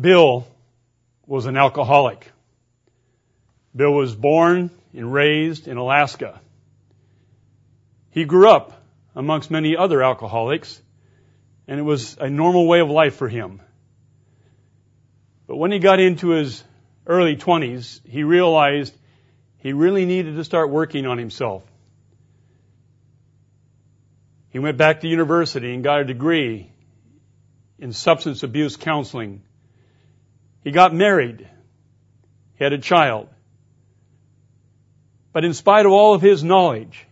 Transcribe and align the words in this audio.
Bill 0.00 0.46
was 1.26 1.46
an 1.46 1.56
alcoholic. 1.56 2.30
Bill 3.74 3.92
was 3.92 4.14
born 4.14 4.70
and 4.94 5.12
raised 5.12 5.68
in 5.68 5.76
Alaska. 5.76 6.40
He 8.10 8.24
grew 8.24 8.48
up 8.48 8.82
amongst 9.14 9.50
many 9.50 9.76
other 9.76 10.02
alcoholics, 10.02 10.80
and 11.68 11.78
it 11.78 11.82
was 11.82 12.16
a 12.18 12.28
normal 12.28 12.66
way 12.66 12.80
of 12.80 12.90
life 12.90 13.16
for 13.16 13.28
him. 13.28 13.60
But 15.46 15.56
when 15.56 15.72
he 15.72 15.78
got 15.78 16.00
into 16.00 16.30
his 16.30 16.62
early 17.06 17.36
20s, 17.36 18.00
he 18.06 18.22
realized 18.22 18.94
he 19.58 19.72
really 19.72 20.06
needed 20.06 20.36
to 20.36 20.44
start 20.44 20.70
working 20.70 21.06
on 21.06 21.18
himself. 21.18 21.64
He 24.50 24.58
went 24.58 24.78
back 24.78 25.00
to 25.00 25.08
university 25.08 25.74
and 25.74 25.84
got 25.84 26.00
a 26.00 26.04
degree 26.04 26.70
in 27.78 27.92
substance 27.92 28.42
abuse 28.42 28.76
counseling. 28.76 29.42
He 30.62 30.70
got 30.70 30.94
married. 30.94 31.48
He 32.56 32.64
had 32.64 32.72
a 32.72 32.78
child. 32.78 33.28
But 35.32 35.44
in 35.44 35.54
spite 35.54 35.86
of 35.86 35.92
all 35.92 36.14
of 36.14 36.22
his 36.22 36.42
knowledge, 36.44 37.06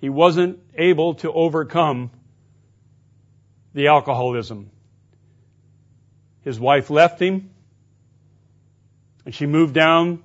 he 0.00 0.08
wasn't 0.08 0.58
able 0.76 1.14
to 1.16 1.32
overcome 1.32 2.10
the 3.74 3.88
alcoholism. 3.88 4.70
His 6.42 6.58
wife 6.58 6.90
left 6.90 7.20
him 7.20 7.50
and 9.24 9.34
she 9.34 9.46
moved 9.46 9.74
down 9.74 10.22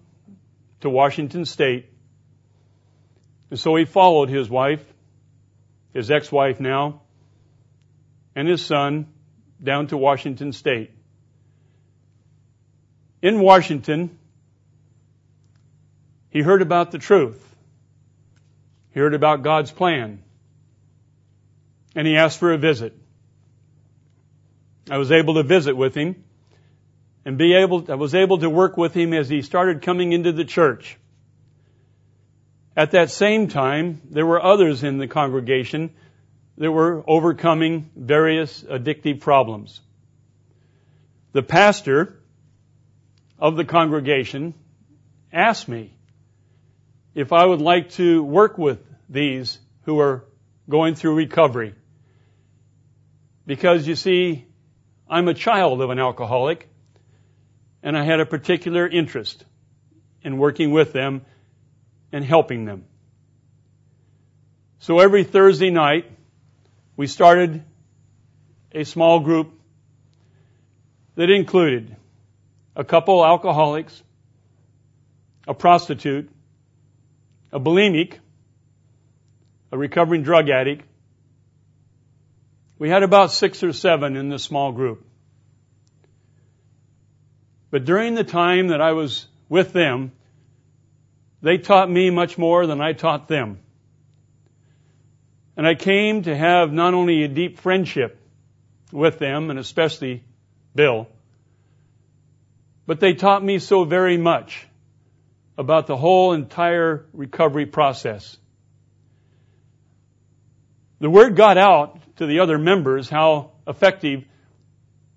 to 0.81 0.89
Washington 0.89 1.43
State. 1.45 1.87
And 3.49 3.59
so 3.59 3.75
he 3.75 3.85
followed 3.85 4.29
his 4.29 4.49
wife, 4.49 4.85
his 5.93 6.09
ex-wife 6.09 6.59
now, 6.59 7.01
and 8.35 8.47
his 8.47 8.63
son 8.63 9.07
down 9.61 9.87
to 9.87 9.97
Washington 9.97 10.53
State. 10.53 10.91
In 13.21 13.39
Washington, 13.39 14.17
he 16.29 16.41
heard 16.41 16.61
about 16.61 16.91
the 16.91 16.97
truth. 16.97 17.47
He 18.93 18.99
heard 18.99 19.13
about 19.13 19.43
God's 19.43 19.71
plan. 19.71 20.23
And 21.95 22.07
he 22.07 22.17
asked 22.17 22.39
for 22.39 22.53
a 22.53 22.57
visit. 22.57 22.97
I 24.89 24.97
was 24.97 25.11
able 25.11 25.35
to 25.35 25.43
visit 25.43 25.75
with 25.75 25.93
him 25.93 26.23
and 27.23 27.37
be 27.37 27.53
able, 27.53 27.91
I 27.91 27.95
was 27.95 28.15
able 28.15 28.39
to 28.39 28.49
work 28.49 28.77
with 28.77 28.93
him 28.93 29.13
as 29.13 29.29
he 29.29 29.41
started 29.41 29.81
coming 29.81 30.13
into 30.13 30.31
the 30.31 30.45
church. 30.45 30.97
At 32.75 32.91
that 32.91 33.11
same 33.11 33.47
time, 33.47 34.01
there 34.09 34.25
were 34.25 34.43
others 34.43 34.83
in 34.83 34.97
the 34.97 35.07
congregation 35.07 35.91
that 36.57 36.71
were 36.71 37.03
overcoming 37.05 37.91
various 37.95 38.63
addictive 38.63 39.19
problems. 39.19 39.81
The 41.33 41.43
pastor 41.43 42.20
of 43.41 43.55
the 43.55 43.65
congregation 43.65 44.53
asked 45.33 45.67
me 45.67 45.91
if 47.15 47.33
I 47.33 47.43
would 47.43 47.59
like 47.59 47.89
to 47.91 48.23
work 48.23 48.57
with 48.57 48.79
these 49.09 49.59
who 49.83 49.99
are 49.99 50.23
going 50.69 50.93
through 50.93 51.15
recovery. 51.15 51.73
Because 53.47 53.87
you 53.87 53.95
see, 53.95 54.45
I'm 55.09 55.27
a 55.27 55.33
child 55.33 55.81
of 55.81 55.89
an 55.89 55.97
alcoholic 55.97 56.69
and 57.81 57.97
I 57.97 58.03
had 58.03 58.19
a 58.19 58.25
particular 58.25 58.87
interest 58.87 59.43
in 60.21 60.37
working 60.37 60.71
with 60.71 60.93
them 60.93 61.25
and 62.11 62.23
helping 62.23 62.65
them. 62.65 62.85
So 64.79 64.99
every 64.99 65.23
Thursday 65.23 65.71
night, 65.71 66.05
we 66.95 67.07
started 67.07 67.63
a 68.71 68.83
small 68.83 69.19
group 69.19 69.51
that 71.15 71.29
included 71.29 71.95
a 72.75 72.83
couple 72.83 73.25
alcoholics, 73.25 74.01
a 75.47 75.53
prostitute, 75.53 76.29
a 77.51 77.59
bulimic, 77.59 78.17
a 79.71 79.77
recovering 79.77 80.23
drug 80.23 80.49
addict. 80.49 80.85
We 82.79 82.89
had 82.89 83.03
about 83.03 83.31
six 83.31 83.63
or 83.63 83.73
seven 83.73 84.15
in 84.15 84.29
this 84.29 84.43
small 84.43 84.71
group. 84.71 85.05
But 87.69 87.85
during 87.85 88.15
the 88.15 88.23
time 88.23 88.69
that 88.69 88.81
I 88.81 88.91
was 88.93 89.27
with 89.47 89.71
them, 89.71 90.11
they 91.41 91.57
taught 91.57 91.89
me 91.89 92.09
much 92.09 92.37
more 92.37 92.67
than 92.67 92.81
I 92.81 92.93
taught 92.93 93.27
them. 93.27 93.59
And 95.57 95.67
I 95.67 95.75
came 95.75 96.23
to 96.23 96.35
have 96.35 96.71
not 96.71 96.93
only 96.93 97.23
a 97.23 97.27
deep 97.27 97.59
friendship 97.59 98.19
with 98.91 99.19
them, 99.19 99.49
and 99.49 99.59
especially 99.59 100.23
Bill, 100.75 101.07
but 102.85 102.99
they 102.99 103.13
taught 103.13 103.43
me 103.43 103.59
so 103.59 103.83
very 103.83 104.17
much 104.17 104.67
about 105.57 105.87
the 105.87 105.97
whole 105.97 106.33
entire 106.33 107.05
recovery 107.13 107.65
process. 107.65 108.37
The 110.99 111.09
word 111.09 111.35
got 111.35 111.57
out 111.57 111.99
to 112.17 112.25
the 112.25 112.39
other 112.39 112.57
members 112.57 113.09
how 113.09 113.51
effective 113.67 114.23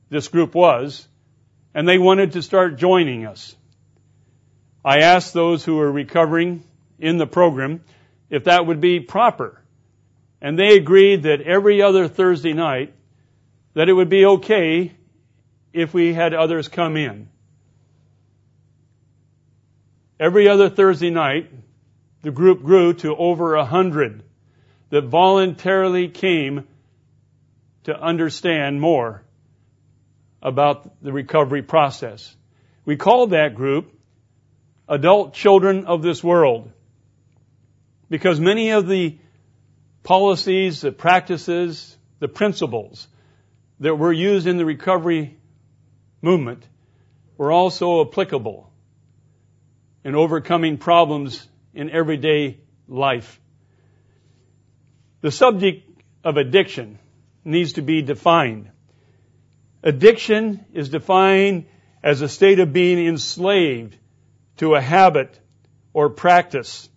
this 0.08 0.28
group 0.28 0.54
was, 0.54 1.06
and 1.74 1.88
they 1.88 1.98
wanted 1.98 2.32
to 2.32 2.42
start 2.42 2.78
joining 2.78 3.26
us. 3.26 3.54
I 4.84 4.98
asked 4.98 5.32
those 5.32 5.64
who 5.64 5.76
were 5.76 5.90
recovering 5.90 6.62
in 6.98 7.18
the 7.18 7.26
program 7.26 7.82
if 8.30 8.44
that 8.44 8.66
would 8.66 8.80
be 8.80 9.00
proper. 9.00 9.60
And 10.40 10.58
they 10.58 10.76
agreed 10.76 11.22
that 11.22 11.40
every 11.40 11.82
other 11.82 12.06
Thursday 12.06 12.52
night 12.52 12.92
that 13.72 13.88
it 13.88 13.92
would 13.92 14.10
be 14.10 14.26
okay 14.26 14.92
if 15.72 15.94
we 15.94 16.12
had 16.12 16.34
others 16.34 16.68
come 16.68 16.96
in. 16.96 17.28
Every 20.18 20.48
other 20.48 20.68
Thursday 20.68 21.10
night, 21.10 21.50
the 22.22 22.30
group 22.30 22.62
grew 22.62 22.94
to 22.94 23.16
over 23.16 23.54
a 23.54 23.64
hundred 23.64 24.22
that 24.90 25.04
voluntarily 25.04 26.08
came 26.08 26.66
to 27.84 28.00
understand 28.00 28.80
more 28.80 29.24
about 30.40 31.02
the 31.02 31.12
recovery 31.12 31.62
process. 31.62 32.34
We 32.84 32.96
called 32.96 33.30
that 33.30 33.54
group 33.54 33.92
adult 34.88 35.34
children 35.34 35.86
of 35.86 36.02
this 36.02 36.22
world 36.22 36.70
because 38.08 38.38
many 38.38 38.70
of 38.70 38.86
the 38.86 39.18
policies, 40.02 40.82
the 40.82 40.92
practices, 40.92 41.96
the 42.20 42.28
principles 42.28 43.08
that 43.80 43.96
were 43.96 44.12
used 44.12 44.46
in 44.46 44.58
the 44.58 44.64
recovery 44.64 45.36
movement 46.22 46.62
were 47.36 47.50
also 47.50 48.06
applicable 48.06 48.70
in 50.04 50.14
overcoming 50.14 50.76
problems 50.76 51.46
in 51.72 51.90
everyday 51.90 52.58
life. 52.86 53.40
The 55.22 55.30
subject 55.30 55.90
of 56.22 56.36
addiction 56.36 56.98
needs 57.44 57.74
to 57.74 57.82
be 57.82 58.02
defined. 58.02 58.70
Addiction 59.82 60.64
is 60.72 60.90
defined 60.90 61.66
as 62.02 62.20
a 62.20 62.28
state 62.28 62.58
of 62.58 62.72
being 62.72 62.98
enslaved 62.98 63.96
to 64.58 64.74
a 64.74 64.80
habit 64.80 65.38
or 65.92 66.10
practice, 66.10 66.88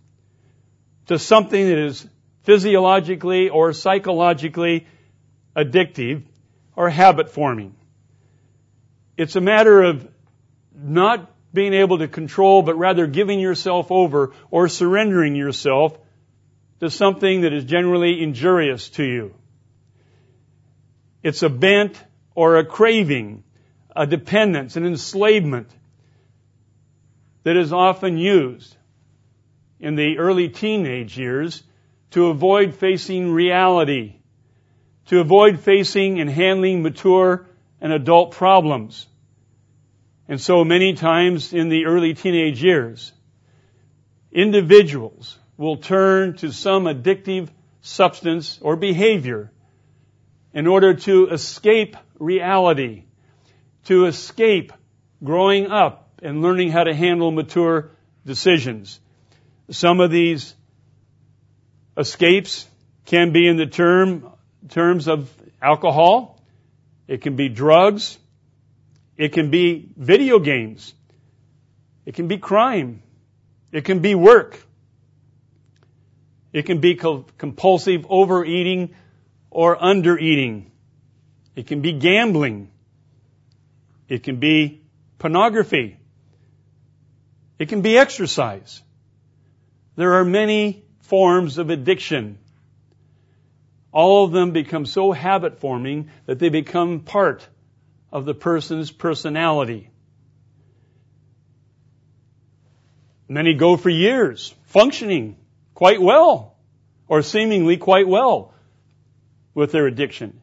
to 1.06 1.18
something 1.18 1.66
that 1.66 1.78
is 1.78 2.06
physiologically 2.42 3.48
or 3.48 3.72
psychologically 3.72 4.86
addictive 5.56 6.22
or 6.76 6.90
habit 6.90 7.30
forming. 7.30 7.74
It's 9.16 9.36
a 9.36 9.40
matter 9.40 9.82
of 9.82 10.06
not 10.74 11.30
being 11.52 11.74
able 11.74 11.98
to 11.98 12.08
control, 12.08 12.62
but 12.62 12.76
rather 12.76 13.06
giving 13.06 13.40
yourself 13.40 13.90
over 13.90 14.32
or 14.50 14.68
surrendering 14.68 15.34
yourself 15.34 15.98
to 16.80 16.90
something 16.90 17.40
that 17.42 17.52
is 17.52 17.64
generally 17.64 18.22
injurious 18.22 18.88
to 18.90 19.04
you. 19.04 19.34
It's 21.22 21.42
a 21.42 21.48
bent 21.48 22.02
or 22.34 22.56
a 22.58 22.64
craving, 22.64 23.42
a 23.96 24.06
dependence, 24.06 24.76
an 24.76 24.86
enslavement 24.86 25.70
that 27.42 27.56
is 27.56 27.72
often 27.72 28.16
used 28.16 28.76
in 29.80 29.96
the 29.96 30.18
early 30.18 30.48
teenage 30.48 31.18
years 31.18 31.62
to 32.10 32.28
avoid 32.28 32.74
facing 32.74 33.32
reality, 33.32 34.16
to 35.06 35.18
avoid 35.18 35.58
facing 35.58 36.20
and 36.20 36.30
handling 36.30 36.82
mature 36.82 37.46
and 37.80 37.92
adult 37.92 38.32
problems. 38.32 39.07
And 40.28 40.40
so 40.40 40.62
many 40.62 40.92
times 40.92 41.54
in 41.54 41.70
the 41.70 41.86
early 41.86 42.12
teenage 42.12 42.62
years, 42.62 43.12
individuals 44.30 45.38
will 45.56 45.78
turn 45.78 46.36
to 46.36 46.52
some 46.52 46.84
addictive 46.84 47.48
substance 47.80 48.58
or 48.60 48.76
behavior 48.76 49.50
in 50.52 50.66
order 50.66 50.94
to 50.94 51.28
escape 51.28 51.96
reality, 52.18 53.04
to 53.84 54.04
escape 54.04 54.72
growing 55.24 55.70
up 55.70 56.20
and 56.22 56.42
learning 56.42 56.70
how 56.70 56.84
to 56.84 56.94
handle 56.94 57.30
mature 57.30 57.90
decisions. 58.26 59.00
Some 59.70 60.00
of 60.00 60.10
these 60.10 60.54
escapes 61.96 62.66
can 63.06 63.32
be 63.32 63.48
in 63.48 63.56
the 63.56 63.66
term, 63.66 64.30
terms 64.68 65.08
of 65.08 65.30
alcohol. 65.62 66.40
It 67.06 67.22
can 67.22 67.36
be 67.36 67.48
drugs. 67.48 68.18
It 69.18 69.32
can 69.32 69.50
be 69.50 69.88
video 69.96 70.38
games. 70.38 70.94
It 72.06 72.14
can 72.14 72.28
be 72.28 72.38
crime. 72.38 73.02
It 73.72 73.84
can 73.84 73.98
be 73.98 74.14
work. 74.14 74.62
It 76.52 76.62
can 76.62 76.78
be 76.78 76.94
compulsive 76.94 78.06
overeating 78.08 78.94
or 79.50 79.76
undereating. 79.76 80.66
It 81.56 81.66
can 81.66 81.82
be 81.82 81.92
gambling. 81.92 82.70
It 84.08 84.22
can 84.22 84.36
be 84.36 84.82
pornography. 85.18 85.96
It 87.58 87.68
can 87.68 87.82
be 87.82 87.98
exercise. 87.98 88.80
There 89.96 90.14
are 90.14 90.24
many 90.24 90.84
forms 91.00 91.58
of 91.58 91.70
addiction. 91.70 92.38
All 93.90 94.24
of 94.24 94.30
them 94.30 94.52
become 94.52 94.86
so 94.86 95.10
habit 95.10 95.58
forming 95.58 96.10
that 96.26 96.38
they 96.38 96.50
become 96.50 97.00
part 97.00 97.48
of 98.10 98.24
the 98.24 98.34
person's 98.34 98.90
personality. 98.90 99.90
Many 103.28 103.54
go 103.54 103.76
for 103.76 103.90
years 103.90 104.54
functioning 104.66 105.36
quite 105.74 106.00
well 106.00 106.56
or 107.06 107.22
seemingly 107.22 107.76
quite 107.76 108.08
well 108.08 108.54
with 109.54 109.72
their 109.72 109.86
addiction. 109.86 110.40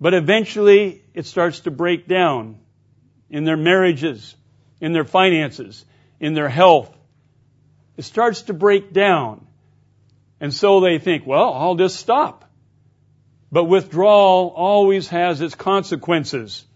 But 0.00 0.14
eventually 0.14 1.02
it 1.14 1.26
starts 1.26 1.60
to 1.60 1.70
break 1.70 2.06
down 2.06 2.58
in 3.30 3.44
their 3.44 3.56
marriages, 3.56 4.36
in 4.80 4.92
their 4.92 5.04
finances, 5.04 5.84
in 6.20 6.34
their 6.34 6.48
health. 6.48 6.94
It 7.96 8.04
starts 8.04 8.42
to 8.42 8.54
break 8.54 8.92
down. 8.92 9.46
And 10.40 10.54
so 10.54 10.80
they 10.80 10.98
think, 10.98 11.26
well, 11.26 11.52
I'll 11.52 11.74
just 11.74 11.96
stop. 11.96 12.47
But 13.50 13.64
withdrawal 13.64 14.52
always 14.54 15.08
has 15.08 15.40
its 15.40 15.54
consequences. 15.54 16.66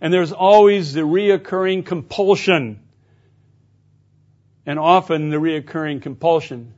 And 0.00 0.12
there's 0.12 0.32
always 0.32 0.92
the 0.92 1.02
reoccurring 1.02 1.86
compulsion. 1.86 2.80
And 4.66 4.78
often 4.78 5.30
the 5.30 5.36
reoccurring 5.36 6.02
compulsion 6.02 6.74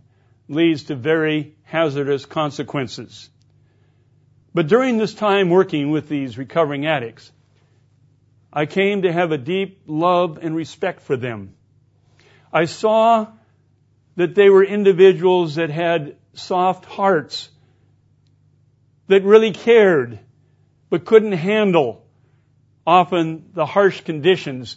leads 0.49 0.85
to 0.85 0.95
very 0.95 1.55
hazardous 1.65 2.27
consequences. 2.27 3.31
But 4.55 4.69
during 4.69 4.97
this 4.97 5.15
time 5.15 5.51
working 5.51 5.91
with 5.91 6.09
these 6.09 6.39
recovering 6.39 6.87
addicts, 6.87 7.31
I 8.53 8.67
came 8.67 9.03
to 9.03 9.13
have 9.13 9.33
a 9.33 9.39
deep 9.39 9.83
love 9.87 10.39
and 10.41 10.57
respect 10.57 11.03
for 11.03 11.17
them. 11.17 11.55
I 12.53 12.65
saw 12.65 13.27
that 14.17 14.35
they 14.35 14.49
were 14.49 14.65
individuals 14.65 15.57
that 15.57 15.69
had 15.69 16.17
soft 16.33 16.87
hearts 16.87 17.51
that 19.09 19.23
really 19.23 19.53
cared, 19.53 20.19
but 20.91 21.05
couldn't 21.05 21.33
handle 21.33 22.05
often 22.87 23.51
the 23.53 23.67
harsh 23.67 24.01
conditions 24.03 24.77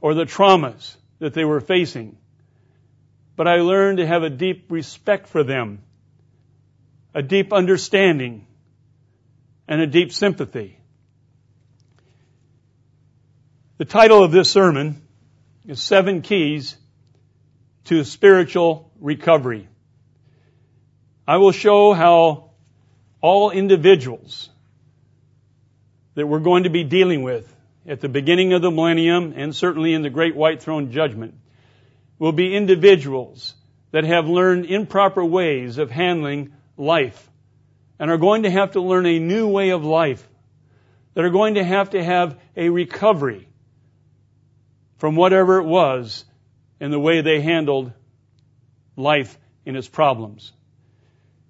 or 0.00 0.14
the 0.14 0.24
traumas 0.24 0.96
that 1.18 1.34
they 1.34 1.44
were 1.44 1.60
facing. 1.60 2.16
But 3.36 3.48
I 3.48 3.56
learned 3.56 3.98
to 3.98 4.06
have 4.06 4.22
a 4.22 4.30
deep 4.30 4.66
respect 4.70 5.28
for 5.28 5.44
them, 5.44 5.82
a 7.14 7.22
deep 7.22 7.52
understanding, 7.52 8.46
and 9.68 9.80
a 9.80 9.86
deep 9.86 10.12
sympathy. 10.12 10.78
The 13.78 13.84
title 13.84 14.22
of 14.22 14.32
this 14.32 14.50
sermon 14.50 15.02
is 15.66 15.82
Seven 15.82 16.22
Keys 16.22 16.76
to 17.84 18.04
Spiritual 18.04 18.92
Recovery. 19.00 19.68
I 21.26 21.38
will 21.38 21.52
show 21.52 21.92
how 21.92 22.51
all 23.22 23.50
individuals 23.50 24.50
that 26.14 26.26
we're 26.26 26.40
going 26.40 26.64
to 26.64 26.70
be 26.70 26.84
dealing 26.84 27.22
with 27.22 27.54
at 27.86 28.00
the 28.00 28.08
beginning 28.08 28.52
of 28.52 28.60
the 28.60 28.70
millennium 28.70 29.32
and 29.36 29.56
certainly 29.56 29.94
in 29.94 30.02
the 30.02 30.10
great 30.10 30.36
white 30.36 30.60
throne 30.60 30.90
judgment 30.90 31.34
will 32.18 32.32
be 32.32 32.54
individuals 32.54 33.54
that 33.92 34.04
have 34.04 34.26
learned 34.26 34.66
improper 34.66 35.24
ways 35.24 35.78
of 35.78 35.90
handling 35.90 36.52
life 36.76 37.30
and 37.98 38.10
are 38.10 38.18
going 38.18 38.42
to 38.42 38.50
have 38.50 38.72
to 38.72 38.80
learn 38.80 39.06
a 39.06 39.18
new 39.18 39.48
way 39.48 39.70
of 39.70 39.84
life 39.84 40.28
that 41.14 41.24
are 41.24 41.30
going 41.30 41.54
to 41.54 41.64
have 41.64 41.90
to 41.90 42.02
have 42.02 42.38
a 42.56 42.68
recovery 42.68 43.48
from 44.96 45.14
whatever 45.16 45.58
it 45.58 45.64
was 45.64 46.24
in 46.80 46.90
the 46.90 46.98
way 46.98 47.20
they 47.20 47.40
handled 47.40 47.92
life 48.96 49.38
in 49.64 49.76
its 49.76 49.88
problems. 49.88 50.52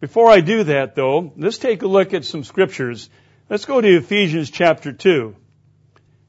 Before 0.03 0.29
I 0.29 0.41
do 0.41 0.65
that 0.65 0.97
though, 0.97 1.33
let's 1.37 1.59
take 1.59 1.83
a 1.83 1.87
look 1.87 2.13
at 2.13 2.25
some 2.25 2.43
scriptures. 2.43 3.09
Let's 3.49 3.67
go 3.67 3.81
to 3.81 3.99
Ephesians 3.99 4.51
chapter 4.51 4.93
2 4.93 5.37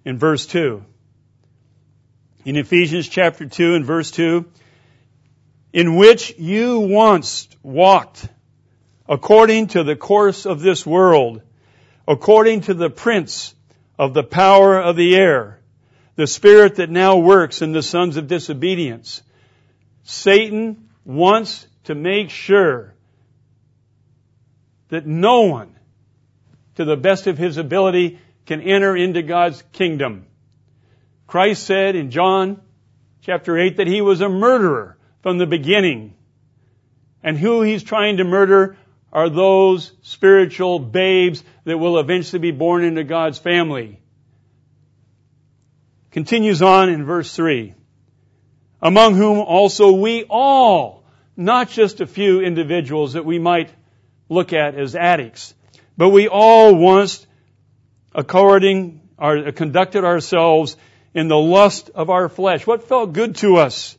in 0.05 0.19
verse 0.19 0.45
2. 0.45 0.85
In 2.45 2.55
Ephesians 2.55 3.09
chapter 3.09 3.47
2 3.47 3.73
and 3.73 3.83
verse 3.83 4.11
2, 4.11 4.45
in 5.73 5.95
which 5.95 6.35
you 6.37 6.81
once 6.81 7.47
walked 7.63 8.29
according 9.09 9.69
to 9.69 9.83
the 9.83 9.95
course 9.95 10.45
of 10.45 10.61
this 10.61 10.85
world, 10.85 11.41
according 12.07 12.61
to 12.61 12.75
the 12.75 12.91
prince 12.91 13.55
of 13.97 14.13
the 14.13 14.21
power 14.21 14.79
of 14.79 14.95
the 14.95 15.15
air, 15.15 15.59
the 16.15 16.27
spirit 16.27 16.75
that 16.75 16.91
now 16.91 17.17
works 17.17 17.63
in 17.63 17.71
the 17.71 17.81
sons 17.81 18.17
of 18.17 18.27
disobedience. 18.27 19.23
Satan 20.03 20.89
wants 21.05 21.65
to 21.85 21.95
make 21.95 22.29
sure 22.29 22.92
that 24.93 25.07
no 25.07 25.41
one, 25.41 25.75
to 26.75 26.85
the 26.85 26.95
best 26.95 27.25
of 27.25 27.35
his 27.35 27.57
ability, 27.57 28.19
can 28.45 28.61
enter 28.61 28.95
into 28.95 29.23
God's 29.23 29.63
kingdom. 29.71 30.27
Christ 31.25 31.63
said 31.63 31.95
in 31.95 32.11
John 32.11 32.61
chapter 33.21 33.57
8 33.57 33.77
that 33.77 33.87
he 33.87 34.01
was 34.01 34.21
a 34.21 34.29
murderer 34.29 34.95
from 35.23 35.39
the 35.39 35.47
beginning. 35.47 36.13
And 37.23 37.39
who 37.39 37.63
he's 37.63 37.81
trying 37.81 38.17
to 38.17 38.23
murder 38.23 38.77
are 39.11 39.29
those 39.29 39.91
spiritual 40.03 40.77
babes 40.77 41.43
that 41.63 41.79
will 41.79 41.97
eventually 41.97 42.39
be 42.39 42.51
born 42.51 42.83
into 42.83 43.03
God's 43.03 43.39
family. 43.39 43.99
Continues 46.11 46.61
on 46.61 46.89
in 46.89 47.03
verse 47.03 47.35
3. 47.35 47.73
Among 48.79 49.15
whom 49.15 49.39
also 49.39 49.93
we 49.93 50.25
all, 50.29 51.03
not 51.35 51.71
just 51.71 51.99
a 51.99 52.05
few 52.05 52.41
individuals 52.41 53.13
that 53.13 53.25
we 53.25 53.39
might 53.39 53.71
look 54.29 54.53
at 54.53 54.75
as 54.75 54.95
addicts. 54.95 55.53
But 55.97 56.09
we 56.09 56.27
all 56.27 56.75
once, 56.75 57.25
according, 58.13 59.01
our, 59.17 59.51
conducted 59.51 60.03
ourselves 60.03 60.75
in 61.13 61.27
the 61.27 61.37
lust 61.37 61.91
of 61.93 62.09
our 62.09 62.29
flesh. 62.29 62.65
What 62.65 62.87
felt 62.87 63.13
good 63.13 63.35
to 63.37 63.57
us? 63.57 63.97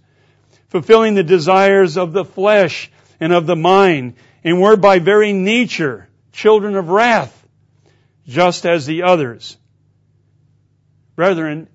Fulfilling 0.69 1.14
the 1.14 1.23
desires 1.23 1.97
of 1.97 2.12
the 2.12 2.25
flesh 2.25 2.90
and 3.21 3.33
of 3.33 3.47
the 3.47 3.57
mind, 3.57 4.14
and 4.43 4.61
were 4.61 4.76
by 4.76 4.99
very 4.99 5.33
nature 5.33 6.09
children 6.33 6.75
of 6.75 6.88
wrath, 6.88 7.47
just 8.26 8.66
as 8.66 8.87
the 8.87 9.04
others. 9.04 9.57
Brethren, 11.14 11.69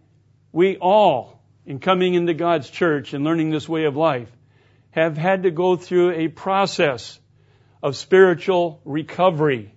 we 0.52 0.76
all, 0.78 1.42
in 1.66 1.80
coming 1.80 2.14
into 2.14 2.34
God's 2.34 2.70
church 2.70 3.14
and 3.14 3.24
learning 3.24 3.52
this 3.52 3.70
way 3.70 3.86
of 3.86 3.96
life, 3.96 4.30
have 4.92 5.18
had 5.18 5.44
to 5.44 5.52
go 5.52 5.78
through 5.78 6.12
a 6.12 6.28
process 6.28 7.20
of 7.82 7.96
spiritual 7.96 8.82
recovery. 8.84 9.72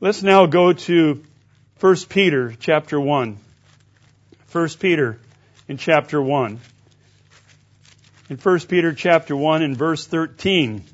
Let's 0.00 0.22
now 0.22 0.46
go 0.46 0.72
to 0.72 1.24
1 1.80 1.96
Peter 2.08 2.54
chapter 2.58 3.00
1. 3.00 3.38
1 4.52 4.68
Peter 4.78 5.18
in 5.68 5.76
chapter 5.76 6.22
1. 6.22 6.60
In 8.30 8.36
1 8.36 8.60
Peter 8.60 8.92
chapter 8.92 9.34
1 9.34 9.62
in 9.62 9.74
verse 9.74 10.06
13. 10.06 10.84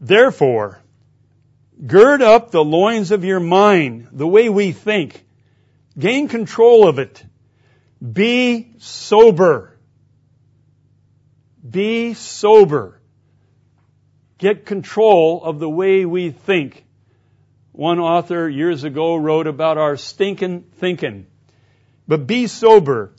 Therefore, 0.00 0.80
gird 1.86 2.20
up 2.20 2.50
the 2.50 2.64
loins 2.64 3.10
of 3.10 3.24
your 3.24 3.40
mind, 3.40 4.08
the 4.12 4.26
way 4.26 4.48
we 4.48 4.72
think. 4.72 5.24
Gain 5.96 6.28
control 6.28 6.88
of 6.88 6.98
it. 6.98 7.24
Be 8.02 8.72
sober. 8.78 9.78
Be 11.68 12.14
sober 12.14 13.00
get 14.38 14.66
control 14.66 15.42
of 15.42 15.58
the 15.58 15.68
way 15.68 16.04
we 16.04 16.30
think. 16.30 16.84
One 17.72 17.98
author 17.98 18.48
years 18.48 18.84
ago 18.84 19.16
wrote 19.16 19.46
about 19.46 19.78
our 19.78 19.96
stinking 19.96 20.62
thinking. 20.76 21.26
But 22.06 22.26
be 22.26 22.46
sober 22.46 23.12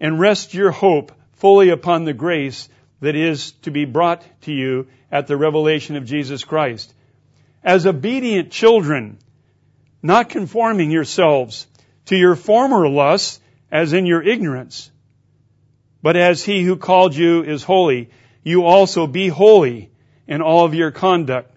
and 0.00 0.20
rest 0.20 0.54
your 0.54 0.70
hope 0.70 1.12
fully 1.32 1.70
upon 1.70 2.04
the 2.04 2.14
grace 2.14 2.68
that 3.00 3.16
is 3.16 3.52
to 3.62 3.70
be 3.70 3.84
brought 3.84 4.24
to 4.42 4.52
you 4.52 4.86
at 5.10 5.26
the 5.26 5.36
revelation 5.36 5.96
of 5.96 6.04
Jesus 6.04 6.44
Christ. 6.44 6.92
As 7.62 7.86
obedient 7.86 8.50
children, 8.50 9.18
not 10.02 10.28
conforming 10.28 10.90
yourselves 10.90 11.66
to 12.06 12.16
your 12.16 12.36
former 12.36 12.88
lusts 12.88 13.40
as 13.70 13.92
in 13.92 14.06
your 14.06 14.22
ignorance, 14.22 14.90
but 16.02 16.16
as 16.16 16.44
he 16.44 16.62
who 16.62 16.76
called 16.76 17.14
you 17.14 17.42
is 17.42 17.62
holy, 17.62 18.10
you 18.42 18.64
also 18.64 19.06
be 19.06 19.28
holy 19.28 19.90
in 20.28 20.42
all 20.42 20.64
of 20.64 20.74
your 20.74 20.90
conduct. 20.90 21.50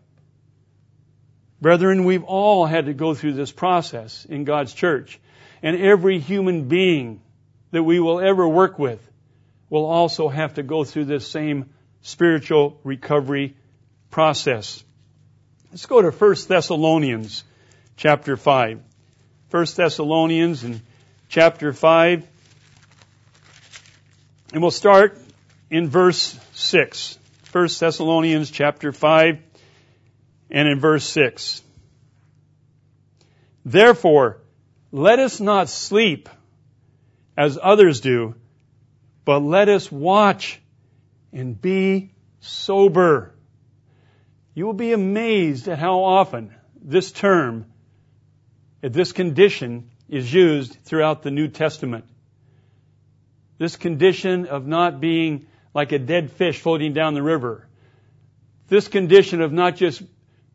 Brethren, 1.62 2.06
we've 2.06 2.24
all 2.24 2.66
had 2.66 2.86
to 2.86 2.94
go 2.94 3.14
through 3.14 3.34
this 3.34 3.52
process 3.52 4.26
in 4.26 4.46
God's 4.46 4.74
church. 4.74 5.20
And 5.62 5.80
every 5.80 6.18
human 6.20 6.68
being 6.68 7.22
that 7.70 7.84
we 7.84 8.00
will 8.00 8.20
ever 8.20 8.48
work 8.48 8.80
with 8.80 9.00
will 9.70 9.86
also 9.86 10.28
have 10.28 10.56
to 10.56 10.64
go 10.64 10.84
through 10.84 11.06
this 11.06 11.28
same 11.28 11.70
spiritual 12.02 12.80
recovery 12.84 13.56
process. 14.10 14.84
Let's 15.70 15.86
go 15.86 16.02
to 16.02 16.10
1 16.10 16.36
Thessalonians 16.48 17.44
chapter 17.96 18.36
5. 18.36 18.82
1 19.52 19.66
Thessalonians 19.76 20.64
and 20.64 20.82
chapter 21.30 21.74
5. 21.74 22.28
And 24.54 24.62
we'll 24.62 24.72
start 24.72 25.18
in 25.70 25.88
verse 25.90 26.38
6. 26.54 27.20
1 27.52 27.68
Thessalonians 27.80 28.50
chapter 28.50 28.94
5 28.94 29.40
and 30.52 30.68
in 30.70 30.80
verse 30.80 31.04
6. 31.04 31.62
Therefore, 33.66 34.38
let 34.92 35.20
us 35.20 35.42
not 35.42 35.68
sleep 35.68 36.30
as 37.36 37.60
others 37.62 38.00
do, 38.00 38.36
but 39.26 39.40
let 39.40 39.68
us 39.68 39.92
watch 39.92 40.62
and 41.34 41.60
be 41.60 42.14
sober. 42.40 43.34
You 44.54 44.66
will 44.66 44.74
be 44.74 44.94
amazed 44.94 45.68
at 45.68 45.78
how 45.78 46.04
often 46.04 46.56
this 46.82 47.12
term, 47.12 47.66
this 48.82 49.12
condition 49.12 49.92
is 50.08 50.34
used 50.34 50.78
throughout 50.84 51.22
the 51.22 51.32
New 51.32 51.50
Testament. 51.50 52.06
This 53.58 53.76
condition 53.76 54.48
of 54.48 54.66
not 54.66 55.02
being 55.02 55.48
like 55.74 55.92
a 55.92 56.00
dead 56.00 56.32
fish 56.32 56.60
floating 56.60 56.94
down 56.94 57.14
the 57.14 57.24
river. 57.24 57.68
This 58.68 58.88
condition 58.88 59.42
of 59.42 59.52
not 59.52 59.76
just 59.76 60.02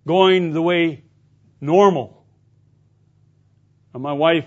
going 0.07 0.53
the 0.53 0.63
way 0.63 1.05
normal. 1.61 2.25
My 3.93 4.13
wife 4.13 4.45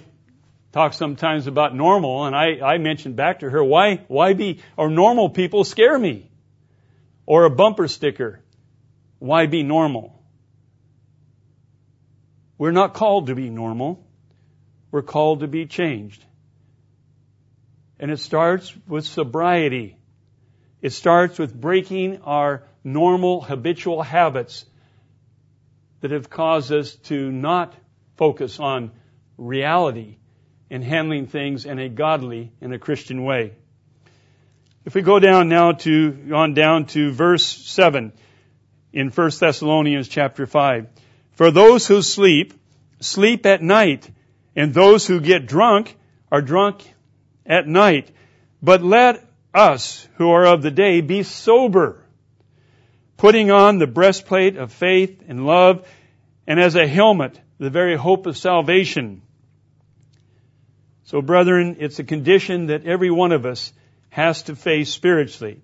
talks 0.72 0.98
sometimes 0.98 1.48
about 1.48 1.76
normal, 1.76 2.26
and 2.26 2.36
I, 2.36 2.60
I 2.60 2.78
mentioned 2.78 3.16
back 3.16 3.40
to 3.40 3.50
her, 3.50 3.64
why, 3.64 4.04
why 4.08 4.34
be, 4.34 4.62
or 4.78 4.90
normal 4.90 5.30
people 5.30 5.64
scare 5.64 5.98
me? 5.98 6.30
Or 7.26 7.46
a 7.46 7.50
bumper 7.50 7.88
sticker. 7.88 8.42
Why 9.20 9.48
be 9.48 9.64
normal? 9.64 10.24
We're 12.58 12.72
not 12.72 12.94
called 12.94 13.28
to 13.28 13.36
be 13.36 13.50
normal. 13.50 14.06
We're 14.92 15.02
called 15.02 15.42
to 15.42 15.48
be 15.48 15.66
changed. 15.66 16.24
And 18.00 18.12
it 18.12 18.20
starts 18.20 18.74
with 18.88 19.06
sobriety. 19.06 19.99
It 20.82 20.94
starts 20.94 21.38
with 21.38 21.60
breaking 21.60 22.22
our 22.24 22.64
normal 22.84 23.42
habitual 23.42 24.02
habits 24.02 24.66
that 26.02 26.12
have 26.12 26.30
caused 26.30 26.72
us 26.72 26.96
to 26.96 27.32
not 27.32 27.74
focus 28.16 28.60
on 28.60 28.92
reality 29.38 30.18
and 30.70 30.84
handling 30.84 31.28
things 31.28 31.66
in 31.66 31.80
a 31.80 31.90
godly 31.90 32.52
and 32.62 32.74
a 32.74 32.80
Christian 32.80 33.24
way. 33.24 33.54
If 34.86 34.96
we 34.96 35.02
go 35.02 35.20
down 35.20 35.50
now 35.50 35.74
to, 35.74 36.32
on 36.34 36.54
down 36.54 36.86
to 36.88 37.12
verse 37.12 37.46
7 37.46 38.14
in 38.94 39.10
1 39.10 39.32
Thessalonians 39.40 40.08
chapter 40.08 40.48
5. 40.48 40.88
For 41.34 41.52
those 41.52 41.88
who 41.88 42.02
sleep, 42.02 42.54
sleep 43.00 43.46
at 43.46 43.62
night, 43.62 44.10
and 44.56 44.74
those 44.74 45.06
who 45.06 45.20
get 45.20 45.46
drunk 45.46 45.96
are 46.32 46.42
drunk 46.42 46.92
at 47.46 47.68
night. 47.68 48.12
But 48.62 48.84
let 48.84 49.29
us 49.54 50.08
who 50.16 50.30
are 50.32 50.46
of 50.46 50.62
the 50.62 50.72
day 50.72 51.02
be 51.02 51.24
sober, 51.24 52.04
putting 53.18 53.52
on 53.52 53.80
the 53.80 53.88
breastplate 53.88 54.58
of 54.58 54.72
faith 54.72 55.24
and 55.28 55.46
love, 55.46 55.88
and 56.48 56.60
as 56.60 56.76
a 56.76 56.88
helmet, 56.88 57.40
the 57.58 57.70
very 57.70 57.96
hope 57.96 58.26
of 58.26 58.38
salvation. 58.38 59.22
So 61.06 61.22
brethren, 61.22 61.78
it's 61.80 62.00
a 62.00 62.04
condition 62.04 62.68
that 62.68 62.86
every 62.86 63.12
one 63.12 63.32
of 63.32 63.46
us 63.46 63.74
has 64.10 64.44
to 64.44 64.56
face 64.56 64.92
spiritually. 64.92 65.62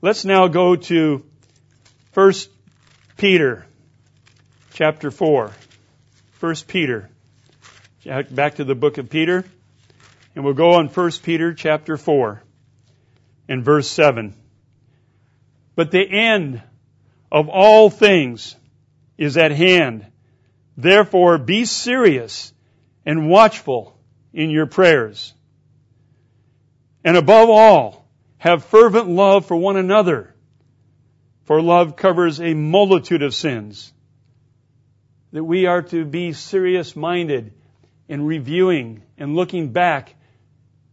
Let's 0.00 0.24
now 0.24 0.48
go 0.48 0.76
to 0.76 1.24
1 2.14 2.32
Peter 3.16 3.66
chapter 4.74 5.10
4. 5.10 5.52
1 6.40 6.54
Peter. 6.66 7.08
Back 8.30 8.56
to 8.56 8.64
the 8.64 8.74
book 8.74 8.98
of 8.98 9.08
Peter. 9.08 9.44
And 10.34 10.44
we'll 10.44 10.54
go 10.54 10.72
on 10.72 10.88
1 10.88 11.10
Peter 11.22 11.54
chapter 11.54 11.96
4 11.96 12.42
and 13.52 13.62
verse 13.62 13.86
7. 13.90 14.34
But 15.74 15.90
the 15.90 16.00
end 16.00 16.62
of 17.30 17.50
all 17.50 17.90
things 17.90 18.56
is 19.18 19.36
at 19.36 19.50
hand. 19.50 20.06
Therefore 20.78 21.36
be 21.36 21.66
serious 21.66 22.54
and 23.04 23.28
watchful 23.28 23.94
in 24.32 24.48
your 24.48 24.64
prayers. 24.64 25.34
And 27.04 27.14
above 27.14 27.50
all, 27.50 28.08
have 28.38 28.64
fervent 28.64 29.10
love 29.10 29.44
for 29.44 29.56
one 29.58 29.76
another, 29.76 30.34
for 31.44 31.60
love 31.60 31.94
covers 31.94 32.40
a 32.40 32.54
multitude 32.54 33.22
of 33.22 33.34
sins. 33.34 33.92
That 35.32 35.44
we 35.44 35.66
are 35.66 35.82
to 35.82 36.06
be 36.06 36.32
serious 36.32 36.96
minded 36.96 37.52
in 38.08 38.24
reviewing 38.24 39.02
and 39.18 39.36
looking 39.36 39.72
back 39.72 40.14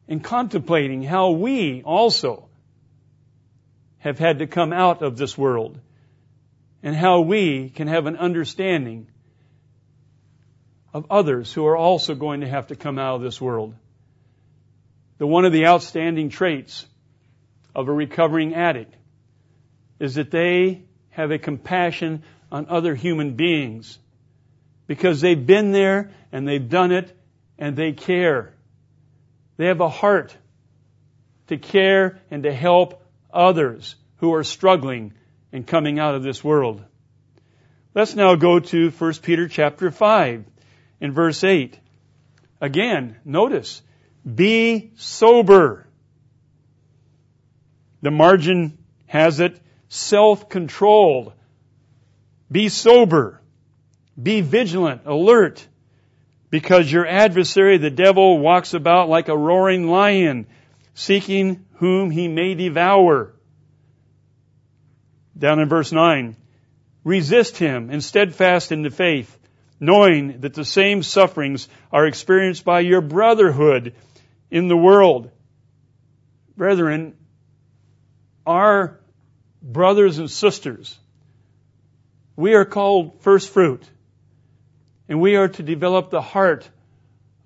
and 0.09 0.21
contemplating 0.21 1.03
how 1.03 1.29
we 1.29 1.83
also 1.83 2.48
have 3.99 4.19
had 4.19 4.39
to 4.39 4.47
come 4.47 4.73
out 4.73 5.01
of 5.01 5.17
this 5.17 5.37
world 5.37 5.79
and 6.81 6.95
how 6.95 7.21
we 7.21 7.69
can 7.69 7.87
have 7.87 8.05
an 8.05 8.15
understanding 8.15 9.07
of 10.93 11.05
others 11.09 11.53
who 11.53 11.65
are 11.67 11.77
also 11.77 12.15
going 12.15 12.41
to 12.41 12.47
have 12.47 12.67
to 12.67 12.75
come 12.75 12.97
out 12.97 13.15
of 13.15 13.21
this 13.21 13.39
world. 13.39 13.75
The 15.17 15.27
one 15.27 15.45
of 15.45 15.51
the 15.51 15.67
outstanding 15.67 16.29
traits 16.29 16.85
of 17.75 17.87
a 17.87 17.93
recovering 17.93 18.55
addict 18.55 18.95
is 19.99 20.15
that 20.15 20.31
they 20.31 20.83
have 21.09 21.31
a 21.31 21.37
compassion 21.37 22.23
on 22.51 22.67
other 22.69 22.95
human 22.95 23.35
beings 23.35 23.99
because 24.87 25.21
they've 25.21 25.45
been 25.45 25.71
there 25.71 26.11
and 26.31 26.47
they've 26.47 26.69
done 26.69 26.91
it 26.91 27.15
and 27.57 27.75
they 27.75 27.91
care. 27.91 28.53
They 29.57 29.65
have 29.65 29.81
a 29.81 29.89
heart 29.89 30.35
to 31.47 31.57
care 31.57 32.19
and 32.31 32.43
to 32.43 32.53
help 32.53 33.03
others 33.33 33.95
who 34.17 34.33
are 34.33 34.43
struggling 34.43 35.13
and 35.51 35.65
coming 35.65 35.99
out 35.99 36.15
of 36.15 36.23
this 36.23 36.43
world. 36.43 36.83
Let's 37.95 38.15
now 38.15 38.35
go 38.35 38.59
to 38.59 38.91
1 38.91 39.13
Peter 39.21 39.47
chapter 39.47 39.91
5 39.91 40.45
in 41.01 41.11
verse 41.11 41.43
8. 41.43 41.79
Again, 42.61 43.17
notice, 43.25 43.81
be 44.23 44.91
sober. 44.95 45.87
The 48.01 48.11
margin 48.11 48.77
has 49.07 49.39
it 49.39 49.59
self-controlled. 49.87 51.33
Be 52.51 52.69
sober. 52.69 53.41
Be 54.21 54.41
vigilant, 54.41 55.01
alert, 55.05 55.65
because 56.49 56.91
your 56.91 57.07
adversary, 57.07 57.77
the 57.77 57.89
devil, 57.89 58.37
walks 58.39 58.73
about 58.73 59.07
like 59.07 59.29
a 59.29 59.37
roaring 59.37 59.87
lion, 59.87 60.47
seeking 60.93 61.65
whom 61.79 62.11
he 62.11 62.27
may 62.27 62.55
devour. 62.55 63.33
Down 65.37 65.59
in 65.59 65.69
verse 65.69 65.91
9, 65.91 66.35
resist 67.03 67.57
him 67.57 67.89
and 67.89 68.03
steadfast 68.03 68.71
in 68.71 68.83
the 68.83 68.89
faith, 68.89 69.37
knowing 69.79 70.41
that 70.41 70.53
the 70.53 70.65
same 70.65 71.03
sufferings 71.03 71.69
are 71.91 72.05
experienced 72.05 72.65
by 72.65 72.81
your 72.81 72.99
brotherhood 72.99 73.95
in 74.51 74.67
the 74.67 74.75
world. 74.75 75.31
Brethren, 76.57 77.15
our 78.45 78.99
brothers 79.61 80.17
and 80.17 80.29
sisters, 80.29 80.99
we 82.35 82.55
are 82.55 82.65
called 82.65 83.21
first 83.21 83.49
fruit. 83.49 83.83
And 85.07 85.21
we 85.21 85.37
are 85.37 85.47
to 85.47 85.63
develop 85.63 86.09
the 86.09 86.21
heart 86.21 86.69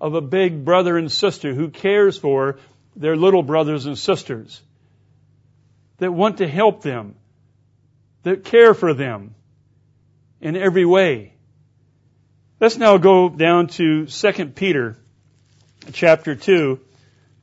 of 0.02 0.16
a 0.16 0.22
big 0.22 0.66
brother 0.66 0.98
and 0.98 1.12
sister 1.12 1.54
who 1.54 1.70
cares 1.70 2.18
for 2.18 2.58
their 2.96 3.16
little 3.16 3.44
brothers 3.44 3.86
and 3.86 3.98
sisters, 3.98 4.62
that 5.98 6.12
want 6.12 6.38
to 6.38 6.48
help 6.48 6.82
them, 6.82 7.16
that 8.24 8.44
care 8.44 8.74
for 8.74 8.94
them 8.94 9.36
in 10.42 10.56
every 10.56 10.86
way. 10.86 11.34
Let's 12.60 12.78
now 12.78 12.98
go 12.98 13.30
down 13.30 13.68
to 13.68 14.06
2 14.06 14.46
Peter 14.48 14.98
chapter 15.92 16.36
2 16.36 16.80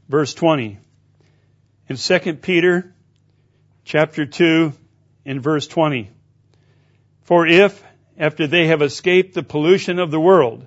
verse 0.09 0.35
20. 0.35 0.79
In 1.89 1.97
2 1.97 2.35
Peter 2.35 2.95
chapter 3.85 4.27
2 4.27 4.73
in 5.25 5.41
verse 5.41 5.67
20. 5.69 6.11
For 7.23 7.47
if 7.47 7.83
after 8.19 8.47
they 8.47 8.67
have 8.67 8.83
escaped 8.83 9.35
the 9.35 9.43
pollution 9.43 9.99
of 9.99 10.11
the 10.11 10.21
world 10.21 10.67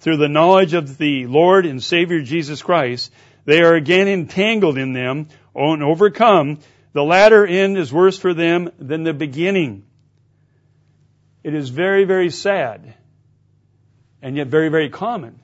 through 0.00 0.16
the 0.16 0.28
knowledge 0.28 0.74
of 0.74 0.96
the 0.96 1.26
Lord 1.26 1.66
and 1.66 1.82
Savior 1.82 2.22
Jesus 2.22 2.62
Christ, 2.62 3.12
they 3.48 3.62
are 3.62 3.74
again 3.74 4.08
entangled 4.08 4.76
in 4.76 4.92
them 4.92 5.28
and 5.54 5.82
overcome. 5.82 6.58
The 6.92 7.02
latter 7.02 7.46
end 7.46 7.78
is 7.78 7.90
worse 7.90 8.18
for 8.18 8.34
them 8.34 8.70
than 8.78 9.04
the 9.04 9.14
beginning. 9.14 9.86
It 11.42 11.54
is 11.54 11.70
very, 11.70 12.04
very 12.04 12.28
sad 12.28 12.92
and 14.20 14.36
yet 14.36 14.48
very, 14.48 14.68
very 14.68 14.90
common 14.90 15.40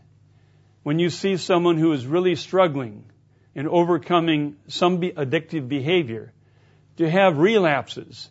when 0.82 0.98
you 0.98 1.08
see 1.08 1.38
someone 1.38 1.78
who 1.78 1.94
is 1.94 2.06
really 2.06 2.36
struggling 2.36 3.06
in 3.54 3.66
overcoming 3.66 4.58
some 4.68 5.00
addictive 5.00 5.66
behavior, 5.66 6.30
to 6.98 7.08
have 7.08 7.38
relapses 7.38 8.28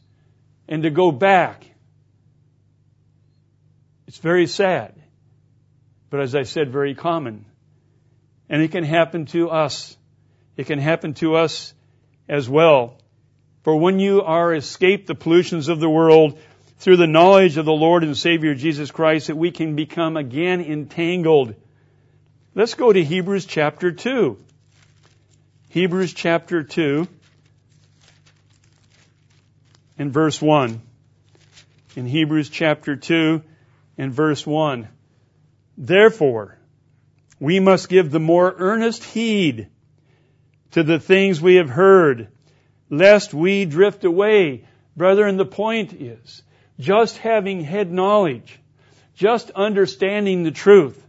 and 0.67 0.83
to 0.83 0.91
go 0.91 1.11
back. 1.11 1.65
It's 4.05 4.19
very 4.19 4.45
sad. 4.45 4.93
But 6.11 6.19
as 6.19 6.35
I 6.35 6.43
said, 6.43 6.71
very 6.71 6.93
common. 6.93 7.45
And 8.53 8.61
it 8.61 8.69
can 8.69 8.83
happen 8.83 9.25
to 9.25 9.49
us. 9.49 9.97
It 10.57 10.67
can 10.67 10.77
happen 10.77 11.15
to 11.15 11.33
us 11.37 11.73
as 12.29 12.47
well. 12.47 12.99
For 13.63 13.75
when 13.75 13.97
you 13.97 14.21
are 14.21 14.53
escaped 14.53 15.07
the 15.07 15.15
pollutions 15.15 15.69
of 15.69 15.79
the 15.79 15.89
world 15.89 16.37
through 16.77 16.97
the 16.97 17.07
knowledge 17.07 17.57
of 17.57 17.65
the 17.65 17.73
Lord 17.73 18.03
and 18.03 18.15
Savior 18.15 18.53
Jesus 18.53 18.91
Christ, 18.91 19.25
that 19.25 19.37
we 19.37 19.49
can 19.49 19.75
become 19.75 20.17
again 20.17 20.61
entangled. 20.61 21.55
Let's 22.53 22.75
go 22.75 22.93
to 22.93 23.03
Hebrews 23.03 23.47
chapter 23.47 23.91
2. 23.91 24.37
Hebrews 25.69 26.13
chapter 26.13 26.61
2 26.61 27.07
in 29.97 30.11
verse 30.11 30.39
1. 30.39 30.79
In 31.95 32.05
Hebrews 32.05 32.51
chapter 32.51 32.97
2 32.97 33.41
and 33.97 34.13
verse 34.13 34.45
1. 34.45 34.87
Therefore, 35.75 36.59
we 37.43 37.59
must 37.59 37.89
give 37.89 38.09
the 38.09 38.21
more 38.21 38.55
earnest 38.57 39.03
heed 39.03 39.67
to 40.71 40.81
the 40.81 40.97
things 40.97 41.41
we 41.41 41.55
have 41.55 41.69
heard, 41.69 42.29
lest 42.89 43.33
we 43.33 43.65
drift 43.65 44.05
away. 44.05 44.63
Brethren, 44.95 45.35
the 45.35 45.45
point 45.45 45.91
is, 45.91 46.41
just 46.79 47.17
having 47.17 47.61
head 47.61 47.91
knowledge, 47.91 48.57
just 49.15 49.51
understanding 49.51 50.43
the 50.43 50.51
truth 50.51 51.05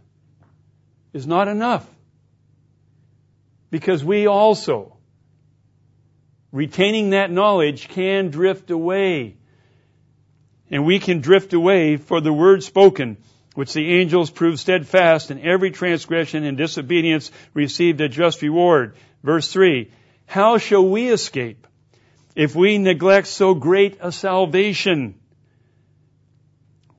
is 1.13 1.25
not 1.25 1.47
enough. 1.47 1.89
Because 3.71 4.03
we 4.03 4.27
also, 4.27 4.97
retaining 6.51 7.11
that 7.11 7.31
knowledge, 7.31 7.87
can 7.87 8.27
drift 8.27 8.71
away. 8.71 9.37
And 10.69 10.85
we 10.85 10.99
can 10.99 11.21
drift 11.21 11.53
away 11.53 11.95
for 11.95 12.19
the 12.19 12.33
word 12.33 12.61
spoken, 12.61 13.15
which 13.55 13.73
the 13.73 13.99
angels 13.99 14.29
proved 14.29 14.59
steadfast, 14.59 15.31
in 15.31 15.39
every 15.39 15.71
transgression 15.71 16.43
and 16.43 16.57
disobedience 16.57 17.31
received 17.53 18.01
a 18.01 18.09
just 18.09 18.41
reward. 18.41 18.95
Verse 19.23 19.51
3. 19.51 19.89
How 20.25 20.57
shall 20.57 20.87
we 20.87 21.07
escape 21.07 21.65
if 22.35 22.53
we 22.53 22.77
neglect 22.77 23.27
so 23.27 23.53
great 23.55 23.97
a 24.01 24.11
salvation, 24.11 25.15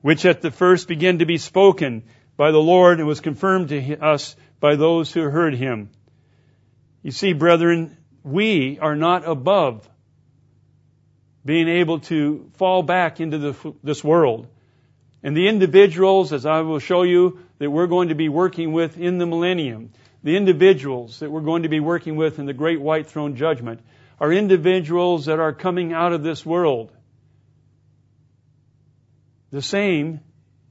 which 0.01 0.25
at 0.25 0.41
the 0.41 0.51
first 0.51 0.87
began 0.87 1.19
to 1.19 1.25
be 1.25 1.37
spoken 1.37 2.03
by 2.35 2.51
the 2.51 2.57
Lord 2.57 2.97
and 2.99 3.07
was 3.07 3.21
confirmed 3.21 3.69
to 3.69 3.99
us 3.99 4.35
by 4.59 4.75
those 4.75 5.11
who 5.13 5.21
heard 5.21 5.53
him? 5.53 5.91
You 7.03 7.11
see, 7.11 7.33
brethren, 7.33 7.95
we 8.23 8.79
are 8.79 8.95
not 8.95 9.27
above 9.27 9.87
being 11.45 11.67
able 11.67 11.99
to 11.99 12.49
fall 12.55 12.81
back 12.81 13.21
into 13.21 13.55
this 13.83 14.03
world. 14.03 14.47
And 15.27 15.35
the 15.35 15.49
individuals, 15.49 16.31
as 16.31 16.45
I 16.45 16.61
will 16.61 16.79
show 16.79 17.03
you, 17.03 17.39
that 17.59 17.69
we're 17.69 17.87
going 17.87 18.07
to 18.07 18.15
be 18.15 18.29
working 18.29 18.71
with 18.71 18.97
in 18.97 19.17
the 19.17 19.25
millennium, 19.25 19.91
the 20.23 20.37
individuals 20.37 21.19
that 21.19 21.29
we're 21.29 21.41
going 21.41 21.63
to 21.63 21.69
be 21.69 21.81
working 21.81 22.15
with 22.15 22.39
in 22.39 22.45
the 22.45 22.53
great 22.53 22.79
white 22.79 23.07
throne 23.07 23.35
judgment, 23.35 23.81
are 24.21 24.31
individuals 24.31 25.25
that 25.25 25.41
are 25.41 25.51
coming 25.51 25.91
out 25.91 26.13
of 26.13 26.23
this 26.23 26.45
world. 26.45 26.93
The 29.51 29.61
same, 29.61 30.21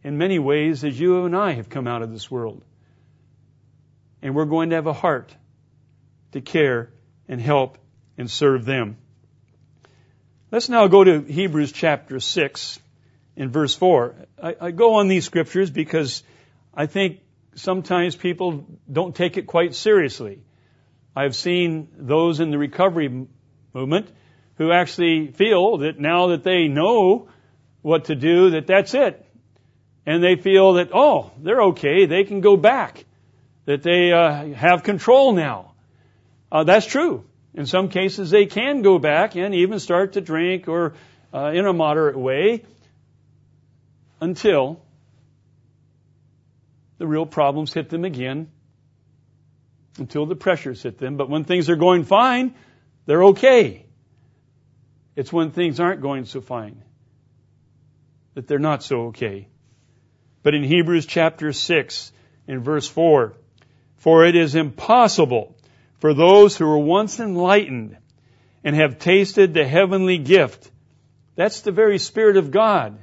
in 0.02 0.16
many 0.16 0.38
ways, 0.38 0.84
as 0.84 0.98
you 0.98 1.26
and 1.26 1.36
I 1.36 1.52
have 1.52 1.68
come 1.68 1.86
out 1.86 2.00
of 2.00 2.10
this 2.10 2.30
world. 2.30 2.64
And 4.22 4.34
we're 4.34 4.46
going 4.46 4.70
to 4.70 4.76
have 4.76 4.86
a 4.86 4.94
heart 4.94 5.36
to 6.32 6.40
care 6.40 6.88
and 7.28 7.42
help 7.42 7.76
and 8.16 8.30
serve 8.30 8.64
them. 8.64 8.96
Let's 10.50 10.70
now 10.70 10.86
go 10.86 11.04
to 11.04 11.20
Hebrews 11.20 11.72
chapter 11.72 12.20
6 12.20 12.78
in 13.36 13.50
verse 13.50 13.74
4. 13.74 14.14
I, 14.42 14.56
I, 14.60 14.70
go 14.70 14.94
on 14.94 15.08
these 15.08 15.24
scriptures 15.24 15.70
because 15.70 16.22
I 16.74 16.86
think 16.86 17.20
sometimes 17.54 18.16
people 18.16 18.66
don't 18.90 19.14
take 19.14 19.36
it 19.36 19.46
quite 19.46 19.74
seriously. 19.74 20.40
I've 21.14 21.36
seen 21.36 21.88
those 21.96 22.40
in 22.40 22.50
the 22.50 22.58
recovery 22.58 23.26
movement 23.72 24.08
who 24.56 24.72
actually 24.72 25.28
feel 25.28 25.78
that 25.78 25.98
now 25.98 26.28
that 26.28 26.44
they 26.44 26.68
know 26.68 27.28
what 27.82 28.06
to 28.06 28.14
do, 28.14 28.50
that 28.50 28.66
that's 28.66 28.94
it. 28.94 29.22
And 30.06 30.22
they 30.22 30.36
feel 30.36 30.74
that, 30.74 30.90
oh, 30.92 31.32
they're 31.38 31.62
okay, 31.62 32.06
they 32.06 32.24
can 32.24 32.40
go 32.40 32.56
back, 32.56 33.04
that 33.64 33.82
they 33.82 34.12
uh, 34.12 34.54
have 34.54 34.82
control 34.82 35.32
now. 35.32 35.74
Uh, 36.50 36.64
that's 36.64 36.86
true. 36.86 37.24
In 37.54 37.66
some 37.66 37.88
cases, 37.88 38.30
they 38.30 38.46
can 38.46 38.82
go 38.82 38.98
back 38.98 39.34
and 39.34 39.54
even 39.54 39.78
start 39.78 40.12
to 40.12 40.20
drink 40.20 40.68
or 40.68 40.94
uh, 41.34 41.50
in 41.52 41.66
a 41.66 41.72
moderate 41.72 42.16
way 42.16 42.64
until 44.20 44.80
the 46.98 47.06
real 47.06 47.26
problems 47.26 47.72
hit 47.72 47.88
them 47.90 48.04
again, 48.04 48.50
until 49.98 50.26
the 50.26 50.36
pressures 50.36 50.82
hit 50.82 50.98
them. 50.98 51.16
But 51.16 51.28
when 51.28 51.44
things 51.44 51.68
are 51.68 51.76
going 51.76 52.04
fine, 52.04 52.54
they're 53.06 53.24
okay. 53.24 53.86
It's 55.14 55.32
when 55.32 55.50
things 55.50 55.80
aren't 55.80 56.02
going 56.02 56.26
so 56.26 56.40
fine 56.40 56.82
that 58.34 58.46
they're 58.46 58.58
not 58.58 58.82
so 58.82 59.06
okay. 59.06 59.48
But 60.42 60.54
in 60.54 60.62
Hebrews 60.62 61.06
chapter 61.06 61.52
6, 61.52 62.12
in 62.46 62.60
verse 62.62 62.86
4, 62.86 63.34
for 63.96 64.24
it 64.26 64.36
is 64.36 64.54
impossible 64.54 65.56
for 65.98 66.14
those 66.14 66.56
who 66.56 66.66
were 66.66 66.78
once 66.78 67.18
enlightened 67.18 67.96
and 68.62 68.76
have 68.76 68.98
tasted 68.98 69.54
the 69.54 69.66
heavenly 69.66 70.18
gift. 70.18 70.70
That's 71.34 71.62
the 71.62 71.72
very 71.72 71.98
Spirit 71.98 72.36
of 72.36 72.50
God, 72.50 72.98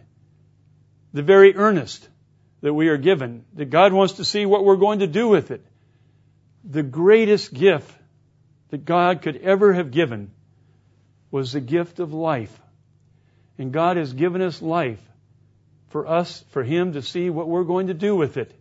the 1.14 1.22
very 1.24 1.56
earnest 1.56 2.08
that 2.62 2.74
we 2.74 2.88
are 2.88 2.98
given, 2.98 3.46
that 3.54 3.70
God 3.70 3.94
wants 3.94 4.14
to 4.14 4.26
see 4.26 4.46
what 4.46 4.66
we're 4.66 4.78
going 4.78 5.00
to 5.00 5.08
do 5.08 5.28
with 5.28 5.52
it. 5.52 5.66
The 6.64 6.84
greatest 6.84 7.54
gift 7.54 7.92
that 8.70 8.86
God 8.86 9.22
could 9.22 9.38
ever 9.38 9.74
have 9.74 9.92
given 9.92 10.32
was 11.30 11.52
the 11.52 11.62
gift 11.62 12.00
of 12.00 12.14
life. 12.14 12.58
And 13.58 13.72
God 13.72 13.98
has 13.98 14.14
given 14.14 14.42
us 14.42 14.62
life 14.62 15.02
for 15.90 16.08
us, 16.08 16.44
for 16.50 16.64
Him 16.64 16.94
to 16.94 17.02
see 17.02 17.30
what 17.30 17.48
we're 17.48 17.66
going 17.66 17.88
to 17.88 17.94
do 17.94 18.16
with 18.16 18.38
it. 18.38 18.52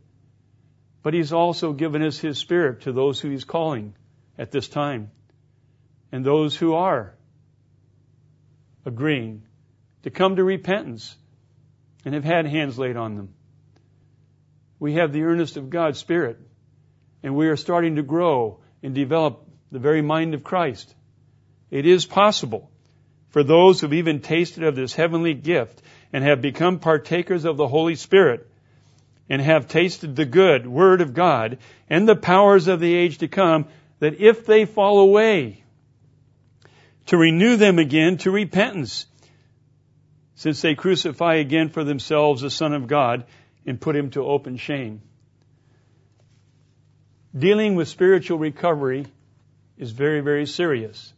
But 1.02 1.14
He's 1.14 1.32
also 1.32 1.72
given 1.72 2.02
us 2.02 2.18
His 2.18 2.38
Spirit 2.38 2.82
to 2.82 2.92
those 2.92 3.18
who 3.20 3.30
He's 3.30 3.44
calling 3.44 3.94
at 4.36 4.50
this 4.50 4.68
time. 4.68 5.10
And 6.10 6.26
those 6.26 6.54
who 6.54 6.74
are 6.74 7.14
agreeing 8.84 9.44
to 10.02 10.10
come 10.10 10.36
to 10.36 10.44
repentance 10.44 11.16
and 12.04 12.14
have 12.14 12.24
had 12.24 12.46
hands 12.46 12.78
laid 12.78 12.96
on 12.96 13.16
them. 13.16 13.34
We 14.78 14.94
have 14.94 15.12
the 15.12 15.22
earnest 15.22 15.56
of 15.56 15.70
God's 15.70 15.98
Spirit, 15.98 16.38
and 17.22 17.36
we 17.36 17.48
are 17.48 17.56
starting 17.56 17.96
to 17.96 18.02
grow 18.02 18.58
and 18.82 18.94
develop 18.94 19.46
the 19.70 19.78
very 19.78 20.02
mind 20.02 20.34
of 20.34 20.42
Christ. 20.42 20.94
It 21.70 21.86
is 21.86 22.04
possible 22.04 22.70
for 23.30 23.42
those 23.42 23.80
who've 23.80 23.94
even 23.94 24.20
tasted 24.20 24.64
of 24.64 24.76
this 24.76 24.94
heavenly 24.94 25.34
gift 25.34 25.80
and 26.12 26.22
have 26.24 26.42
become 26.42 26.80
partakers 26.80 27.44
of 27.44 27.56
the 27.56 27.68
Holy 27.68 27.94
Spirit 27.94 28.46
and 29.28 29.40
have 29.40 29.68
tasted 29.68 30.14
the 30.14 30.26
good 30.26 30.66
Word 30.66 31.00
of 31.00 31.14
God 31.14 31.58
and 31.88 32.06
the 32.06 32.16
powers 32.16 32.68
of 32.68 32.80
the 32.80 32.94
age 32.94 33.18
to 33.18 33.28
come 33.28 33.66
that 34.00 34.20
if 34.20 34.44
they 34.44 34.66
fall 34.66 34.98
away, 34.98 35.62
to 37.06 37.16
renew 37.16 37.56
them 37.56 37.78
again 37.78 38.18
to 38.18 38.30
repentance, 38.30 39.06
since 40.34 40.60
they 40.60 40.74
crucify 40.74 41.34
again 41.34 41.68
for 41.68 41.84
themselves 41.84 42.42
the 42.42 42.50
Son 42.50 42.72
of 42.72 42.86
God 42.86 43.24
and 43.66 43.80
put 43.80 43.96
him 43.96 44.10
to 44.10 44.24
open 44.24 44.56
shame. 44.56 45.02
Dealing 47.36 47.74
with 47.74 47.88
spiritual 47.88 48.38
recovery 48.38 49.06
is 49.78 49.90
very, 49.90 50.20
very 50.20 50.46
serious. 50.46 51.12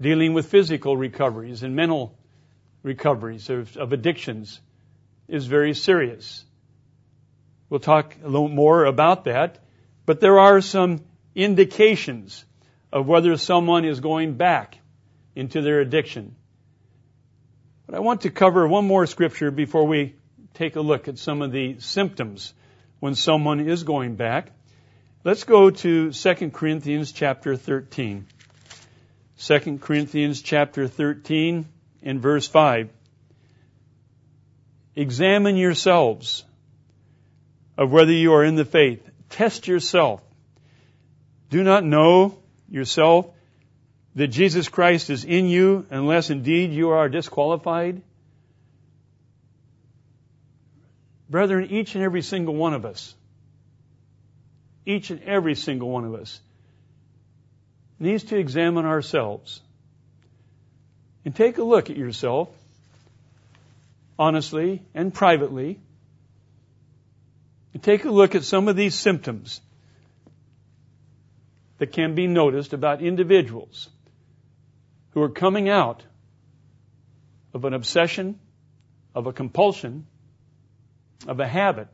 Dealing 0.00 0.34
with 0.34 0.46
physical 0.46 0.96
recoveries 0.96 1.62
and 1.62 1.76
mental 1.76 2.16
recoveries 2.82 3.48
of, 3.48 3.76
of 3.76 3.92
addictions 3.92 4.60
is 5.28 5.46
very 5.46 5.72
serious. 5.72 6.44
We'll 7.70 7.80
talk 7.80 8.14
a 8.22 8.26
little 8.26 8.48
more 8.48 8.84
about 8.84 9.24
that 9.24 9.58
but 10.06 10.20
there 10.20 10.38
are 10.38 10.60
some 10.60 11.04
indications 11.34 12.44
of 12.92 13.06
whether 13.06 13.36
someone 13.36 13.84
is 13.84 14.00
going 14.00 14.34
back 14.34 14.78
into 15.34 15.62
their 15.62 15.80
addiction. 15.80 16.36
But 17.86 17.96
I 17.96 18.00
want 18.00 18.22
to 18.22 18.30
cover 18.30 18.66
one 18.66 18.86
more 18.86 19.06
scripture 19.06 19.50
before 19.50 19.86
we 19.86 20.14
take 20.54 20.76
a 20.76 20.80
look 20.80 21.08
at 21.08 21.18
some 21.18 21.42
of 21.42 21.52
the 21.52 21.80
symptoms 21.80 22.54
when 23.00 23.14
someone 23.14 23.60
is 23.60 23.82
going 23.82 24.16
back. 24.16 24.50
Let's 25.22 25.44
go 25.44 25.70
to 25.70 26.12
2 26.12 26.50
Corinthians 26.50 27.12
chapter 27.12 27.56
13. 27.56 28.26
2 29.38 29.78
Corinthians 29.78 30.40
chapter 30.40 30.88
13 30.88 31.66
in 32.02 32.20
verse 32.20 32.46
5. 32.46 32.88
Examine 34.96 35.56
yourselves 35.56 36.44
of 37.76 37.90
whether 37.90 38.12
you 38.12 38.32
are 38.34 38.44
in 38.44 38.54
the 38.54 38.64
faith. 38.64 39.06
Test 39.28 39.66
yourself. 39.66 40.22
Do 41.50 41.62
not 41.62 41.84
know 41.84 42.38
yourself 42.70 43.33
that 44.14 44.28
Jesus 44.28 44.68
Christ 44.68 45.10
is 45.10 45.24
in 45.24 45.48
you 45.48 45.86
unless 45.90 46.30
indeed 46.30 46.72
you 46.72 46.90
are 46.90 47.08
disqualified? 47.08 48.00
Brethren, 51.28 51.68
each 51.70 51.94
and 51.94 52.04
every 52.04 52.22
single 52.22 52.54
one 52.54 52.74
of 52.74 52.84
us, 52.84 53.14
each 54.86 55.10
and 55.10 55.22
every 55.22 55.54
single 55.54 55.90
one 55.90 56.04
of 56.04 56.14
us 56.14 56.40
needs 57.98 58.24
to 58.24 58.36
examine 58.36 58.84
ourselves 58.84 59.60
and 61.24 61.34
take 61.34 61.58
a 61.58 61.62
look 61.62 61.90
at 61.90 61.96
yourself 61.96 62.48
honestly 64.18 64.82
and 64.94 65.12
privately 65.12 65.78
and 67.72 67.82
take 67.82 68.04
a 68.04 68.10
look 68.10 68.34
at 68.34 68.44
some 68.44 68.68
of 68.68 68.76
these 68.76 68.94
symptoms 68.94 69.60
that 71.78 71.92
can 71.92 72.14
be 72.14 72.26
noticed 72.26 72.72
about 72.72 73.02
individuals 73.02 73.88
who 75.14 75.22
are 75.22 75.30
coming 75.30 75.68
out 75.68 76.04
of 77.54 77.64
an 77.64 77.72
obsession, 77.72 78.38
of 79.14 79.26
a 79.26 79.32
compulsion, 79.32 80.06
of 81.28 81.38
a 81.38 81.46
habit, 81.46 81.88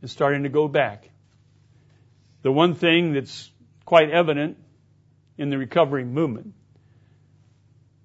and 0.00 0.08
starting 0.08 0.44
to 0.44 0.48
go 0.48 0.68
back. 0.68 1.10
The 2.42 2.52
one 2.52 2.74
thing 2.74 3.12
that's 3.12 3.50
quite 3.84 4.10
evident 4.10 4.56
in 5.36 5.50
the 5.50 5.58
recovery 5.58 6.04
movement 6.04 6.54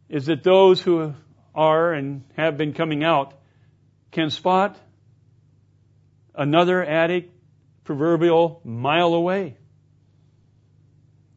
is 0.10 0.26
that 0.26 0.44
those 0.44 0.82
who 0.82 1.14
are 1.54 1.94
and 1.94 2.24
have 2.36 2.58
been 2.58 2.74
coming 2.74 3.04
out 3.04 3.36
can 4.12 4.32
spot 4.32 4.78
another 6.34 6.84
addict 6.84 7.32
proverbial 7.84 8.62
mile 8.64 9.14
away. 9.14 9.58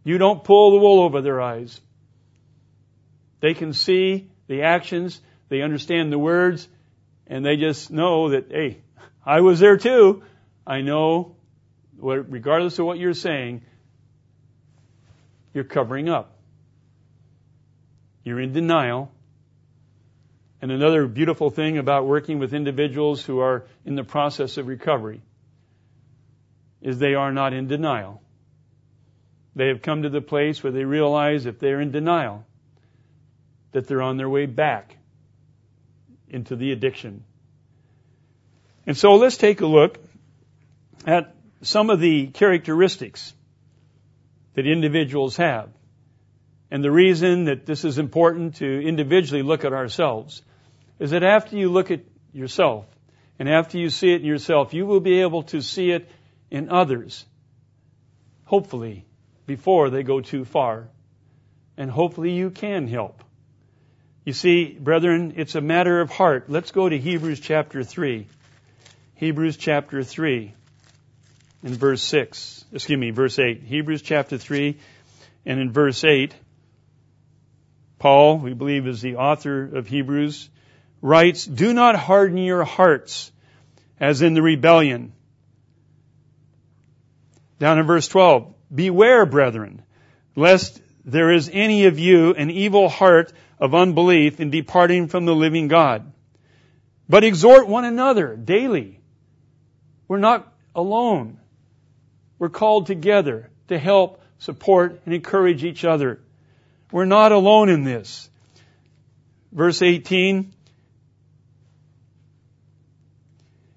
You 0.07 0.19
don't 0.19 0.45
pull 0.45 0.71
the 0.71 0.79
wool 0.79 1.01
over 1.01 1.21
their 1.21 1.41
eyes. 1.41 1.81
They 3.41 3.55
can 3.55 3.73
see 3.73 4.31
the 4.47 4.63
actions, 4.63 5.21
they 5.49 5.63
understand 5.63 6.13
the 6.13 6.19
words, 6.19 6.69
and 7.27 7.45
they 7.45 7.57
just 7.57 7.91
know 7.91 8.29
that, 8.29 8.47
hey, 8.49 8.83
I 9.25 9.41
was 9.41 9.59
there 9.59 9.77
too. 9.77 10.23
I 10.65 10.83
know, 10.83 11.35
regardless 11.99 12.79
of 12.79 12.87
what 12.87 13.01
you're 13.01 13.15
saying, 13.15 13.63
you're 15.53 15.65
covering 15.65 16.09
up. 16.09 16.39
You're 18.23 18.41
in 18.41 18.53
denial. 18.53 19.11
And 20.63 20.71
another 20.71 21.09
beautiful 21.09 21.51
thing 21.51 21.79
about 21.79 22.07
working 22.07 22.39
with 22.39 22.55
individuals 22.55 23.25
who 23.25 23.41
are 23.41 23.67
in 23.85 23.97
the 23.97 24.05
process 24.05 24.57
of 24.57 24.69
recovery 24.69 25.21
is 26.81 27.01
they 27.01 27.15
are 27.15 27.33
not 27.33 27.53
in 27.53 27.67
denial. 27.67 28.23
They 29.57 29.69
have 29.69 29.81
come 29.81 30.03
to 30.03 30.11
the 30.11 30.21
place 30.21 30.63
where 30.63 30.71
they 30.71 30.85
realize 30.85 31.47
if 31.47 31.59
they're 31.59 31.81
in 31.81 31.91
denial, 31.91 32.45
that 33.73 33.89
they're 33.89 34.03
on 34.03 34.19
their 34.19 34.29
way 34.29 34.45
back 34.45 34.95
into 36.29 36.57
the 36.57 36.73
addiction. 36.73 37.25
And 38.87 38.99
so 38.99 39.15
let's 39.15 39.39
take 39.39 39.63
a 39.63 39.67
look 39.67 39.99
at 41.07 41.35
some 41.63 41.89
of 41.89 42.01
the 42.01 42.27
characteristics 42.27 43.33
that 44.55 44.67
individuals 44.67 45.39
have. 45.39 45.71
And 46.71 46.85
the 46.85 46.93
reason 46.93 47.45
that 47.45 47.65
this 47.65 47.87
is 47.87 47.99
important 47.99 48.57
to 48.57 48.67
individually 48.67 49.43
look 49.43 49.65
at 49.65 49.73
ourselves 49.73 50.43
is 50.99 51.13
that 51.13 51.23
after 51.23 51.57
you 51.57 51.71
look 51.71 51.91
at 51.91 52.01
yourself 52.35 52.85
and 53.39 53.49
after 53.49 53.79
you 53.79 53.89
see 53.89 54.13
it 54.13 54.21
in 54.21 54.27
yourself, 54.27 54.75
you 54.75 54.85
will 54.85 55.01
be 55.01 55.23
able 55.23 55.45
to 55.45 55.63
see 55.63 55.93
it 55.93 56.11
in 56.51 56.69
others. 56.69 57.25
Hopefully, 58.45 59.06
before 59.47 59.91
they 59.91 60.03
go 60.03 60.21
too 60.21 60.45
far. 60.45 60.89
And 61.77 61.91
hopefully 61.91 62.33
you 62.33 62.51
can 62.51 62.89
help. 62.89 63.23
You 64.25 64.33
see, 64.33 64.73
brethren, 64.73 65.35
it's 65.37 65.55
a 65.55 65.61
matter 65.61 66.01
of 66.01 66.11
heart. 66.11 66.51
Let's 66.51 66.73
go 66.73 66.89
to 66.89 66.99
Hebrews 66.99 67.41
chapter 67.41 67.85
3. 67.85 68.27
Hebrews 69.15 69.57
chapter 69.57 70.03
3 70.03 70.53
in 71.63 71.75
verse 71.75 72.03
6. 72.03 72.65
Excuse 72.73 72.99
me, 72.99 73.11
verse 73.11 73.39
8. 73.39 73.63
Hebrews 73.63 74.03
chapter 74.03 74.37
3 74.37 74.77
and 75.47 75.61
in 75.61 75.71
verse 75.71 76.03
8, 76.03 76.35
Paul, 78.01 78.39
we 78.39 78.53
believe 78.53 78.87
is 78.87 79.01
the 79.01 79.17
author 79.17 79.77
of 79.77 79.87
Hebrews, 79.87 80.51
writes, 81.01 81.47
Do 81.47 81.73
not 81.73 81.95
harden 81.95 82.39
your 82.39 82.65
hearts 82.65 83.31
as 84.01 84.23
in 84.23 84.35
the 84.35 84.43
rebellion. 84.43 85.13
Down 87.59 87.79
in 87.79 87.87
verse 87.87 88.09
12, 88.09 88.53
Beware, 88.75 89.27
brethren, 89.27 89.83
lest 90.35 90.81
there 91.05 91.33
is 91.33 91.51
any 91.53 91.87
of 91.87 91.99
you 91.99 92.35
an 92.35 92.51
evil 92.51 92.89
heart 92.89 93.33
of 93.59 93.75
unbelief 93.75 94.41
in 94.41 94.51
departing 94.51 95.09
from 95.09 95.25
the 95.25 95.35
living 95.35 95.69
God. 95.69 96.13
But 97.09 97.25
exhort 97.25 97.69
one 97.69 97.85
another 97.85 98.37
daily. 98.37 99.01
We're 100.09 100.19
not 100.19 100.53
alone. 100.75 101.39
We're 102.39 102.49
called 102.49 102.87
together 102.87 103.51
to 103.69 103.79
help, 103.79 104.21
support, 104.39 105.01
and 105.05 105.15
encourage 105.15 105.65
each 105.65 105.85
other. 105.85 106.21
We're 106.91 107.05
not 107.05 107.33
alone 107.33 107.69
in 107.69 107.85
this. 107.85 108.29
Verse 109.53 109.81
18. 109.81 110.53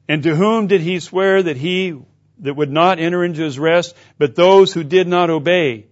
And 0.07 0.23
to 0.23 0.35
whom 0.35 0.67
did 0.67 0.81
he 0.81 0.99
swear 0.99 1.43
that 1.43 1.57
he 1.57 1.95
that 2.39 2.55
would 2.55 2.71
not 2.71 2.99
enter 2.99 3.23
into 3.23 3.41
his 3.41 3.59
rest, 3.59 3.95
but 4.17 4.35
those 4.35 4.73
who 4.73 4.83
did 4.83 5.07
not 5.07 5.29
obey. 5.29 5.87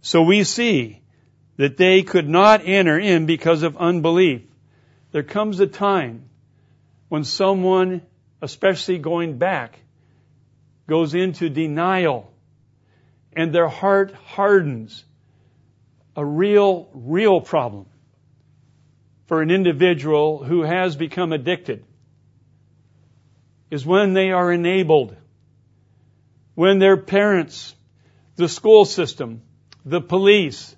So 0.00 0.22
we 0.22 0.44
see 0.44 1.02
that 1.56 1.76
they 1.76 2.02
could 2.02 2.28
not 2.28 2.62
enter 2.64 2.98
in 2.98 3.26
because 3.26 3.62
of 3.62 3.76
unbelief. 3.76 4.42
There 5.12 5.22
comes 5.22 5.60
a 5.60 5.66
time 5.66 6.28
when 7.08 7.24
someone, 7.24 8.02
especially 8.42 8.98
going 8.98 9.38
back, 9.38 9.78
goes 10.86 11.14
into 11.14 11.48
denial 11.48 12.32
and 13.34 13.52
their 13.54 13.68
heart 13.68 14.12
hardens. 14.12 15.04
A 16.16 16.24
real, 16.24 16.88
real 16.92 17.40
problem 17.40 17.86
for 19.26 19.40
an 19.40 19.50
individual 19.50 20.42
who 20.42 20.62
has 20.62 20.96
become 20.96 21.32
addicted 21.32 21.84
is 23.70 23.86
when 23.86 24.14
they 24.14 24.32
are 24.32 24.50
enabled 24.50 25.14
when 26.58 26.80
their 26.80 26.96
parents, 26.96 27.72
the 28.34 28.48
school 28.48 28.84
system, 28.84 29.42
the 29.84 30.00
police 30.00 30.74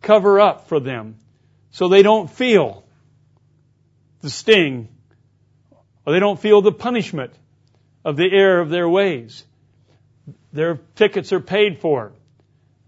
cover 0.00 0.40
up 0.40 0.66
for 0.68 0.80
them 0.80 1.16
so 1.70 1.88
they 1.88 2.02
don't 2.02 2.30
feel 2.30 2.86
the 4.22 4.30
sting 4.30 4.88
or 6.06 6.14
they 6.14 6.20
don't 6.20 6.40
feel 6.40 6.62
the 6.62 6.72
punishment 6.72 7.34
of 8.02 8.16
the 8.16 8.30
error 8.32 8.62
of 8.62 8.70
their 8.70 8.88
ways. 8.88 9.44
Their 10.54 10.80
tickets 10.94 11.34
are 11.34 11.40
paid 11.40 11.80
for. 11.80 12.12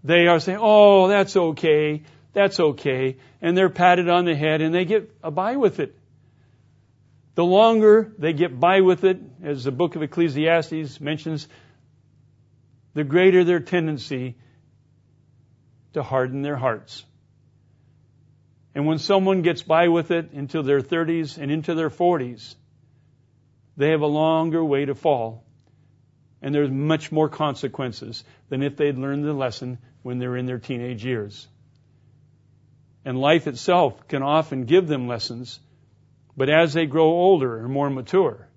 They 0.03 0.25
are 0.25 0.39
saying, 0.39 0.57
oh, 0.59 1.07
that's 1.07 1.37
okay, 1.37 2.01
that's 2.33 2.59
okay, 2.59 3.17
and 3.43 3.55
they're 3.55 3.69
patted 3.69 4.09
on 4.09 4.25
the 4.25 4.33
head 4.33 4.61
and 4.61 4.73
they 4.73 4.85
get 4.85 5.21
by 5.21 5.55
with 5.55 5.79
it. 5.79 5.95
The 7.35 7.45
longer 7.45 8.11
they 8.17 8.33
get 8.33 8.59
by 8.59 8.81
with 8.81 9.03
it, 9.03 9.19
as 9.43 9.65
the 9.65 9.71
book 9.71 9.95
of 9.95 10.01
Ecclesiastes 10.01 10.99
mentions, 10.99 11.47
the 12.93 13.03
greater 13.03 13.43
their 13.43 13.59
tendency 13.59 14.35
to 15.93 16.03
harden 16.03 16.41
their 16.41 16.57
hearts. 16.57 17.03
And 18.73 18.85
when 18.85 18.99
someone 18.99 19.41
gets 19.41 19.63
by 19.63 19.89
with 19.89 20.11
it 20.11 20.31
into 20.33 20.61
their 20.61 20.81
30s 20.81 21.37
and 21.37 21.51
into 21.51 21.75
their 21.75 21.89
40s, 21.89 22.55
they 23.77 23.91
have 23.91 24.01
a 24.01 24.07
longer 24.07 24.63
way 24.63 24.85
to 24.85 24.95
fall. 24.95 25.43
And 26.41 26.55
there's 26.55 26.71
much 26.71 27.11
more 27.11 27.29
consequences 27.29 28.23
than 28.49 28.63
if 28.63 28.77
they'd 28.77 28.97
learned 28.97 29.25
the 29.25 29.33
lesson 29.33 29.77
when 30.01 30.19
they're 30.19 30.37
in 30.37 30.45
their 30.45 30.59
teenage 30.59 31.05
years. 31.05 31.47
And 33.03 33.19
life 33.19 33.47
itself 33.47 34.07
can 34.07 34.23
often 34.23 34.65
give 34.65 34.87
them 34.87 35.07
lessons, 35.07 35.59
but 36.37 36.49
as 36.49 36.73
they 36.73 36.85
grow 36.85 37.07
older 37.07 37.57
and 37.59 37.71
more 37.71 37.89
mature 37.89 38.47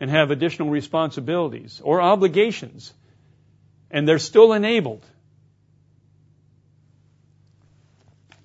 and 0.00 0.10
have 0.10 0.30
additional 0.30 0.70
responsibilities 0.70 1.80
or 1.82 2.00
obligations, 2.00 2.92
and 3.92 4.08
they're 4.08 4.18
still 4.18 4.52
enabled, 4.54 5.04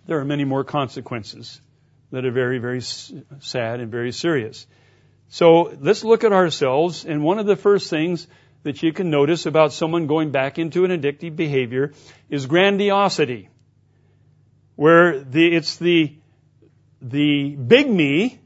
there 0.05 0.19
are 0.19 0.25
many 0.25 0.43
more 0.43 0.63
consequences 0.63 1.59
that 2.11 2.25
are 2.25 2.31
very, 2.31 2.59
very 2.59 2.81
sad 2.81 3.79
and 3.79 3.91
very 3.91 4.11
serious. 4.11 4.67
So 5.29 5.75
let's 5.79 6.03
look 6.03 6.23
at 6.23 6.31
ourselves, 6.31 7.05
and 7.05 7.23
one 7.23 7.39
of 7.39 7.45
the 7.45 7.55
first 7.55 7.89
things 7.89 8.27
that 8.63 8.83
you 8.83 8.93
can 8.93 9.09
notice 9.09 9.45
about 9.45 9.73
someone 9.73 10.07
going 10.07 10.31
back 10.31 10.59
into 10.59 10.85
an 10.85 10.91
addictive 10.91 11.35
behavior 11.35 11.93
is 12.29 12.45
grandiosity, 12.45 13.49
where 14.75 15.19
the, 15.19 15.55
it's 15.55 15.77
the, 15.77 16.15
the 17.01 17.55
big 17.55 17.89
me 17.89 18.39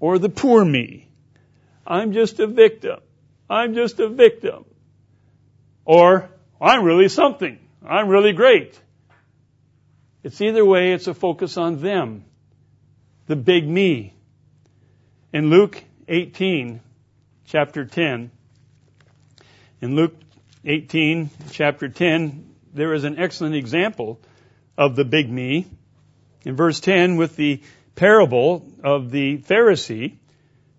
or 0.00 0.18
the 0.18 0.28
poor 0.28 0.64
me. 0.64 1.08
I'm 1.86 2.12
just 2.12 2.40
a 2.40 2.46
victim. 2.46 3.00
I'm 3.48 3.74
just 3.74 3.98
a 4.00 4.08
victim. 4.08 4.64
Or, 5.90 6.30
I'm 6.60 6.84
really 6.84 7.08
something. 7.08 7.58
I'm 7.84 8.06
really 8.06 8.32
great. 8.32 8.80
It's 10.22 10.40
either 10.40 10.64
way, 10.64 10.92
it's 10.92 11.08
a 11.08 11.14
focus 11.14 11.56
on 11.56 11.80
them. 11.80 12.26
The 13.26 13.34
big 13.34 13.66
me. 13.66 14.14
In 15.32 15.50
Luke 15.50 15.82
18, 16.06 16.80
chapter 17.44 17.84
10, 17.84 18.30
in 19.80 19.96
Luke 19.96 20.14
18, 20.64 21.28
chapter 21.50 21.88
10, 21.88 22.54
there 22.72 22.94
is 22.94 23.02
an 23.02 23.18
excellent 23.18 23.56
example 23.56 24.20
of 24.78 24.94
the 24.94 25.04
big 25.04 25.28
me. 25.28 25.66
In 26.44 26.54
verse 26.54 26.78
10, 26.78 27.16
with 27.16 27.34
the 27.34 27.62
parable 27.96 28.64
of 28.84 29.10
the 29.10 29.38
Pharisee 29.38 30.18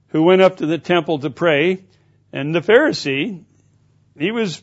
who 0.07 0.23
went 0.23 0.41
up 0.41 0.57
to 0.57 0.67
the 0.67 0.77
temple 0.77 1.19
to 1.19 1.29
pray, 1.29 1.83
and 2.31 2.55
the 2.55 2.61
Pharisee, 2.61 3.43
he 4.17 4.31
was 4.31 4.61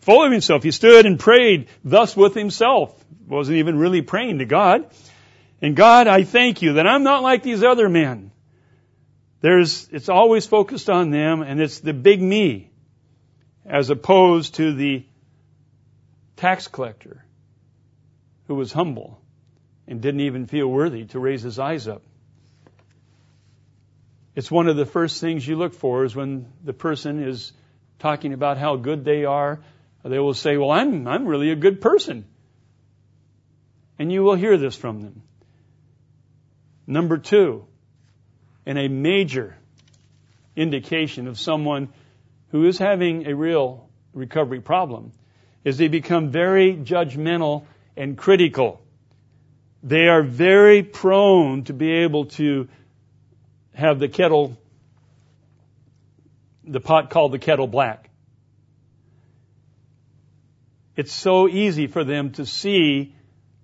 full 0.00 0.24
of 0.24 0.32
himself. 0.32 0.62
He 0.62 0.70
stood 0.70 1.06
and 1.06 1.18
prayed 1.18 1.68
thus 1.84 2.16
with 2.16 2.34
himself. 2.34 2.94
Wasn't 3.26 3.56
even 3.56 3.78
really 3.78 4.02
praying 4.02 4.38
to 4.38 4.44
God. 4.44 4.90
And 5.60 5.76
God, 5.76 6.06
I 6.06 6.24
thank 6.24 6.62
you 6.62 6.74
that 6.74 6.86
I'm 6.86 7.02
not 7.02 7.22
like 7.22 7.42
these 7.42 7.62
other 7.62 7.88
men. 7.88 8.30
There's, 9.40 9.88
it's 9.92 10.08
always 10.08 10.46
focused 10.46 10.90
on 10.90 11.10
them 11.10 11.42
and 11.42 11.60
it's 11.60 11.80
the 11.80 11.92
big 11.92 12.20
me 12.20 12.70
as 13.64 13.90
opposed 13.90 14.56
to 14.56 14.72
the 14.72 15.04
tax 16.36 16.68
collector 16.68 17.24
who 18.46 18.54
was 18.54 18.72
humble 18.72 19.20
and 19.86 20.00
didn't 20.00 20.20
even 20.20 20.46
feel 20.46 20.66
worthy 20.66 21.04
to 21.06 21.18
raise 21.18 21.42
his 21.42 21.58
eyes 21.58 21.86
up. 21.86 22.02
It's 24.34 24.50
one 24.50 24.68
of 24.68 24.76
the 24.76 24.86
first 24.86 25.20
things 25.20 25.46
you 25.46 25.56
look 25.56 25.74
for 25.74 26.04
is 26.04 26.14
when 26.14 26.46
the 26.64 26.72
person 26.72 27.22
is 27.22 27.52
talking 27.98 28.32
about 28.32 28.56
how 28.56 28.76
good 28.76 29.04
they 29.04 29.24
are. 29.24 29.60
They 30.08 30.18
will 30.18 30.34
say, 30.34 30.56
well, 30.56 30.70
I'm, 30.70 31.06
I'm 31.06 31.26
really 31.26 31.50
a 31.50 31.56
good 31.56 31.80
person. 31.80 32.24
And 33.98 34.10
you 34.12 34.22
will 34.22 34.36
hear 34.36 34.56
this 34.56 34.76
from 34.76 35.02
them. 35.02 35.22
Number 36.86 37.18
two, 37.18 37.66
and 38.64 38.78
a 38.78 38.88
major 38.88 39.56
indication 40.56 41.28
of 41.28 41.38
someone 41.38 41.88
who 42.50 42.66
is 42.66 42.78
having 42.78 43.26
a 43.26 43.34
real 43.34 43.88
recovery 44.14 44.60
problem 44.60 45.12
is 45.64 45.76
they 45.76 45.88
become 45.88 46.30
very 46.30 46.74
judgmental 46.74 47.64
and 47.96 48.16
critical. 48.16 48.80
They 49.82 50.08
are 50.08 50.22
very 50.22 50.82
prone 50.82 51.64
to 51.64 51.72
be 51.72 51.90
able 51.90 52.26
to 52.26 52.68
have 53.74 53.98
the 53.98 54.08
kettle, 54.08 54.56
the 56.64 56.80
pot 56.80 57.10
called 57.10 57.32
the 57.32 57.38
kettle 57.38 57.66
black. 57.66 58.07
It's 60.98 61.12
so 61.12 61.46
easy 61.46 61.86
for 61.86 62.02
them 62.02 62.32
to 62.32 62.44
see 62.44 63.14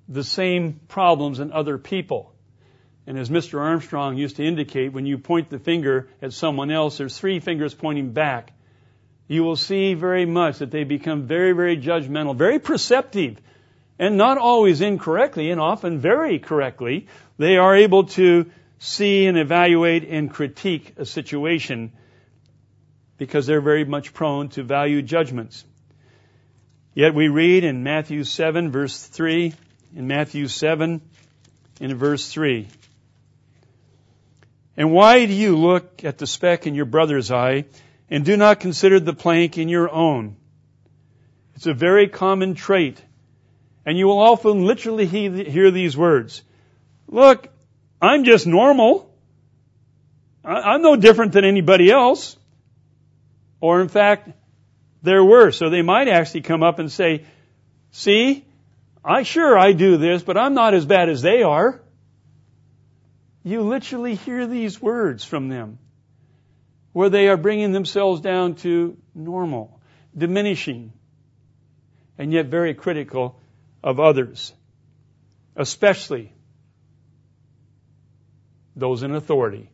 the 0.09 0.23
same 0.23 0.79
problems 0.87 1.41
in 1.41 1.51
other 1.51 1.79
people. 1.79 2.33
And 3.09 3.19
as 3.19 3.29
Mr. 3.29 3.59
Armstrong 3.59 4.17
used 4.17 4.37
to 4.37 4.45
indicate, 4.45 4.93
when 4.93 5.05
you 5.05 5.19
point 5.19 5.51
the 5.51 5.59
finger 5.59 6.09
at 6.23 6.33
someone 6.33 6.71
else, 6.71 6.97
there's 6.97 7.19
three 7.19 7.41
fingers 7.41 7.75
pointing 7.75 8.13
back. 8.13 8.53
You 9.27 9.43
will 9.43 9.57
see 9.57 9.95
very 9.95 10.27
much 10.27 10.59
that 10.59 10.71
they 10.71 10.85
become 10.85 11.27
very, 11.27 11.51
very 11.51 11.77
judgmental, 11.77 12.37
very 12.37 12.61
perceptive, 12.61 13.41
and 13.99 14.17
not 14.17 14.39
always 14.39 14.81
incorrectly, 14.81 15.51
and 15.51 15.61
often 15.61 15.99
very 15.99 16.39
correctly. 16.39 17.09
They 17.37 17.57
are 17.57 17.75
able 17.75 18.05
to 18.15 18.49
see 18.79 19.27
and 19.27 19.37
evaluate 19.37 20.05
and 20.09 20.31
critique 20.31 20.95
a 20.99 21.05
situation 21.05 21.91
because 23.19 23.45
they're 23.45 23.61
very 23.61 23.85
much 23.85 24.15
prone 24.15 24.51
to 24.51 24.63
value 24.63 25.03
judgments. 25.03 25.65
Yet 26.95 27.15
we 27.15 27.29
read 27.29 27.65
in 27.65 27.83
Matthew 27.83 28.25
7 28.25 28.71
verse 28.71 29.03
3, 29.05 29.53
in 29.97 30.07
Matthew 30.07 30.47
7 30.49 31.01
in 31.81 31.95
verse 31.97 32.29
3, 32.29 32.69
and 34.77 34.93
why 34.93 35.27
do 35.27 35.33
you 35.33 35.57
look 35.57 36.05
at 36.05 36.19
the 36.19 36.27
speck 36.27 36.67
in 36.67 36.75
your 36.75 36.85
brother's 36.85 37.31
eye 37.31 37.67
and 38.11 38.25
do 38.25 38.37
not 38.37 38.61
consider 38.61 38.99
the 38.99 39.13
plank 39.13 39.57
in 39.57 39.69
your 39.69 39.91
own? 39.91 40.37
It's 41.55 41.67
a 41.67 41.75
very 41.75 42.09
common 42.09 42.55
trait. 42.55 43.01
And 43.87 43.97
you 43.97 44.07
will 44.07 44.19
often 44.19 44.65
literally 44.65 45.07
hear 45.07 45.71
these 45.71 45.97
words. 45.97 46.43
Look, 47.07 47.49
I'm 48.01 48.25
just 48.25 48.47
normal. 48.47 49.11
I'm 50.45 50.83
no 50.83 50.97
different 50.97 51.33
than 51.33 51.45
anybody 51.45 51.91
else. 51.91 52.37
Or 53.61 53.81
in 53.81 53.89
fact, 53.89 54.31
they're 55.05 55.25
worse. 55.25 55.59
So 55.59 55.71
they 55.71 55.83
might 55.83 56.09
actually 56.09 56.41
come 56.41 56.63
up 56.63 56.79
and 56.79 56.91
say, 56.91 57.25
see, 57.93 58.45
I 59.05 59.23
sure 59.23 59.57
I 59.57 59.73
do 59.73 59.99
this, 59.99 60.23
but 60.23 60.37
I'm 60.37 60.55
not 60.55 60.75
as 60.75 60.87
bad 60.87 61.09
as 61.11 61.21
they 61.21 61.43
are. 61.43 61.81
You 63.45 63.61
literally 63.63 64.15
hear 64.15 64.47
these 64.47 64.81
words 64.81 65.23
from 65.23 65.49
them 65.49 65.79
where 66.93 67.11
they 67.11 67.29
are 67.29 67.37
bringing 67.37 67.73
themselves 67.73 68.23
down 68.23 68.55
to 68.55 68.97
normal, 69.15 69.79
diminishing, 70.17 70.93
and 72.17 72.33
yet 72.33 72.47
very 72.47 72.73
critical 72.73 73.39
of 73.83 74.01
others, 74.01 74.55
especially 75.55 76.33
those 78.75 79.03
in 79.03 79.15
authority. 79.15 79.69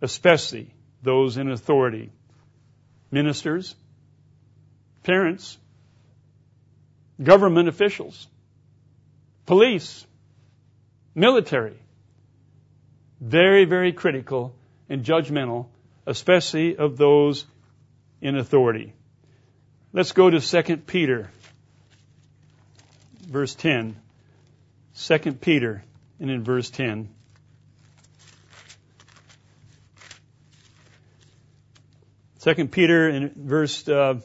Especially 0.00 0.72
those 1.02 1.36
in 1.36 1.50
authority. 1.50 2.10
Ministers, 3.10 3.74
parents, 5.02 5.58
government 7.22 7.68
officials, 7.68 8.28
police, 9.46 10.06
military. 11.14 11.76
Very, 13.20 13.64
very 13.64 13.92
critical 13.92 14.54
and 14.88 15.04
judgmental, 15.04 15.66
especially 16.06 16.76
of 16.76 16.96
those 16.96 17.44
in 18.20 18.36
authority. 18.36 18.94
Let's 19.92 20.12
go 20.12 20.30
to 20.30 20.40
2 20.40 20.76
Peter, 20.78 21.30
verse 23.26 23.54
10. 23.54 23.96
2 24.96 25.18
Peter, 25.34 25.84
and 26.18 26.30
in 26.30 26.44
verse 26.44 26.70
10. 26.70 27.08
Second 32.40 32.72
Peter 32.72 33.06
in 33.10 33.32
verse, 33.36 33.86
uh, 33.86 34.18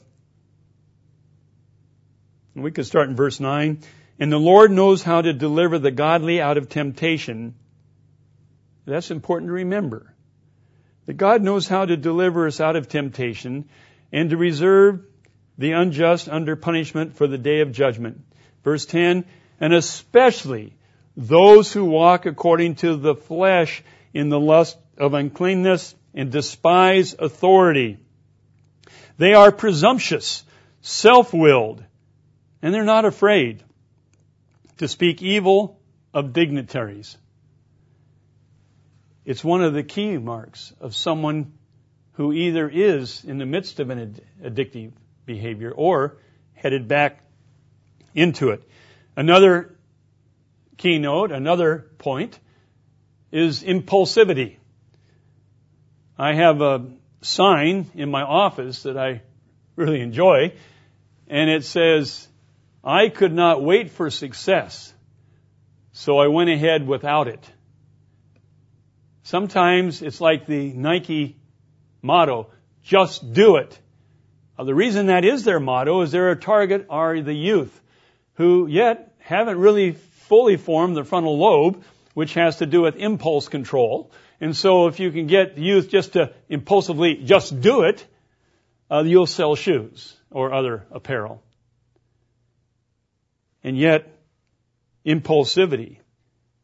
we 2.54 2.72
could 2.72 2.86
start 2.86 3.10
in 3.10 3.16
verse 3.18 3.42
9. 3.42 3.82
And 4.18 4.32
the 4.32 4.40
Lord 4.40 4.72
knows 4.72 5.04
how 5.04 5.22
to 5.22 5.34
deliver 5.34 5.80
the 5.80 5.92
godly 5.92 6.40
out 6.40 6.58
of 6.58 6.70
temptation. 6.70 7.56
That's 8.86 9.12
important 9.12 9.50
to 9.50 9.54
remember. 9.54 10.14
That 11.08 11.16
God 11.16 11.42
knows 11.42 11.68
how 11.68 11.84
to 11.84 11.98
deliver 11.98 12.48
us 12.48 12.62
out 12.62 12.78
of 12.78 12.88
temptation 12.88 13.68
and 14.14 14.30
to 14.30 14.38
reserve 14.38 15.06
the 15.58 15.74
unjust 15.74 16.30
under 16.30 16.56
punishment 16.56 17.18
for 17.18 17.28
the 17.28 17.38
day 17.38 17.60
of 17.60 17.74
judgment. 17.74 18.22
Verse 18.64 18.86
10, 18.86 19.26
and 19.60 19.74
especially 19.74 20.78
those 21.18 21.74
who 21.74 21.84
walk 21.84 22.26
according 22.26 22.76
to 22.76 22.96
the 22.96 23.16
flesh 23.16 23.84
in 24.14 24.30
the 24.30 24.40
lust 24.40 24.78
of 24.98 25.14
uncleanness 25.14 25.94
and 26.14 26.32
despise 26.32 27.14
authority. 27.20 27.98
They 29.18 29.34
are 29.34 29.52
presumptuous, 29.52 30.44
self-willed, 30.82 31.84
and 32.62 32.74
they're 32.74 32.84
not 32.84 33.06
afraid 33.06 33.64
to 34.78 34.88
speak 34.88 35.22
evil 35.22 35.80
of 36.14 36.34
dignitaries. 36.34 37.18
It's 39.24 39.44
one 39.44 39.64
of 39.64 39.74
the 39.74 39.84
key 39.84 40.18
marks 40.18 40.74
of 40.80 40.96
someone 40.96 41.54
who 42.14 42.32
either 42.32 42.70
is 42.70 43.24
in 43.26 43.38
the 43.38 43.46
midst 43.46 43.80
of 43.80 43.90
an 43.90 44.20
addictive 44.44 44.92
behavior 45.26 45.72
or 45.72 46.18
headed 46.54 46.88
back 46.88 47.22
into 48.14 48.52
it. 48.52 48.64
Another 49.16 49.76
keynote, 50.78 51.32
another 51.32 51.88
point 51.98 52.40
is 53.32 53.64
impulsivity. 53.64 54.58
I 56.18 56.34
have 56.34 56.62
a 56.62 56.86
sign 57.22 57.90
in 57.96 58.12
my 58.12 58.22
office 58.22 58.84
that 58.84 58.98
I 58.98 59.22
really 59.76 60.02
enjoy 60.02 60.54
and 61.28 61.50
it 61.50 61.64
says, 61.64 62.28
I 62.84 63.10
could 63.10 63.34
not 63.34 63.64
wait 63.64 63.90
for 63.90 64.10
success, 64.12 64.94
so 65.92 66.20
I 66.20 66.28
went 66.28 66.50
ahead 66.50 66.88
without 66.88 67.28
it. 67.28 67.44
Sometimes 69.24 70.04
it's 70.04 70.22
like 70.22 70.46
the 70.46 70.72
Nike 70.74 71.36
motto, 72.04 72.52
just 72.84 73.34
do 73.34 73.56
it. 73.56 73.80
Now, 74.58 74.66
the 74.66 74.76
reason 74.76 75.08
that 75.08 75.26
is 75.26 75.44
their 75.44 75.60
motto 75.60 76.02
is 76.02 76.12
their 76.12 76.36
target 76.36 76.86
are 76.90 77.20
the 77.20 77.34
youth 77.34 77.82
who 78.36 78.68
yet 78.68 79.16
haven't 79.18 79.58
really 79.58 79.94
fully 79.94 80.58
formed 80.58 80.96
the 80.96 81.04
frontal 81.04 81.38
lobe 81.38 81.84
which 82.14 82.36
has 82.36 82.58
to 82.58 82.66
do 82.66 82.82
with 82.82 82.96
impulse 82.96 83.50
control. 83.50 84.12
And 84.42 84.56
so 84.56 84.88
if 84.88 85.00
you 85.00 85.12
can 85.12 85.28
get 85.28 85.56
the 85.56 85.62
youth 85.62 85.90
just 85.90 86.14
to 86.14 86.34
impulsively 86.50 87.16
just 87.16 87.60
do 87.62 87.84
it, 87.84 88.06
uh, 88.90 89.04
you'll 89.06 89.26
sell 89.26 89.56
shoes 89.56 90.16
or 90.30 90.54
other 90.54 90.86
apparel. 90.92 91.42
And 93.64 93.78
yet, 93.78 94.08
impulsivity 95.06 95.98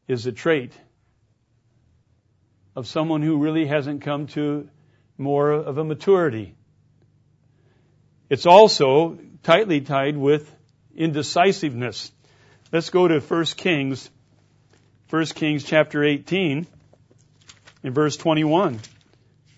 is 0.07 0.25
a 0.27 0.31
trait 0.31 0.73
of 2.75 2.87
someone 2.87 3.21
who 3.21 3.37
really 3.37 3.65
hasn't 3.65 4.01
come 4.01 4.27
to 4.27 4.69
more 5.17 5.51
of 5.51 5.77
a 5.77 5.83
maturity. 5.83 6.55
It's 8.29 8.45
also 8.45 9.17
tightly 9.43 9.81
tied 9.81 10.17
with 10.17 10.53
indecisiveness. 10.95 12.11
Let's 12.71 12.89
go 12.89 13.07
to 13.07 13.19
1 13.19 13.45
Kings, 13.57 14.09
1 15.09 15.25
Kings 15.27 15.63
chapter 15.63 16.03
18 16.03 16.67
in 17.83 17.93
verse 17.93 18.17
21. 18.17 18.79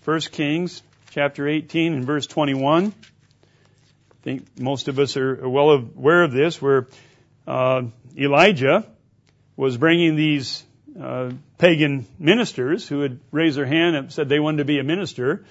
1 0.04 0.20
Kings 0.20 0.82
chapter 1.10 1.48
18 1.48 1.94
and 1.94 2.04
verse 2.04 2.26
21. 2.26 2.86
I 2.86 2.92
think 4.22 4.58
most 4.58 4.88
of 4.88 4.98
us 4.98 5.16
are 5.16 5.48
well 5.48 5.70
aware 5.70 6.22
of 6.22 6.32
this, 6.32 6.60
where 6.60 6.88
uh, 7.46 7.82
Elijah 8.16 8.86
was 9.56 9.76
bringing 9.76 10.16
these 10.16 10.64
uh, 11.00 11.32
pagan 11.58 12.06
ministers 12.18 12.88
who 12.88 13.00
had 13.00 13.20
raised 13.30 13.58
their 13.58 13.66
hand 13.66 13.96
and 13.96 14.12
said 14.12 14.28
they 14.28 14.40
wanted 14.40 14.58
to 14.58 14.64
be 14.64 14.78
a 14.78 14.84
minister. 14.84 15.44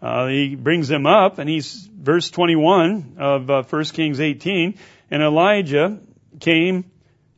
Uh, 0.00 0.28
he 0.28 0.54
brings 0.54 0.88
them 0.88 1.06
up, 1.06 1.38
and 1.38 1.48
he's 1.48 1.74
verse 1.86 2.30
21 2.30 3.16
of 3.18 3.50
uh, 3.50 3.62
1 3.62 3.84
Kings 3.86 4.20
18. 4.20 4.78
And 5.10 5.22
Elijah 5.22 5.98
came 6.40 6.90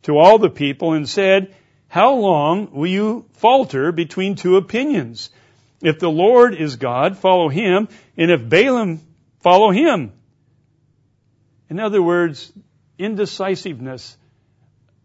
to 0.02 0.18
all 0.18 0.38
the 0.38 0.50
people 0.50 0.92
and 0.92 1.08
said, 1.08 1.54
"How 1.90 2.14
long 2.14 2.70
will 2.70 2.86
you 2.86 3.26
falter 3.32 3.90
between 3.90 4.36
two 4.36 4.56
opinions? 4.56 5.30
If 5.82 5.98
the 5.98 6.08
Lord 6.08 6.54
is 6.54 6.76
God, 6.76 7.18
follow 7.18 7.48
Him, 7.48 7.88
and 8.16 8.30
if 8.30 8.48
Balaam, 8.48 9.00
follow 9.40 9.72
Him." 9.72 10.12
In 11.68 11.80
other 11.80 12.00
words, 12.00 12.52
indecisiveness 12.96 14.16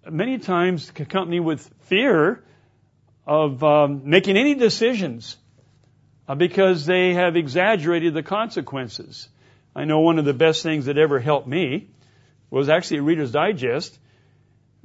many 0.08 0.38
times 0.38 0.92
accompanied 0.96 1.40
with 1.40 1.68
fear 1.86 2.44
of 3.26 3.64
um, 3.64 4.02
making 4.08 4.38
any 4.38 4.54
decisions 4.54 5.38
uh, 6.28 6.36
because 6.36 6.86
they 6.86 7.16
have 7.16 7.36
exaggerated 7.36 8.14
the 8.14 8.22
consequences. 8.22 9.28
I 9.76 9.86
know 9.86 10.02
one 10.02 10.20
of 10.20 10.26
the 10.26 10.36
best 10.36 10.62
things 10.62 10.86
that 10.86 11.00
ever 11.00 11.20
helped 11.20 11.48
me 11.48 11.88
was 12.52 12.70
actually 12.70 12.98
a 12.98 13.02
Reader's 13.02 13.32
Digest 13.32 13.98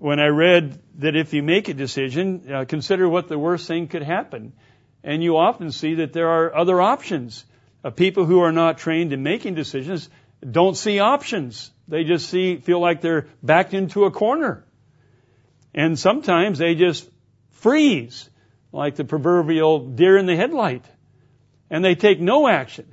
when 0.01 0.19
I 0.19 0.29
read 0.29 0.81
that 1.01 1.15
if 1.15 1.35
you 1.35 1.43
make 1.43 1.69
a 1.69 1.75
decision, 1.75 2.51
uh, 2.51 2.65
consider 2.65 3.07
what 3.07 3.29
the 3.29 3.39
worst 3.39 3.69
thing 3.69 3.87
could 3.87 4.03
happen. 4.03 4.55
And 5.05 5.23
you 5.23 5.37
often 5.37 5.73
see 5.73 5.97
that 5.97 6.15
there 6.15 6.29
are 6.29 6.57
other 6.57 6.81
options. 6.81 7.45
Uh, 7.85 7.91
people 7.91 8.25
who 8.25 8.41
are 8.41 8.53
not 8.53 8.79
trained 8.79 9.13
in 9.13 9.23
making 9.23 9.55
decisions 9.55 10.09
don't 10.49 10.75
see 10.75 11.01
options. 11.01 11.71
They 11.87 12.05
just 12.05 12.31
see, 12.31 12.57
feel 12.57 12.81
like 12.81 13.03
they're 13.03 13.27
backed 13.43 13.75
into 13.75 14.07
a 14.07 14.11
corner. 14.11 14.65
And 15.75 15.99
sometimes 15.99 16.59
they 16.59 16.75
just 16.75 17.07
freeze, 17.51 18.31
like 18.73 18.97
the 18.97 19.05
proverbial 19.05 19.81
deer 19.81 20.17
in 20.17 20.25
the 20.25 20.37
headlight. 20.37 20.85
And 21.69 21.85
they 21.85 21.95
take 21.95 22.21
no 22.21 22.49
action. 22.49 22.87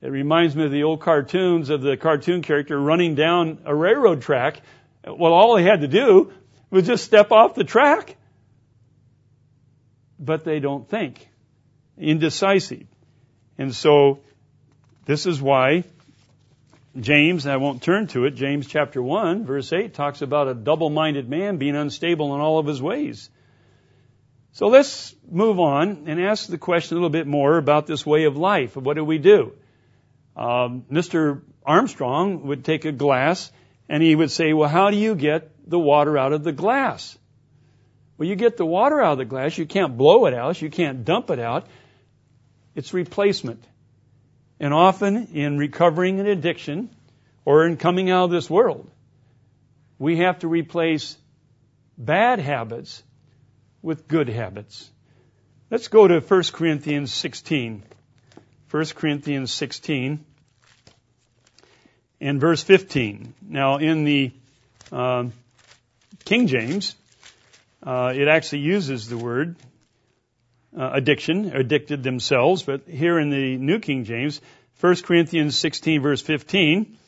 It 0.00 0.08
reminds 0.08 0.56
me 0.56 0.64
of 0.64 0.70
the 0.70 0.84
old 0.84 1.00
cartoons 1.00 1.68
of 1.68 1.82
the 1.82 1.98
cartoon 1.98 2.40
character 2.40 2.80
running 2.80 3.14
down 3.14 3.58
a 3.66 3.74
railroad 3.74 4.22
track. 4.22 4.62
Well, 5.06 5.34
all 5.34 5.56
he 5.56 5.64
had 5.64 5.82
to 5.82 5.88
do 5.88 6.32
was 6.70 6.86
just 6.86 7.04
step 7.04 7.32
off 7.32 7.54
the 7.54 7.64
track. 7.64 8.16
But 10.18 10.44
they 10.44 10.60
don't 10.60 10.88
think. 10.88 11.28
Indecisive. 11.98 12.86
And 13.58 13.74
so, 13.74 14.20
this 15.04 15.26
is 15.26 15.40
why 15.40 15.84
James, 16.98 17.46
I 17.46 17.56
won't 17.56 17.82
turn 17.82 18.06
to 18.08 18.24
it, 18.24 18.30
James 18.32 18.66
chapter 18.66 19.02
1, 19.02 19.44
verse 19.44 19.70
8 19.72 19.92
talks 19.92 20.22
about 20.22 20.48
a 20.48 20.54
double-minded 20.54 21.28
man 21.28 21.58
being 21.58 21.76
unstable 21.76 22.34
in 22.34 22.40
all 22.40 22.58
of 22.58 22.66
his 22.66 22.80
ways. 22.80 23.28
So 24.52 24.68
let's 24.68 25.14
move 25.30 25.60
on 25.60 26.04
and 26.06 26.18
ask 26.18 26.48
the 26.48 26.56
question 26.56 26.96
a 26.96 27.00
little 27.00 27.10
bit 27.10 27.26
more 27.26 27.58
about 27.58 27.86
this 27.86 28.06
way 28.06 28.24
of 28.24 28.38
life. 28.38 28.76
What 28.76 28.94
do 28.94 29.04
we 29.04 29.18
do? 29.18 29.52
Um, 30.34 30.86
Mr. 30.90 31.42
Armstrong 31.64 32.46
would 32.46 32.64
take 32.64 32.86
a 32.86 32.92
glass 32.92 33.52
and 33.90 34.02
he 34.02 34.14
would 34.14 34.30
say, 34.30 34.54
well, 34.54 34.68
how 34.68 34.90
do 34.90 34.96
you 34.96 35.14
get 35.14 35.50
the 35.66 35.78
water 35.78 36.16
out 36.16 36.32
of 36.32 36.44
the 36.44 36.52
glass? 36.52 37.16
Well, 38.16 38.28
you 38.28 38.36
get 38.36 38.56
the 38.56 38.66
water 38.66 39.00
out 39.00 39.12
of 39.12 39.18
the 39.18 39.24
glass. 39.24 39.58
You 39.58 39.66
can't 39.66 39.96
blow 39.96 40.26
it 40.26 40.34
out. 40.34 40.60
You 40.60 40.70
can't 40.70 41.04
dump 41.04 41.30
it 41.30 41.38
out. 41.38 41.66
It's 42.74 42.94
replacement. 42.94 43.62
And 44.58 44.72
often 44.72 45.28
in 45.34 45.58
recovering 45.58 46.20
an 46.20 46.26
addiction 46.26 46.90
or 47.44 47.66
in 47.66 47.76
coming 47.76 48.10
out 48.10 48.24
of 48.24 48.30
this 48.30 48.48
world, 48.48 48.90
we 49.98 50.18
have 50.18 50.38
to 50.40 50.48
replace 50.48 51.16
bad 51.98 52.38
habits 52.38 53.02
with 53.82 54.08
good 54.08 54.28
habits. 54.28 54.90
Let's 55.70 55.88
go 55.88 56.06
to 56.06 56.20
1 56.20 56.42
Corinthians 56.52 57.12
16. 57.12 57.82
1 58.70 58.84
Corinthians 58.94 59.52
16 59.52 60.24
and 62.20 62.40
verse 62.40 62.62
15. 62.62 63.34
Now 63.42 63.76
in 63.78 64.04
the 64.04 64.32
uh, 64.90 65.26
King 66.26 66.48
James, 66.48 66.96
uh, 67.84 68.12
it 68.14 68.26
actually 68.26 68.58
uses 68.58 69.08
the 69.08 69.16
word 69.16 69.54
uh, 70.76 70.90
addiction, 70.94 71.54
addicted 71.54 72.02
themselves, 72.02 72.64
but 72.64 72.82
here 72.88 73.20
in 73.20 73.30
the 73.30 73.56
New 73.56 73.78
King 73.78 74.04
James, 74.04 74.40
1 74.80 74.96
Corinthians 75.02 75.56
16 75.56 76.02
verse 76.02 76.20
15, 76.20 76.98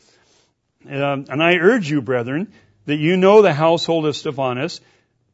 um, 0.88 1.24
and 1.28 1.42
I 1.42 1.56
urge 1.56 1.90
you, 1.90 2.00
brethren, 2.00 2.52
that 2.86 2.96
you 2.96 3.16
know 3.16 3.42
the 3.42 3.52
household 3.52 4.06
of 4.06 4.16
Stephanas, 4.16 4.80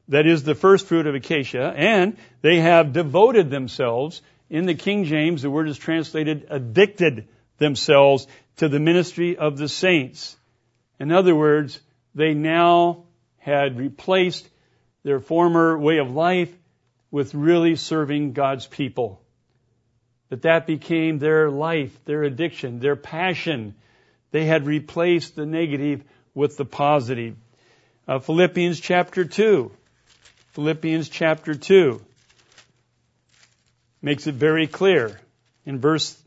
that 0.08 0.26
is 0.26 0.42
the 0.44 0.54
first 0.54 0.86
fruit 0.86 1.06
of 1.06 1.14
Achaia, 1.14 1.70
and 1.70 2.16
they 2.40 2.60
have 2.60 2.94
devoted 2.94 3.50
themselves, 3.50 4.22
in 4.48 4.64
the 4.64 4.74
King 4.74 5.04
James, 5.04 5.42
the 5.42 5.50
word 5.50 5.68
is 5.68 5.76
translated 5.76 6.46
addicted 6.48 7.28
themselves 7.58 8.26
to 8.56 8.68
the 8.70 8.80
ministry 8.80 9.36
of 9.36 9.58
the 9.58 9.68
saints. 9.68 10.36
In 10.98 11.12
other 11.12 11.34
words, 11.34 11.80
they 12.14 12.32
now 12.32 13.03
had 13.44 13.76
replaced 13.76 14.48
their 15.02 15.20
former 15.20 15.78
way 15.78 15.98
of 15.98 16.10
life 16.10 16.50
with 17.10 17.34
really 17.34 17.76
serving 17.76 18.32
God's 18.32 18.66
people. 18.66 19.20
That 20.30 20.42
that 20.42 20.66
became 20.66 21.18
their 21.18 21.50
life, 21.50 21.92
their 22.06 22.22
addiction, 22.22 22.80
their 22.80 22.96
passion. 22.96 23.74
They 24.30 24.46
had 24.46 24.66
replaced 24.66 25.36
the 25.36 25.44
negative 25.44 26.02
with 26.34 26.56
the 26.56 26.64
positive. 26.64 27.36
Uh, 28.08 28.18
Philippians 28.18 28.80
chapter 28.80 29.26
2. 29.26 29.70
Philippians 30.52 31.10
chapter 31.10 31.54
2 31.54 32.00
makes 34.00 34.26
it 34.26 34.36
very 34.36 34.68
clear. 34.68 35.20
In 35.66 35.80
verse 35.80 36.18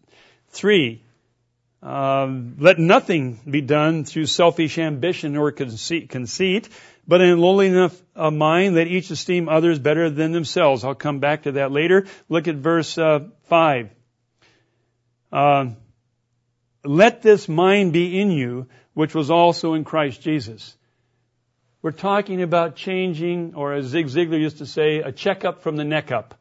3, 0.50 1.02
um, 1.82 2.58
let 2.60 2.78
nothing 2.78 3.40
be 3.50 3.62
done 3.62 4.04
through 4.04 4.28
selfish 4.28 4.78
ambition 4.78 5.36
or 5.36 5.52
conceit, 5.52 6.10
conceit 6.10 6.70
but 7.08 7.22
in 7.22 7.40
lowliness 7.40 8.02
of 8.16 8.34
mind, 8.34 8.76
that 8.76 8.88
each 8.88 9.10
esteem 9.10 9.48
others 9.48 9.80
better 9.80 10.10
than 10.10 10.34
themselves. 10.34 10.84
I'll 10.84 10.96
come 10.96 11.20
back 11.20 11.44
to 11.44 11.54
that 11.54 11.72
later. 11.72 12.06
Look 12.28 12.48
at 12.48 12.56
verse 12.56 12.98
uh, 12.98 13.30
5. 13.44 13.90
Uh, 15.32 15.70
let 16.84 17.22
this 17.22 17.48
mind 17.48 17.94
be 17.94 18.20
in 18.20 18.32
you, 18.32 18.68
which 18.94 19.16
was 19.16 19.32
also 19.32 19.74
in 19.74 19.86
Christ 19.86 20.22
Jesus. 20.22 20.76
We're 21.82 21.92
talking 21.92 22.42
about 22.42 22.76
changing, 22.76 23.54
or 23.56 23.74
as 23.74 23.86
Zig 23.86 24.08
Ziglar 24.08 24.40
used 24.40 24.58
to 24.58 24.66
say, 24.66 24.98
a 24.98 25.12
checkup 25.12 25.62
from 25.62 25.78
the 25.78 25.86
neck 25.86 26.12
up. 26.12 26.36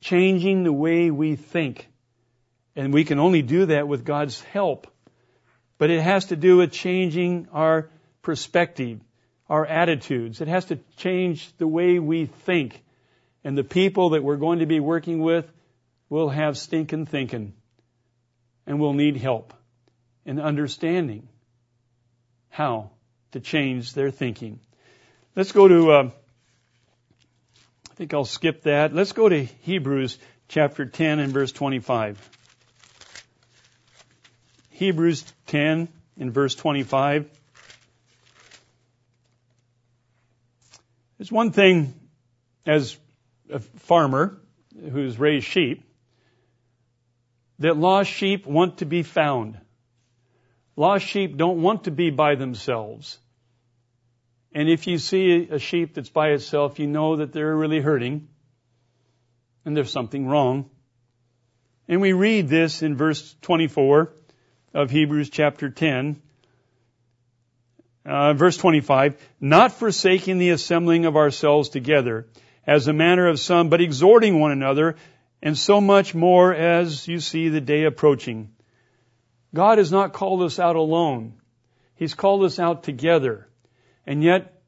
Changing 0.00 0.62
the 0.62 0.72
way 0.72 1.10
we 1.10 1.34
think. 1.34 1.88
And 2.76 2.92
we 2.92 3.02
can 3.02 3.18
only 3.18 3.42
do 3.42 3.66
that 3.66 3.88
with 3.88 4.04
God's 4.04 4.40
help. 4.40 4.86
But 5.78 5.90
it 5.90 6.00
has 6.00 6.26
to 6.26 6.36
do 6.36 6.58
with 6.58 6.70
changing 6.70 7.48
our 7.52 7.90
perspective 8.22 9.00
our 9.48 9.64
attitudes. 9.64 10.40
It 10.40 10.48
has 10.48 10.66
to 10.66 10.78
change 10.96 11.50
the 11.56 11.66
way 11.66 11.98
we 11.98 12.26
think. 12.26 12.82
And 13.44 13.56
the 13.56 13.64
people 13.64 14.10
that 14.10 14.22
we're 14.22 14.36
going 14.36 14.58
to 14.58 14.66
be 14.66 14.80
working 14.80 15.20
with 15.20 15.50
will 16.08 16.28
have 16.28 16.58
stinking 16.58 17.06
thinking 17.06 17.54
and 18.66 18.78
will 18.78 18.92
need 18.92 19.16
help 19.16 19.54
in 20.24 20.38
understanding 20.38 21.28
how 22.50 22.90
to 23.32 23.40
change 23.40 23.94
their 23.94 24.10
thinking. 24.10 24.60
Let's 25.34 25.52
go 25.52 25.68
to, 25.68 25.92
uh, 25.92 26.10
I 27.90 27.94
think 27.94 28.12
I'll 28.12 28.24
skip 28.24 28.64
that. 28.64 28.92
Let's 28.92 29.12
go 29.12 29.28
to 29.28 29.44
Hebrews 29.44 30.18
chapter 30.48 30.84
10 30.84 31.20
and 31.20 31.32
verse 31.32 31.52
25. 31.52 32.30
Hebrews 34.70 35.24
10 35.46 35.88
and 36.18 36.32
verse 36.32 36.54
25. 36.54 37.30
There's 41.18 41.32
one 41.32 41.50
thing 41.50 41.94
as 42.64 42.96
a 43.50 43.58
farmer 43.58 44.40
who's 44.74 45.18
raised 45.18 45.46
sheep, 45.46 45.84
that 47.58 47.76
lost 47.76 48.10
sheep 48.10 48.46
want 48.46 48.78
to 48.78 48.84
be 48.86 49.02
found. 49.02 49.58
Lost 50.76 51.04
sheep 51.04 51.36
don't 51.36 51.60
want 51.60 51.84
to 51.84 51.90
be 51.90 52.10
by 52.10 52.36
themselves. 52.36 53.18
And 54.52 54.68
if 54.68 54.86
you 54.86 54.98
see 54.98 55.48
a 55.50 55.58
sheep 55.58 55.94
that's 55.94 56.08
by 56.08 56.28
itself, 56.28 56.78
you 56.78 56.86
know 56.86 57.16
that 57.16 57.32
they're 57.32 57.56
really 57.56 57.80
hurting 57.80 58.28
and 59.64 59.76
there's 59.76 59.90
something 59.90 60.26
wrong. 60.26 60.70
And 61.88 62.00
we 62.00 62.12
read 62.12 62.48
this 62.48 62.82
in 62.82 62.96
verse 62.96 63.34
24 63.42 64.12
of 64.72 64.90
Hebrews 64.90 65.30
chapter 65.30 65.68
10. 65.68 66.22
Uh, 68.08 68.32
verse 68.32 68.56
25, 68.56 69.20
not 69.38 69.70
forsaking 69.70 70.38
the 70.38 70.48
assembling 70.48 71.04
of 71.04 71.14
ourselves 71.14 71.68
together, 71.68 72.26
as 72.66 72.88
a 72.88 72.92
manner 72.94 73.28
of 73.28 73.38
some, 73.38 73.68
but 73.68 73.82
exhorting 73.82 74.40
one 74.40 74.50
another, 74.50 74.96
and 75.42 75.58
so 75.58 75.78
much 75.78 76.14
more 76.14 76.54
as 76.54 77.06
you 77.06 77.20
see 77.20 77.50
the 77.50 77.60
day 77.60 77.84
approaching. 77.84 78.48
God 79.54 79.76
has 79.76 79.92
not 79.92 80.14
called 80.14 80.40
us 80.40 80.58
out 80.58 80.74
alone. 80.74 81.34
He's 81.96 82.14
called 82.14 82.44
us 82.44 82.58
out 82.58 82.82
together. 82.82 83.46
And 84.06 84.24
yet, 84.24 84.62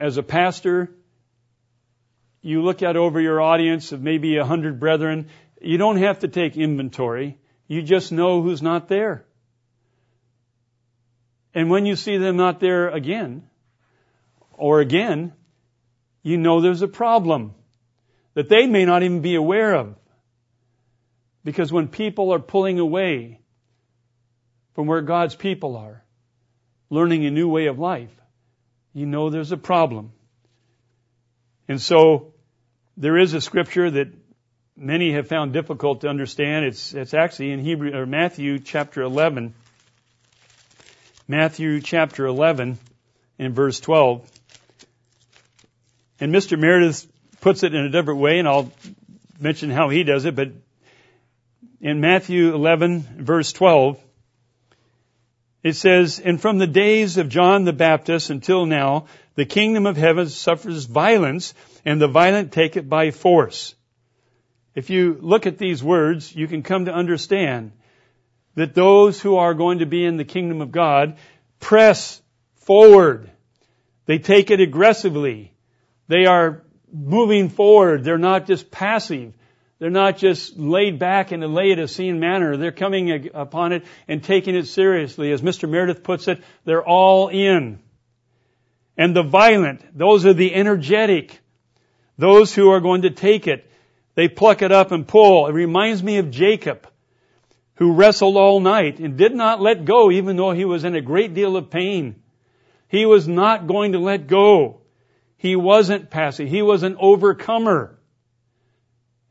as 0.00 0.16
a 0.16 0.24
pastor, 0.24 0.90
you 2.42 2.62
look 2.62 2.82
out 2.82 2.96
over 2.96 3.20
your 3.20 3.40
audience 3.40 3.92
of 3.92 4.02
maybe 4.02 4.36
a 4.36 4.44
hundred 4.44 4.80
brethren, 4.80 5.28
you 5.62 5.78
don't 5.78 5.98
have 5.98 6.18
to 6.20 6.28
take 6.28 6.56
inventory. 6.56 7.38
You 7.68 7.82
just 7.82 8.10
know 8.10 8.42
who's 8.42 8.62
not 8.62 8.88
there. 8.88 9.27
And 11.58 11.70
when 11.70 11.86
you 11.86 11.96
see 11.96 12.18
them 12.18 12.36
not 12.36 12.60
there 12.60 12.88
again, 12.88 13.42
or 14.56 14.78
again, 14.78 15.32
you 16.22 16.36
know 16.36 16.60
there's 16.60 16.82
a 16.82 16.86
problem 16.86 17.52
that 18.34 18.48
they 18.48 18.68
may 18.68 18.84
not 18.84 19.02
even 19.02 19.22
be 19.22 19.34
aware 19.34 19.74
of. 19.74 19.96
Because 21.42 21.72
when 21.72 21.88
people 21.88 22.32
are 22.32 22.38
pulling 22.38 22.78
away 22.78 23.40
from 24.76 24.86
where 24.86 25.00
God's 25.00 25.34
people 25.34 25.76
are, 25.76 26.04
learning 26.90 27.26
a 27.26 27.30
new 27.32 27.48
way 27.48 27.66
of 27.66 27.80
life, 27.80 28.14
you 28.92 29.06
know 29.06 29.28
there's 29.28 29.50
a 29.50 29.56
problem. 29.56 30.12
And 31.66 31.80
so 31.82 32.34
there 32.96 33.18
is 33.18 33.34
a 33.34 33.40
scripture 33.40 33.90
that 33.90 34.12
many 34.76 35.14
have 35.14 35.26
found 35.26 35.52
difficult 35.52 36.02
to 36.02 36.08
understand. 36.08 36.66
It's, 36.66 36.94
it's 36.94 37.14
actually 37.14 37.50
in 37.50 37.58
Hebrew, 37.58 37.96
or 37.96 38.06
Matthew 38.06 38.60
chapter 38.60 39.02
11. 39.02 39.54
Matthew 41.30 41.82
chapter 41.82 42.24
11 42.24 42.78
and 43.38 43.54
verse 43.54 43.80
12. 43.80 44.26
And 46.20 46.34
Mr. 46.34 46.58
Meredith 46.58 47.06
puts 47.42 47.62
it 47.62 47.74
in 47.74 47.84
a 47.84 47.90
different 47.90 48.20
way, 48.20 48.38
and 48.38 48.48
I'll 48.48 48.72
mention 49.38 49.68
how 49.68 49.90
he 49.90 50.04
does 50.04 50.24
it, 50.24 50.34
but 50.34 50.52
in 51.82 52.00
Matthew 52.00 52.54
11 52.54 53.00
verse 53.18 53.52
12, 53.52 54.02
it 55.62 55.74
says, 55.74 56.18
And 56.18 56.40
from 56.40 56.56
the 56.56 56.66
days 56.66 57.18
of 57.18 57.28
John 57.28 57.64
the 57.64 57.74
Baptist 57.74 58.30
until 58.30 58.64
now, 58.64 59.04
the 59.34 59.44
kingdom 59.44 59.84
of 59.84 59.98
heaven 59.98 60.30
suffers 60.30 60.86
violence, 60.86 61.52
and 61.84 62.00
the 62.00 62.08
violent 62.08 62.52
take 62.52 62.78
it 62.78 62.88
by 62.88 63.10
force. 63.10 63.74
If 64.74 64.88
you 64.88 65.18
look 65.20 65.46
at 65.46 65.58
these 65.58 65.84
words, 65.84 66.34
you 66.34 66.48
can 66.48 66.62
come 66.62 66.86
to 66.86 66.94
understand 66.94 67.72
that 68.58 68.74
those 68.74 69.20
who 69.20 69.36
are 69.36 69.54
going 69.54 69.78
to 69.78 69.86
be 69.86 70.04
in 70.04 70.16
the 70.16 70.24
kingdom 70.24 70.60
of 70.60 70.72
God 70.72 71.16
press 71.60 72.20
forward. 72.56 73.30
They 74.06 74.18
take 74.18 74.50
it 74.50 74.60
aggressively. 74.60 75.52
They 76.08 76.26
are 76.26 76.62
moving 76.92 77.50
forward. 77.50 78.02
They're 78.02 78.18
not 78.18 78.46
just 78.46 78.70
passive. 78.70 79.32
They're 79.78 79.90
not 79.90 80.18
just 80.18 80.58
laid 80.58 80.98
back 80.98 81.30
in 81.30 81.42
a 81.42 81.46
Laodicean 81.46 82.18
manner. 82.18 82.56
They're 82.56 82.72
coming 82.72 83.30
upon 83.32 83.72
it 83.72 83.84
and 84.08 84.24
taking 84.24 84.56
it 84.56 84.66
seriously. 84.66 85.30
As 85.30 85.40
Mr. 85.40 85.70
Meredith 85.70 86.02
puts 86.02 86.26
it, 86.26 86.42
they're 86.64 86.84
all 86.84 87.28
in. 87.28 87.78
And 88.96 89.14
the 89.14 89.22
violent, 89.22 89.96
those 89.96 90.26
are 90.26 90.34
the 90.34 90.52
energetic, 90.52 91.38
those 92.16 92.52
who 92.52 92.70
are 92.70 92.80
going 92.80 93.02
to 93.02 93.10
take 93.10 93.46
it. 93.46 93.70
They 94.16 94.26
pluck 94.26 94.62
it 94.62 94.72
up 94.72 94.90
and 94.90 95.06
pull. 95.06 95.46
It 95.46 95.52
reminds 95.52 96.02
me 96.02 96.18
of 96.18 96.32
Jacob, 96.32 96.88
who 97.78 97.92
wrestled 97.92 98.36
all 98.36 98.58
night 98.58 98.98
and 98.98 99.16
did 99.16 99.32
not 99.32 99.60
let 99.60 99.84
go 99.84 100.10
even 100.10 100.36
though 100.36 100.50
he 100.50 100.64
was 100.64 100.82
in 100.82 100.96
a 100.96 101.00
great 101.00 101.32
deal 101.32 101.56
of 101.56 101.70
pain. 101.70 102.20
He 102.88 103.06
was 103.06 103.28
not 103.28 103.68
going 103.68 103.92
to 103.92 104.00
let 104.00 104.26
go. 104.26 104.80
He 105.36 105.54
wasn't 105.54 106.10
passive. 106.10 106.48
He 106.48 106.60
was 106.60 106.82
an 106.82 106.96
overcomer 106.98 107.96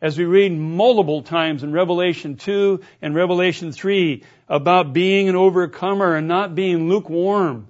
as 0.02 0.18
we 0.18 0.24
read 0.24 0.54
multiple 0.54 1.24
times 1.24 1.62
in 1.62 1.74
Revelation 1.74 2.38
2 2.38 2.80
and 3.02 3.14
Revelation 3.14 3.74
3 3.74 4.24
about 4.48 4.94
being 4.94 5.28
an 5.28 5.36
overcomer 5.36 6.16
and 6.16 6.30
not 6.30 6.56
being 6.56 6.88
lukewarm. 6.88 7.68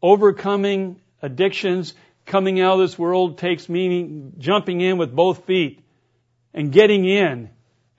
Overcoming 0.00 1.00
addictions, 1.22 1.94
coming 2.24 2.60
out 2.60 2.74
of 2.74 2.80
this 2.80 2.96
world 2.96 3.38
takes 3.38 3.68
meaning 3.68 4.34
jumping 4.38 4.80
in 4.80 4.96
with 4.96 5.12
both 5.12 5.44
feet 5.44 5.82
and 6.54 6.70
getting 6.70 7.04
in 7.04 7.50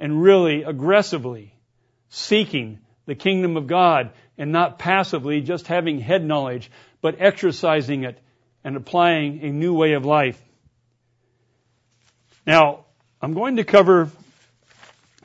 and 0.02 0.20
really 0.20 0.64
aggressively 0.64 1.54
seeking 2.10 2.80
the 3.06 3.14
kingdom 3.14 3.56
of 3.56 3.68
God 3.68 4.10
and 4.36 4.52
not 4.52 4.80
passively 4.80 5.42
just 5.42 5.68
having 5.68 6.00
head 6.00 6.26
knowledge, 6.26 6.72
but 7.02 7.18
exercising 7.20 8.04
it 8.04 8.20
and 8.64 8.76
applying 8.76 9.44
a 9.44 9.52
new 9.52 9.76
way 9.76 9.94
of 9.94 10.04
life. 10.04 10.42
Now, 12.48 12.86
I'm 13.22 13.36
going 13.36 13.58
to 13.58 13.64
cover 13.64 14.10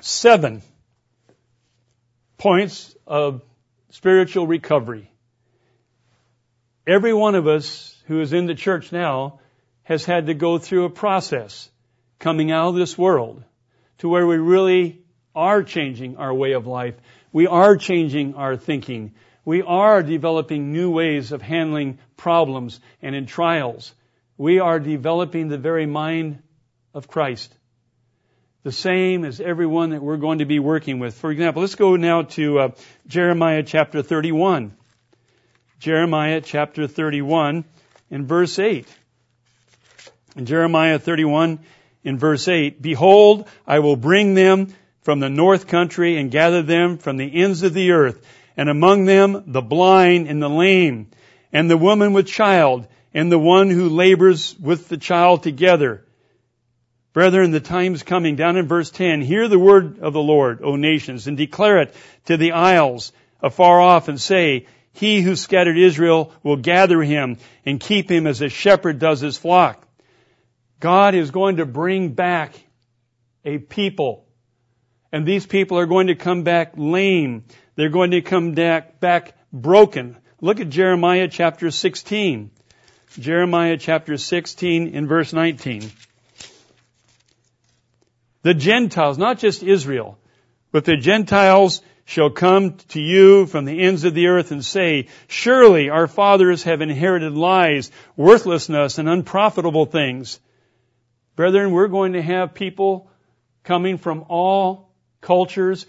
seven 0.00 0.60
points 2.36 2.94
of 3.06 3.40
spiritual 3.90 4.46
recovery. 4.46 5.10
Every 6.86 7.14
one 7.14 7.34
of 7.34 7.46
us 7.46 7.98
who 8.08 8.20
is 8.20 8.34
in 8.34 8.44
the 8.44 8.54
church 8.54 8.92
now 8.92 9.40
has 9.84 10.04
had 10.04 10.26
to 10.26 10.34
go 10.34 10.58
through 10.58 10.84
a 10.84 10.90
process 10.90 11.70
coming 12.18 12.52
out 12.52 12.68
of 12.68 12.74
this 12.74 12.98
world 12.98 13.42
to 13.98 14.08
where 14.08 14.26
we 14.26 14.36
really 14.36 15.00
are 15.34 15.62
changing 15.62 16.16
our 16.16 16.32
way 16.32 16.52
of 16.52 16.66
life. 16.66 16.94
We 17.32 17.46
are 17.46 17.76
changing 17.76 18.34
our 18.34 18.56
thinking. 18.56 19.14
We 19.44 19.62
are 19.62 20.02
developing 20.02 20.72
new 20.72 20.90
ways 20.90 21.32
of 21.32 21.42
handling 21.42 21.98
problems 22.16 22.80
and 23.02 23.14
in 23.14 23.26
trials. 23.26 23.94
We 24.36 24.58
are 24.60 24.80
developing 24.80 25.48
the 25.48 25.58
very 25.58 25.86
mind 25.86 26.42
of 26.94 27.08
Christ 27.08 27.54
the 28.66 28.72
same 28.72 29.24
as 29.24 29.40
everyone 29.40 29.90
that 29.90 30.02
we're 30.02 30.16
going 30.16 30.40
to 30.40 30.44
be 30.44 30.58
working 30.58 30.98
with. 30.98 31.14
For 31.14 31.30
example, 31.30 31.62
let's 31.62 31.76
go 31.76 31.94
now 31.94 32.22
to 32.22 32.58
uh, 32.58 32.68
Jeremiah 33.06 33.62
chapter 33.62 34.02
31. 34.02 34.76
Jeremiah 35.78 36.40
chapter 36.40 36.88
31 36.88 37.64
in 38.10 38.26
verse 38.26 38.58
8. 38.58 38.88
In 40.34 40.46
Jeremiah 40.46 40.98
31 40.98 41.60
in 42.06 42.18
verse 42.18 42.48
8, 42.48 42.80
Behold, 42.80 43.46
I 43.66 43.80
will 43.80 43.96
bring 43.96 44.34
them 44.34 44.74
from 45.02 45.20
the 45.20 45.28
north 45.28 45.66
country 45.66 46.16
and 46.16 46.30
gather 46.30 46.62
them 46.62 46.98
from 46.98 47.18
the 47.18 47.42
ends 47.42 47.62
of 47.62 47.74
the 47.74 47.90
earth, 47.90 48.24
and 48.56 48.70
among 48.70 49.04
them 49.04 49.44
the 49.46 49.62
blind 49.62 50.28
and 50.28 50.42
the 50.42 50.48
lame, 50.48 51.08
and 51.52 51.70
the 51.70 51.76
woman 51.76 52.14
with 52.14 52.26
child, 52.26 52.86
and 53.12 53.30
the 53.30 53.38
one 53.38 53.68
who 53.68 53.88
labors 53.90 54.58
with 54.58 54.88
the 54.88 54.96
child 54.96 55.42
together 55.42 56.06
Brethren, 57.16 57.50
the 57.50 57.60
time's 57.60 58.02
coming. 58.02 58.36
Down 58.36 58.58
in 58.58 58.68
verse 58.68 58.90
10, 58.90 59.22
hear 59.22 59.48
the 59.48 59.58
word 59.58 60.00
of 60.00 60.12
the 60.12 60.20
Lord, 60.20 60.60
O 60.62 60.76
nations, 60.76 61.26
and 61.26 61.34
declare 61.34 61.80
it 61.80 61.94
to 62.26 62.36
the 62.36 62.52
isles 62.52 63.10
afar 63.40 63.80
off 63.80 64.08
and 64.08 64.20
say, 64.20 64.66
He 64.92 65.22
who 65.22 65.34
scattered 65.34 65.78
Israel 65.78 66.30
will 66.42 66.58
gather 66.58 67.00
him 67.00 67.38
and 67.64 67.80
keep 67.80 68.10
him 68.10 68.26
as 68.26 68.42
a 68.42 68.50
shepherd 68.50 68.98
does 68.98 69.20
his 69.20 69.38
flock. 69.38 69.85
God 70.80 71.14
is 71.14 71.30
going 71.30 71.56
to 71.56 71.66
bring 71.66 72.10
back 72.12 72.54
a 73.44 73.58
people. 73.58 74.26
And 75.12 75.26
these 75.26 75.46
people 75.46 75.78
are 75.78 75.86
going 75.86 76.08
to 76.08 76.14
come 76.14 76.42
back 76.42 76.72
lame. 76.76 77.44
They're 77.76 77.88
going 77.88 78.10
to 78.10 78.20
come 78.20 78.52
back, 78.52 79.00
back 79.00 79.34
broken. 79.52 80.16
Look 80.40 80.60
at 80.60 80.68
Jeremiah 80.68 81.28
chapter 81.28 81.70
16. 81.70 82.50
Jeremiah 83.18 83.78
chapter 83.78 84.18
16 84.18 84.88
in 84.88 85.06
verse 85.06 85.32
19. 85.32 85.90
The 88.42 88.54
Gentiles, 88.54 89.16
not 89.16 89.38
just 89.38 89.62
Israel, 89.62 90.18
but 90.70 90.84
the 90.84 90.96
Gentiles 90.96 91.80
shall 92.04 92.30
come 92.30 92.74
to 92.88 93.00
you 93.00 93.46
from 93.46 93.64
the 93.64 93.80
ends 93.80 94.04
of 94.04 94.14
the 94.14 94.28
earth 94.28 94.52
and 94.52 94.64
say, 94.64 95.08
surely 95.26 95.88
our 95.88 96.06
fathers 96.06 96.62
have 96.64 96.80
inherited 96.80 97.32
lies, 97.32 97.90
worthlessness, 98.16 98.98
and 98.98 99.08
unprofitable 99.08 99.86
things. 99.86 100.38
Brethren, 101.36 101.70
we're 101.70 101.88
going 101.88 102.14
to 102.14 102.22
have 102.22 102.54
people 102.54 103.10
coming 103.62 103.98
from 103.98 104.24
all 104.28 104.90
cultures, 105.20 105.86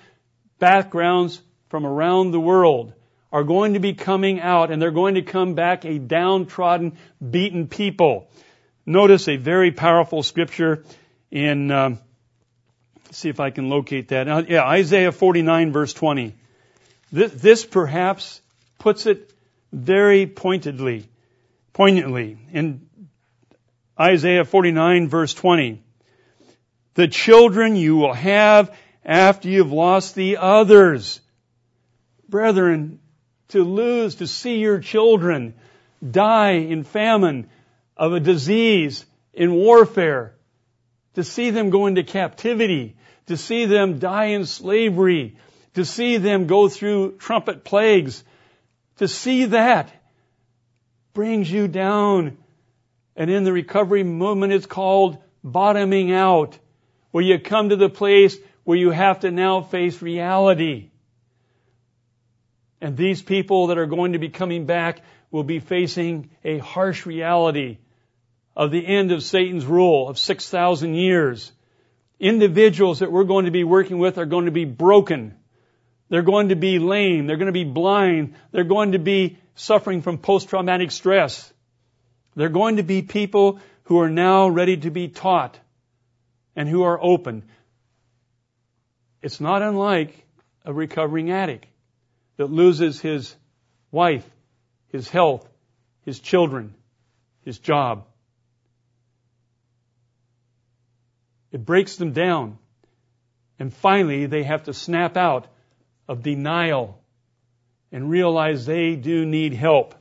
backgrounds 0.60 1.42
from 1.70 1.86
around 1.86 2.32
the 2.32 2.40
world 2.40 2.94
are 3.32 3.44
going 3.44 3.74
to 3.74 3.80
be 3.80 3.94
coming 3.94 4.40
out 4.40 4.72
and 4.72 4.82
they're 4.82 4.92
going 4.92 5.16
to 5.16 5.22
come 5.22 5.54
back 5.54 5.86
a 5.86 6.00
downtrodden, 6.00 6.98
beaten 7.30 7.68
people. 7.68 8.30
notice 8.86 9.28
a 9.28 9.36
very 9.36 9.72
powerful 9.72 10.24
scripture 10.24 10.86
in, 11.30 11.72
um, 11.72 12.00
see 13.12 13.30
if 13.30 13.40
I 13.40 13.50
can 13.50 13.70
locate 13.70 14.10
that. 14.10 14.28
Uh, 14.28 14.44
yeah, 14.48 14.64
Isaiah 14.64 15.12
49 15.12 15.74
verse 15.74 15.94
20. 15.94 16.36
This, 17.12 17.32
this 17.34 17.66
perhaps 17.66 18.42
puts 18.80 19.06
it 19.06 19.34
very 19.74 20.26
pointedly, 20.26 21.10
poignantly 21.74 22.38
in 22.52 22.87
Isaiah 24.00 24.46
49 24.46 25.08
verse 25.08 25.34
20. 25.34 25.82
The 26.94 27.08
children 27.08 27.76
you 27.76 27.96
will 27.96 28.14
have 28.14 28.76
after 29.04 29.50
you've 29.50 29.72
lost 29.72 30.16
the 30.16 30.38
others. 30.38 31.22
Brethren, 32.28 33.00
to 33.50 33.64
lose, 33.64 34.16
to 34.16 34.28
see 34.28 34.60
your 34.60 34.80
children 34.80 35.54
die 36.08 36.52
in 36.52 36.84
famine, 36.84 37.50
of 37.96 38.14
a 38.14 38.20
disease, 38.20 39.06
in 39.34 39.54
warfare, 39.54 40.36
to 41.16 41.24
see 41.24 41.50
them 41.50 41.72
go 41.72 41.88
into 41.88 42.04
captivity, 42.04 42.96
to 43.26 43.38
see 43.38 43.66
them 43.66 43.98
die 43.98 44.26
in 44.26 44.46
slavery, 44.46 45.36
to 45.74 45.84
see 45.84 46.18
them 46.18 46.48
go 46.48 46.70
through 46.70 47.18
trumpet 47.18 47.64
plagues, 47.64 48.24
to 48.98 49.08
see 49.08 49.46
that 49.46 49.92
brings 51.14 51.52
you 51.52 51.68
down. 51.68 52.38
And 53.18 53.32
in 53.32 53.44
the 53.44 53.52
recovery 53.52 54.04
movement, 54.04 54.54
it's 54.54 54.68
called 54.68 55.18
bottoming 55.44 56.14
out, 56.14 56.58
where 57.12 57.24
you 57.24 57.40
come 57.40 57.70
to 57.70 57.76
the 57.76 57.90
place 57.90 58.38
where 58.64 58.78
you 58.78 58.92
have 58.92 59.22
to 59.22 59.32
now 59.32 59.62
face 59.62 60.02
reality. 60.02 60.92
And 62.80 62.96
these 62.96 63.22
people 63.22 63.68
that 63.68 63.80
are 63.80 63.88
going 63.88 64.14
to 64.14 64.20
be 64.20 64.30
coming 64.30 64.68
back 64.68 65.02
will 65.32 65.44
be 65.44 65.60
facing 65.60 66.30
a 66.44 66.60
harsh 66.60 67.08
reality 67.08 67.80
of 68.56 68.70
the 68.72 68.86
end 68.86 69.12
of 69.12 69.24
Satan's 69.24 69.66
rule 69.66 70.08
of 70.08 70.20
6,000 70.20 70.94
years. 70.94 71.52
Individuals 72.20 73.00
that 73.00 73.12
we're 73.12 73.24
going 73.24 73.46
to 73.46 73.52
be 73.52 73.64
working 73.64 73.98
with 73.98 74.18
are 74.18 74.26
going 74.26 74.46
to 74.46 74.52
be 74.52 74.66
broken. 74.66 75.36
They're 76.10 76.22
going 76.22 76.50
to 76.50 76.56
be 76.56 76.78
lame. 76.78 77.26
They're 77.26 77.38
going 77.38 77.48
to 77.48 77.52
be 77.52 77.64
blind. 77.64 78.36
They're 78.52 78.64
going 78.64 78.92
to 78.92 79.00
be 79.00 79.38
suffering 79.56 80.02
from 80.02 80.20
post-traumatic 80.20 80.92
stress. 80.92 81.52
They're 82.38 82.50
going 82.50 82.76
to 82.76 82.84
be 82.84 83.02
people 83.02 83.60
who 83.86 84.00
are 84.00 84.12
now 84.12 84.48
ready 84.48 84.78
to 84.78 84.92
be 84.92 85.08
taught 85.08 85.60
and 86.56 86.70
who 86.70 86.84
are 86.84 87.04
open. 87.04 87.44
It's 89.24 89.42
not 89.42 89.64
unlike 89.64 90.24
a 90.64 90.72
recovering 90.72 91.32
addict 91.32 91.66
that 92.38 92.52
loses 92.52 93.02
his 93.02 93.36
wife, 93.92 94.24
his 94.90 95.10
health, 95.10 95.50
his 96.06 96.20
children, 96.20 96.76
his 97.44 97.58
job. 97.58 98.06
It 101.52 101.66
breaks 101.66 101.96
them 101.96 102.12
down. 102.12 102.60
And 103.58 103.74
finally, 103.74 104.28
they 104.28 104.44
have 104.44 104.66
to 104.66 104.76
snap 104.76 105.18
out 105.18 105.48
of 106.08 106.22
denial 106.22 107.02
and 107.92 108.12
realize 108.12 108.68
they 108.68 108.96
do 108.96 109.26
need 109.26 109.56
help. 109.56 109.96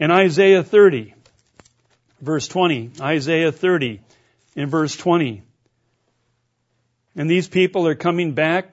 In 0.00 0.10
Isaiah 0.10 0.64
30, 0.64 1.12
verse 2.22 2.48
20, 2.48 2.92
Isaiah 3.02 3.52
30, 3.52 4.00
in 4.56 4.70
verse 4.70 4.96
20, 4.96 5.42
and 7.14 7.30
these 7.30 7.46
people 7.46 7.86
are 7.86 7.94
coming 7.94 8.32
back 8.32 8.72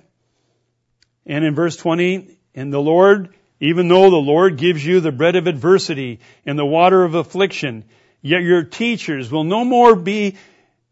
and 1.26 1.44
in 1.44 1.54
verse 1.54 1.76
20, 1.76 2.38
and 2.56 2.72
the 2.72 2.80
Lord, 2.80 3.36
even 3.60 3.90
though 3.90 4.10
the 4.10 4.16
Lord 4.16 4.58
gives 4.58 4.86
you 4.86 5.02
the 5.02 5.12
bread 5.12 5.36
of 5.36 5.48
adversity 5.48 6.22
and 6.46 6.58
the 6.58 6.66
water 6.66 7.04
of 7.04 7.14
affliction, 7.14 7.84
yet 8.22 8.42
your 8.44 8.64
teachers 8.64 9.30
will 9.30 9.44
no 9.44 9.66
more 9.66 9.98
be 9.98 10.38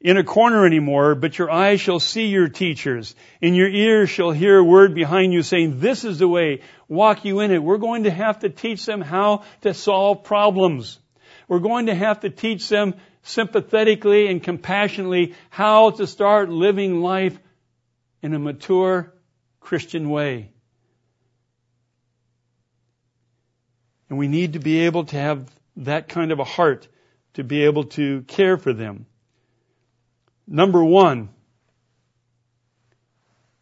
in 0.01 0.17
a 0.17 0.23
corner 0.23 0.65
anymore, 0.65 1.15
but 1.15 1.37
your 1.37 1.49
eyes 1.49 1.81
shall 1.81 1.99
see 1.99 2.27
your 2.27 2.47
teachers, 2.47 3.15
and 3.41 3.55
your 3.55 3.69
ears 3.69 4.09
shall 4.09 4.31
hear 4.31 4.57
a 4.57 4.63
word 4.63 4.93
behind 4.93 5.33
you 5.33 5.41
saying, 5.41 5.79
this 5.79 6.03
is 6.03 6.19
the 6.19 6.27
way, 6.27 6.61
walk 6.87 7.25
you 7.25 7.39
in 7.39 7.51
it. 7.51 7.63
We're 7.63 7.77
going 7.77 8.03
to 8.03 8.11
have 8.11 8.39
to 8.39 8.49
teach 8.49 8.85
them 8.85 9.01
how 9.01 9.43
to 9.61 9.73
solve 9.73 10.23
problems. 10.23 10.99
We're 11.47 11.59
going 11.59 11.87
to 11.87 11.95
have 11.95 12.19
to 12.21 12.29
teach 12.29 12.69
them 12.69 12.95
sympathetically 13.23 14.27
and 14.27 14.43
compassionately 14.43 15.33
how 15.49 15.91
to 15.91 16.05
start 16.05 16.49
living 16.49 17.01
life 17.01 17.37
in 18.21 18.33
a 18.33 18.39
mature 18.39 19.13
Christian 19.59 20.09
way. 20.09 20.51
And 24.09 24.19
we 24.19 24.27
need 24.27 24.53
to 24.53 24.59
be 24.59 24.81
able 24.81 25.05
to 25.05 25.17
have 25.17 25.49
that 25.77 26.09
kind 26.09 26.31
of 26.31 26.39
a 26.39 26.43
heart 26.43 26.87
to 27.33 27.43
be 27.43 27.63
able 27.63 27.85
to 27.85 28.21
care 28.21 28.57
for 28.57 28.71
them. 28.71 29.07
Number 30.47 30.83
one, 30.83 31.29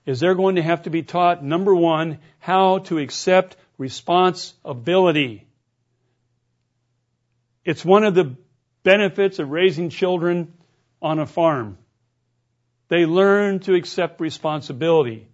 is 0.05 0.19
they're 0.19 0.35
going 0.35 0.55
to 0.55 0.61
have 0.61 0.83
to 0.83 0.89
be 0.89 1.03
taught, 1.03 1.43
number 1.43 1.73
one, 1.73 2.19
how 2.39 2.79
to 2.79 2.97
accept 2.97 3.55
responsibility. 3.77 5.47
It's 7.63 7.85
one 7.85 8.03
of 8.03 8.13
the 8.13 8.35
benefits 8.83 9.39
of 9.39 9.49
raising 9.49 9.89
children 9.89 10.53
on 11.01 11.19
a 11.19 11.25
farm. 11.25 11.77
They 12.89 13.05
learn 13.05 13.59
to 13.59 13.75
accept 13.75 14.19
responsibility. 14.19 15.27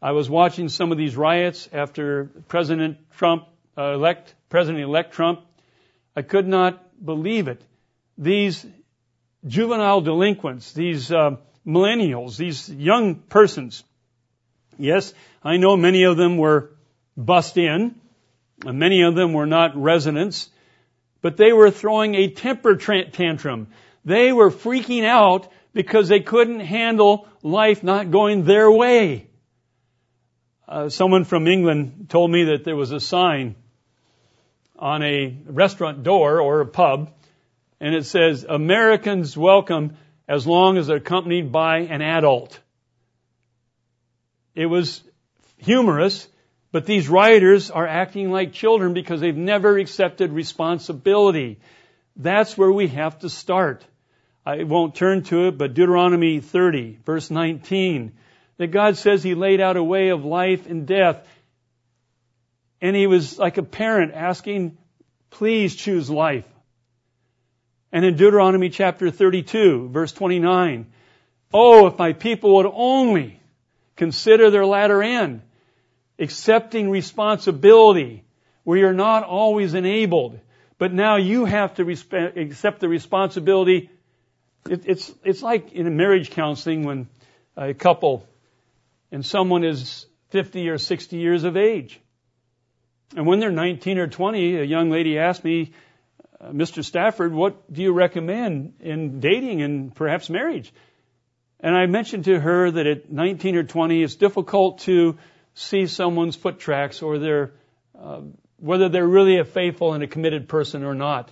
I 0.00 0.12
was 0.12 0.28
watching 0.28 0.68
some 0.68 0.90
of 0.90 0.98
these 0.98 1.16
riots 1.16 1.68
after 1.72 2.28
President 2.48 2.98
Trump 3.16 3.44
uh, 3.78 3.94
elect 3.94 4.34
President-elect 4.50 5.14
Trump. 5.14 5.40
I 6.14 6.22
could 6.22 6.46
not 6.46 6.82
believe 7.02 7.48
it. 7.48 7.62
These 8.18 8.66
juvenile 9.46 10.00
delinquents, 10.00 10.72
these 10.72 11.10
uh, 11.12 11.36
millennials, 11.66 12.36
these 12.36 12.68
young 12.68 13.16
persons. 13.16 13.84
Yes, 14.78 15.12
I 15.42 15.56
know 15.56 15.76
many 15.76 16.04
of 16.04 16.16
them 16.16 16.36
were 16.36 16.72
bussed 17.16 17.56
in. 17.56 17.94
And 18.64 18.78
many 18.78 19.02
of 19.02 19.14
them 19.14 19.32
were 19.32 19.46
not 19.46 19.76
residents, 19.76 20.50
but 21.20 21.36
they 21.36 21.52
were 21.52 21.70
throwing 21.70 22.14
a 22.14 22.28
temper 22.28 22.76
tantrum. 22.76 23.68
They 24.04 24.32
were 24.32 24.50
freaking 24.50 25.04
out 25.04 25.50
because 25.72 26.08
they 26.08 26.20
couldn't 26.20 26.60
handle 26.60 27.26
life 27.42 27.82
not 27.82 28.10
going 28.10 28.44
their 28.44 28.70
way. 28.70 29.26
Uh, 30.68 30.88
someone 30.88 31.24
from 31.24 31.48
England 31.48 32.06
told 32.08 32.30
me 32.30 32.44
that 32.44 32.64
there 32.64 32.76
was 32.76 32.92
a 32.92 33.00
sign 33.00 33.56
on 34.78 35.02
a 35.02 35.36
restaurant 35.46 36.02
door 36.02 36.40
or 36.40 36.60
a 36.60 36.66
pub, 36.66 37.12
and 37.82 37.96
it 37.96 38.06
says, 38.06 38.46
Americans 38.48 39.36
welcome 39.36 39.96
as 40.28 40.46
long 40.46 40.78
as 40.78 40.86
they're 40.86 40.98
accompanied 40.98 41.50
by 41.50 41.78
an 41.78 42.00
adult. 42.00 42.60
It 44.54 44.66
was 44.66 45.02
humorous, 45.56 46.28
but 46.70 46.86
these 46.86 47.08
rioters 47.08 47.72
are 47.72 47.86
acting 47.86 48.30
like 48.30 48.52
children 48.52 48.94
because 48.94 49.20
they've 49.20 49.36
never 49.36 49.78
accepted 49.78 50.32
responsibility. 50.32 51.58
That's 52.14 52.56
where 52.56 52.70
we 52.70 52.86
have 52.86 53.18
to 53.18 53.28
start. 53.28 53.84
I 54.46 54.62
won't 54.62 54.94
turn 54.94 55.24
to 55.24 55.48
it, 55.48 55.58
but 55.58 55.74
Deuteronomy 55.74 56.38
30, 56.38 57.00
verse 57.04 57.32
19 57.32 58.12
that 58.58 58.68
God 58.68 58.96
says 58.96 59.24
He 59.24 59.34
laid 59.34 59.60
out 59.60 59.76
a 59.76 59.82
way 59.82 60.10
of 60.10 60.24
life 60.24 60.68
and 60.68 60.86
death. 60.86 61.26
And 62.80 62.94
He 62.94 63.08
was 63.08 63.40
like 63.40 63.58
a 63.58 63.64
parent 63.64 64.12
asking, 64.14 64.78
please 65.30 65.74
choose 65.74 66.08
life. 66.08 66.44
And 67.92 68.04
in 68.04 68.16
Deuteronomy 68.16 68.70
chapter 68.70 69.10
32, 69.10 69.90
verse 69.90 70.12
29, 70.12 70.86
Oh, 71.52 71.86
if 71.86 71.98
my 71.98 72.14
people 72.14 72.56
would 72.56 72.70
only 72.72 73.38
consider 73.96 74.50
their 74.50 74.64
latter 74.64 75.02
end, 75.02 75.42
accepting 76.18 76.90
responsibility 76.90 78.24
where 78.64 78.78
you're 78.78 78.94
not 78.94 79.24
always 79.24 79.74
enabled, 79.74 80.40
but 80.78 80.92
now 80.92 81.16
you 81.16 81.44
have 81.44 81.74
to 81.74 81.84
respe- 81.84 82.36
accept 82.36 82.80
the 82.80 82.88
responsibility. 82.88 83.90
It, 84.68 84.84
it's, 84.86 85.12
it's 85.24 85.42
like 85.42 85.72
in 85.72 85.94
marriage 85.96 86.30
counseling 86.30 86.84
when 86.84 87.08
a 87.56 87.74
couple 87.74 88.26
and 89.10 89.26
someone 89.26 89.62
is 89.62 90.06
50 90.30 90.70
or 90.70 90.78
60 90.78 91.16
years 91.18 91.44
of 91.44 91.58
age. 91.58 92.00
And 93.14 93.26
when 93.26 93.40
they're 93.40 93.50
19 93.50 93.98
or 93.98 94.06
20, 94.06 94.56
a 94.56 94.64
young 94.64 94.88
lady 94.88 95.18
asked 95.18 95.44
me, 95.44 95.72
Mr. 96.50 96.84
Stafford, 96.84 97.32
what 97.32 97.72
do 97.72 97.82
you 97.82 97.92
recommend 97.92 98.74
in 98.80 99.20
dating 99.20 99.62
and 99.62 99.94
perhaps 99.94 100.28
marriage? 100.28 100.72
And 101.60 101.76
I 101.76 101.86
mentioned 101.86 102.24
to 102.24 102.40
her 102.40 102.70
that 102.70 102.86
at 102.86 103.12
19 103.12 103.56
or 103.56 103.62
20, 103.62 104.02
it's 104.02 104.16
difficult 104.16 104.80
to 104.80 105.16
see 105.54 105.86
someone's 105.86 106.34
foot 106.34 106.58
tracks 106.58 107.02
or 107.02 107.18
their, 107.18 107.52
uh, 107.96 108.22
whether 108.58 108.88
they're 108.88 109.06
really 109.06 109.38
a 109.38 109.44
faithful 109.44 109.94
and 109.94 110.02
a 110.02 110.08
committed 110.08 110.48
person 110.48 110.82
or 110.82 110.94
not. 110.94 111.30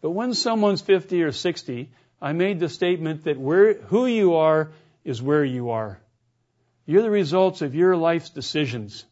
But 0.00 0.10
when 0.10 0.34
someone's 0.34 0.80
50 0.80 1.22
or 1.22 1.30
60, 1.30 1.90
I 2.20 2.32
made 2.32 2.58
the 2.58 2.68
statement 2.68 3.24
that 3.24 3.38
where, 3.38 3.74
who 3.74 4.06
you 4.06 4.34
are 4.34 4.72
is 5.04 5.22
where 5.22 5.44
you 5.44 5.70
are. 5.70 6.00
You're 6.86 7.02
the 7.02 7.10
results 7.10 7.62
of 7.62 7.74
your 7.74 7.96
life's 7.96 8.30
decisions. 8.30 9.04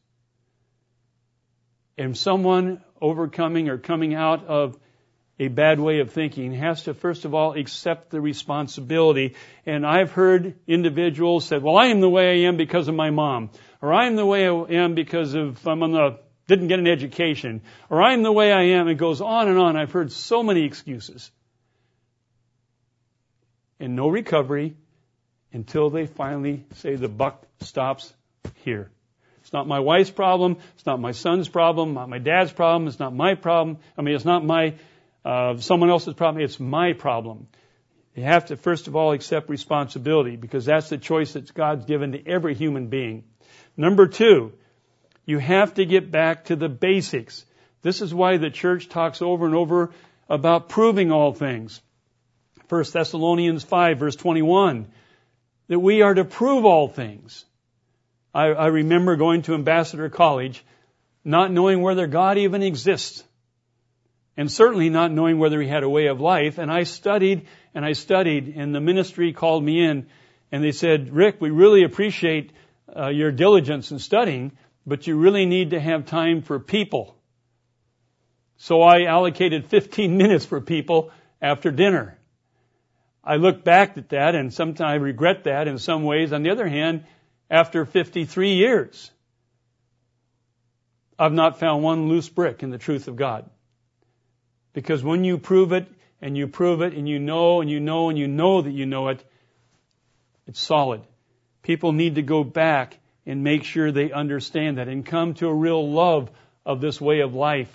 And 1.96 2.16
someone 2.16 2.82
overcoming 3.00 3.68
or 3.68 3.78
coming 3.78 4.14
out 4.14 4.46
of 4.46 4.78
a 5.38 5.48
bad 5.48 5.78
way 5.78 6.00
of 6.00 6.12
thinking 6.12 6.52
has 6.52 6.84
to 6.84 6.94
first 6.94 7.24
of 7.24 7.34
all 7.34 7.52
accept 7.52 8.10
the 8.10 8.20
responsibility. 8.20 9.36
And 9.66 9.86
I've 9.86 10.10
heard 10.10 10.54
individuals 10.66 11.44
say, 11.44 11.58
well, 11.58 11.76
I 11.76 11.86
am 11.86 12.00
the 12.00 12.08
way 12.08 12.30
I 12.42 12.48
am 12.48 12.56
because 12.56 12.88
of 12.88 12.94
my 12.94 13.10
mom. 13.10 13.50
Or 13.80 13.92
I 13.92 14.06
am 14.06 14.16
the 14.16 14.26
way 14.26 14.48
I 14.48 14.52
am 14.52 14.94
because 14.94 15.34
of, 15.34 15.64
I'm 15.66 15.82
on 15.82 15.92
the, 15.92 16.18
didn't 16.48 16.68
get 16.68 16.80
an 16.80 16.88
education. 16.88 17.62
Or 17.88 18.02
I 18.02 18.14
am 18.14 18.22
the 18.22 18.32
way 18.32 18.52
I 18.52 18.78
am. 18.78 18.88
It 18.88 18.96
goes 18.96 19.20
on 19.20 19.48
and 19.48 19.58
on. 19.58 19.76
I've 19.76 19.92
heard 19.92 20.10
so 20.10 20.42
many 20.42 20.64
excuses. 20.64 21.30
And 23.78 23.94
no 23.94 24.08
recovery 24.08 24.74
until 25.52 25.88
they 25.90 26.06
finally 26.06 26.64
say 26.74 26.96
the 26.96 27.08
buck 27.08 27.46
stops 27.60 28.12
here. 28.64 28.90
It's 29.42 29.52
not 29.52 29.68
my 29.68 29.78
wife's 29.78 30.10
problem. 30.10 30.56
It's 30.74 30.84
not 30.84 31.00
my 31.00 31.12
son's 31.12 31.48
problem. 31.48 31.94
Not 31.94 32.08
my 32.08 32.18
dad's 32.18 32.52
problem. 32.52 32.88
It's 32.88 32.98
not 32.98 33.14
my 33.14 33.34
problem. 33.34 33.78
I 33.96 34.02
mean, 34.02 34.16
it's 34.16 34.24
not 34.24 34.44
my 34.44 34.74
uh, 35.28 35.58
someone 35.58 35.90
else's 35.90 36.14
problem. 36.14 36.42
It's 36.42 36.58
my 36.58 36.94
problem. 36.94 37.48
You 38.14 38.22
have 38.22 38.46
to, 38.46 38.56
first 38.56 38.88
of 38.88 38.96
all, 38.96 39.12
accept 39.12 39.50
responsibility 39.50 40.36
because 40.36 40.64
that's 40.64 40.88
the 40.88 40.96
choice 40.96 41.34
that 41.34 41.52
God's 41.52 41.84
given 41.84 42.12
to 42.12 42.26
every 42.26 42.54
human 42.54 42.86
being. 42.86 43.24
Number 43.76 44.06
two, 44.06 44.54
you 45.26 45.38
have 45.38 45.74
to 45.74 45.84
get 45.84 46.10
back 46.10 46.46
to 46.46 46.56
the 46.56 46.70
basics. 46.70 47.44
This 47.82 48.00
is 48.00 48.14
why 48.14 48.38
the 48.38 48.48
church 48.48 48.88
talks 48.88 49.20
over 49.20 49.44
and 49.44 49.54
over 49.54 49.90
about 50.30 50.70
proving 50.70 51.12
all 51.12 51.34
things. 51.34 51.82
1 52.70 52.84
Thessalonians 52.90 53.62
5 53.62 53.98
verse 53.98 54.16
21, 54.16 54.86
that 55.68 55.78
we 55.78 56.00
are 56.00 56.14
to 56.14 56.24
prove 56.24 56.64
all 56.64 56.88
things. 56.88 57.44
I, 58.34 58.46
I 58.46 58.66
remember 58.68 59.16
going 59.16 59.42
to 59.42 59.52
Ambassador 59.52 60.08
College, 60.08 60.64
not 61.22 61.52
knowing 61.52 61.82
whether 61.82 62.06
God 62.06 62.38
even 62.38 62.62
exists 62.62 63.24
and 64.38 64.50
certainly 64.50 64.88
not 64.88 65.10
knowing 65.10 65.40
whether 65.40 65.60
he 65.60 65.66
had 65.66 65.82
a 65.82 65.88
way 65.88 66.06
of 66.06 66.20
life. 66.20 66.58
And 66.58 66.70
I 66.70 66.84
studied 66.84 67.48
and 67.74 67.84
I 67.84 67.92
studied, 67.92 68.54
and 68.56 68.72
the 68.72 68.80
ministry 68.80 69.32
called 69.32 69.64
me 69.64 69.84
in, 69.84 70.06
and 70.52 70.62
they 70.62 70.70
said, 70.70 71.12
Rick, 71.12 71.40
we 71.40 71.50
really 71.50 71.82
appreciate 71.82 72.52
uh, 72.96 73.08
your 73.08 73.32
diligence 73.32 73.90
in 73.90 73.98
studying, 73.98 74.52
but 74.86 75.08
you 75.08 75.16
really 75.16 75.44
need 75.44 75.70
to 75.70 75.80
have 75.80 76.06
time 76.06 76.42
for 76.42 76.60
people. 76.60 77.16
So 78.58 78.80
I 78.80 79.06
allocated 79.06 79.66
15 79.66 80.16
minutes 80.16 80.44
for 80.46 80.60
people 80.60 81.10
after 81.42 81.72
dinner. 81.72 82.16
I 83.24 83.36
look 83.36 83.64
back 83.64 83.98
at 83.98 84.10
that 84.10 84.36
and 84.36 84.54
sometimes 84.54 84.88
I 84.88 84.94
regret 84.94 85.44
that 85.44 85.66
in 85.66 85.78
some 85.78 86.04
ways. 86.04 86.32
On 86.32 86.44
the 86.44 86.50
other 86.50 86.68
hand, 86.68 87.04
after 87.50 87.84
53 87.84 88.54
years, 88.54 89.10
I've 91.18 91.32
not 91.32 91.58
found 91.58 91.82
one 91.82 92.08
loose 92.08 92.28
brick 92.28 92.62
in 92.62 92.70
the 92.70 92.78
truth 92.78 93.08
of 93.08 93.16
God. 93.16 93.50
Because 94.72 95.02
when 95.02 95.24
you 95.24 95.38
prove 95.38 95.72
it 95.72 95.86
and 96.20 96.36
you 96.36 96.46
prove 96.46 96.82
it 96.82 96.94
and 96.94 97.08
you 97.08 97.18
know 97.18 97.60
and 97.60 97.70
you 97.70 97.80
know 97.80 98.08
and 98.08 98.18
you 98.18 98.28
know 98.28 98.62
that 98.62 98.72
you 98.72 98.86
know 98.86 99.08
it, 99.08 99.24
it's 100.46 100.60
solid. 100.60 101.02
People 101.62 101.92
need 101.92 102.14
to 102.16 102.22
go 102.22 102.44
back 102.44 102.98
and 103.26 103.44
make 103.44 103.64
sure 103.64 103.92
they 103.92 104.10
understand 104.10 104.78
that 104.78 104.88
and 104.88 105.04
come 105.04 105.34
to 105.34 105.48
a 105.48 105.54
real 105.54 105.90
love 105.90 106.30
of 106.64 106.80
this 106.80 107.00
way 107.00 107.20
of 107.20 107.34
life. 107.34 107.70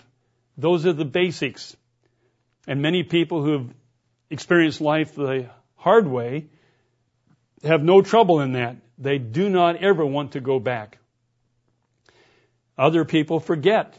Those 0.57 0.85
are 0.85 0.93
the 0.93 1.05
basics. 1.05 1.75
And 2.67 2.81
many 2.81 3.03
people 3.03 3.43
who 3.43 3.51
have 3.53 3.69
experienced 4.29 4.81
life 4.81 5.15
the 5.15 5.49
hard 5.75 6.07
way 6.07 6.47
have 7.63 7.83
no 7.83 8.01
trouble 8.01 8.39
in 8.39 8.53
that. 8.53 8.77
They 8.97 9.17
do 9.17 9.49
not 9.49 9.77
ever 9.77 10.05
want 10.05 10.33
to 10.33 10.39
go 10.39 10.59
back. 10.59 10.97
Other 12.77 13.05
people 13.05 13.39
forget. 13.39 13.97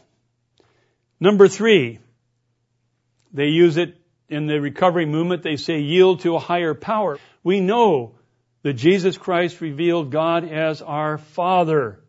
Number 1.19 1.47
three, 1.47 1.99
they 3.35 3.47
use 3.47 3.77
it 3.77 3.95
in 4.29 4.47
the 4.47 4.59
recovery 4.59 5.05
movement. 5.05 5.43
They 5.43 5.57
say 5.57 5.79
yield 5.79 6.21
to 6.21 6.35
a 6.35 6.39
higher 6.39 6.73
power. 6.73 7.19
We 7.43 7.59
know 7.59 8.15
that 8.63 8.73
Jesus 8.73 9.17
Christ 9.17 9.61
revealed 9.61 10.09
God 10.11 10.49
as 10.49 10.81
our 10.81 11.17
Father, 11.17 11.99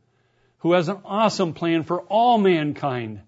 who 0.58 0.72
has 0.72 0.88
an 0.88 0.98
awesome 1.04 1.52
plan 1.52 1.82
for 1.82 2.00
all 2.02 2.38
mankind. 2.38 3.20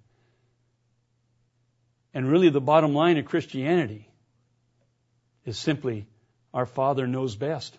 And 2.14 2.30
really 2.30 2.50
the 2.50 2.60
bottom 2.60 2.94
line 2.94 3.18
of 3.18 3.26
Christianity 3.26 4.08
is 5.44 5.58
simply 5.58 6.06
our 6.54 6.66
Father 6.66 7.06
knows 7.06 7.36
best. 7.36 7.76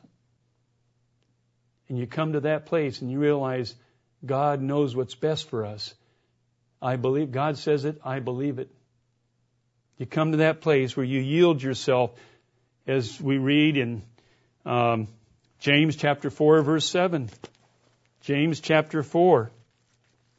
And 1.87 1.97
you 1.97 2.07
come 2.07 2.33
to 2.33 2.41
that 2.41 2.67
place 2.67 3.01
and 3.01 3.09
you 3.09 3.19
realize 3.19 3.73
God 4.23 4.61
knows 4.61 4.95
what's 4.95 5.15
best 5.15 5.49
for 5.49 5.65
us. 5.65 5.95
I 6.81 6.97
believe, 6.97 7.31
God 7.31 7.57
says 7.57 7.85
it, 7.85 7.99
I 8.03 8.19
believe 8.19 8.59
it. 8.59 8.69
You 9.99 10.05
come 10.05 10.31
to 10.31 10.37
that 10.37 10.61
place 10.61 10.95
where 10.95 11.05
you 11.05 11.19
yield 11.19 11.61
yourself, 11.61 12.11
as 12.87 13.19
we 13.19 13.37
read 13.37 13.75
in 13.75 14.01
um, 14.65 15.09
James 15.59 15.97
chapter 15.97 16.29
4, 16.29 16.61
verse 16.61 16.85
7. 16.85 17.29
James 18.21 18.61
chapter 18.61 19.03
4, 19.03 19.51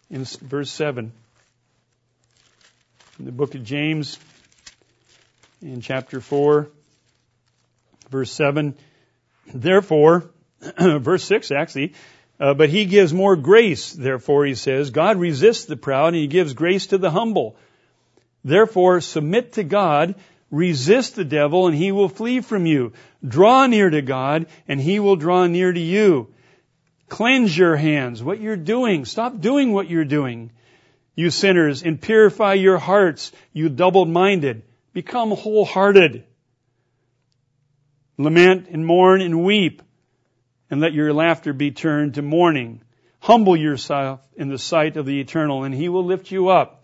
in 0.09 0.25
verse 0.25 0.71
7. 0.71 1.13
In 3.19 3.25
the 3.27 3.33
book 3.33 3.55
of 3.55 3.63
James, 3.63 4.19
in 5.61 5.83
chapter 5.83 6.23
4, 6.23 6.71
verse 8.09 8.33
7. 8.33 8.75
Therefore, 9.53 10.31
verse 10.79 11.25
6 11.25 11.51
actually, 11.51 11.93
uh, 12.39 12.55
but 12.55 12.71
he 12.71 12.87
gives 12.87 13.13
more 13.13 13.37
grace, 13.37 13.93
therefore 13.93 14.47
he 14.47 14.55
says, 14.55 14.89
God 14.89 15.19
resists 15.19 15.67
the 15.67 15.77
proud 15.77 16.09
and 16.09 16.17
he 16.17 16.29
gives 16.29 16.55
grace 16.55 16.87
to 16.87 16.97
the 16.97 17.11
humble. 17.11 17.57
Therefore, 18.45 19.01
submit 19.01 19.53
to 19.55 19.65
God, 19.65 20.15
resist 20.51 21.15
the 21.15 21.25
devil, 21.25 21.67
and 21.67 21.77
he 21.77 21.93
will 21.93 22.09
flee 22.09 22.41
from 22.41 22.67
you. 22.67 22.93
Draw 23.27 23.67
near 23.67 23.91
to 23.91 24.03
God, 24.03 24.47
and 24.67 24.81
he 24.81 24.99
will 24.99 25.17
draw 25.17 25.47
near 25.47 25.73
to 25.73 25.81
you. 25.81 26.33
Cleanse 27.09 27.57
your 27.57 27.77
hands, 27.77 28.23
what 28.23 28.41
you're 28.41 28.57
doing. 28.57 29.05
Stop 29.05 29.41
doing 29.41 29.73
what 29.73 29.91
you're 29.91 30.05
doing, 30.05 30.53
you 31.15 31.31
sinners, 31.31 31.83
and 31.83 32.01
purify 32.01 32.55
your 32.55 32.79
hearts, 32.79 33.33
you 33.53 33.69
double-minded. 33.69 34.63
Become 34.93 35.33
wholehearted. 35.33 36.25
Lament 38.17 38.69
and 38.71 38.87
mourn 38.87 39.21
and 39.21 39.45
weep, 39.45 39.83
and 40.71 40.81
let 40.81 40.93
your 40.93 41.13
laughter 41.13 41.53
be 41.53 41.71
turned 41.73 42.15
to 42.15 42.23
mourning. 42.23 42.81
Humble 43.19 43.57
yourself 43.57 44.21
in 44.37 44.49
the 44.49 44.59
sight 44.59 44.97
of 44.97 45.05
the 45.05 45.21
eternal, 45.21 45.65
and 45.65 45.75
he 45.75 45.89
will 45.89 46.05
lift 46.05 46.31
you 46.31 46.49
up. 46.49 46.80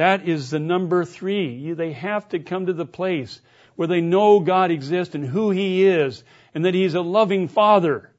That 0.00 0.26
is 0.26 0.48
the 0.48 0.58
number 0.58 1.04
three. 1.04 1.74
They 1.74 1.92
have 1.92 2.26
to 2.30 2.38
come 2.38 2.64
to 2.64 2.72
the 2.72 2.86
place 2.86 3.38
where 3.76 3.86
they 3.86 4.00
know 4.00 4.40
God 4.40 4.70
exists 4.70 5.14
and 5.14 5.26
who 5.26 5.50
He 5.50 5.86
is 5.86 6.24
and 6.54 6.64
that 6.64 6.72
He's 6.72 6.94
a 6.94 7.02
loving 7.02 7.48
Father. 7.48 8.10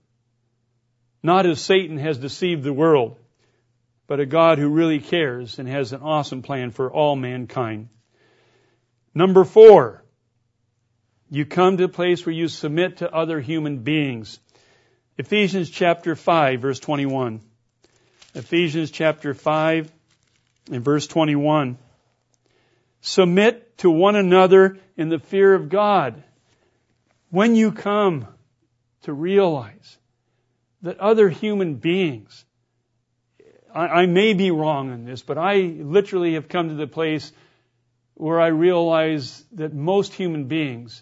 Not 1.24 1.48
as 1.48 1.60
Satan 1.60 1.98
has 1.98 2.20
deceived 2.20 2.62
the 2.62 2.72
world, 2.72 3.18
but 4.06 4.20
a 4.20 4.28
God 4.28 4.60
who 4.60 4.70
really 4.70 5.00
cares 5.00 5.58
and 5.58 5.68
has 5.68 5.92
an 5.92 6.04
awesome 6.04 6.44
plan 6.44 6.70
for 6.70 6.94
all 6.94 7.16
mankind. 7.16 7.90
Number 9.16 9.44
four, 9.44 10.04
you 11.32 11.48
come 11.48 11.78
to 11.78 11.86
a 11.86 11.90
place 11.90 12.24
where 12.28 12.36
you 12.36 12.48
submit 12.48 12.98
to 12.98 13.12
other 13.12 13.40
human 13.40 13.80
beings. 13.80 14.40
Ephesians 15.18 15.68
chapter 15.68 16.16
5 16.16 16.62
verse 16.62 16.80
21. 16.80 17.42
Ephesians 18.36 18.92
chapter 18.92 19.34
5 19.34 19.92
in 20.72 20.82
verse 20.82 21.06
21. 21.06 21.78
Submit 23.02 23.78
to 23.80 23.92
one 23.92 24.16
another 24.16 24.80
in 24.98 25.10
the 25.10 25.20
fear 25.20 25.54
of 25.54 25.70
God. 25.70 26.24
When 27.30 27.56
you 27.56 27.72
come 27.72 28.28
to 29.04 29.14
realize 29.14 29.98
that 30.82 31.00
other 31.00 31.30
human 31.30 31.76
beings, 31.76 32.46
I, 33.74 33.88
I 33.88 34.06
may 34.06 34.34
be 34.34 34.52
wrong 34.52 34.92
in 34.92 35.06
this, 35.06 35.22
but 35.22 35.38
I 35.38 35.58
literally 35.58 36.34
have 36.34 36.48
come 36.48 36.70
to 36.70 36.76
the 36.76 36.88
place 36.88 37.32
where 38.16 38.40
I 38.40 38.48
realize 38.48 39.44
that 39.54 39.74
most 39.74 40.14
human 40.14 40.46
beings 40.46 41.02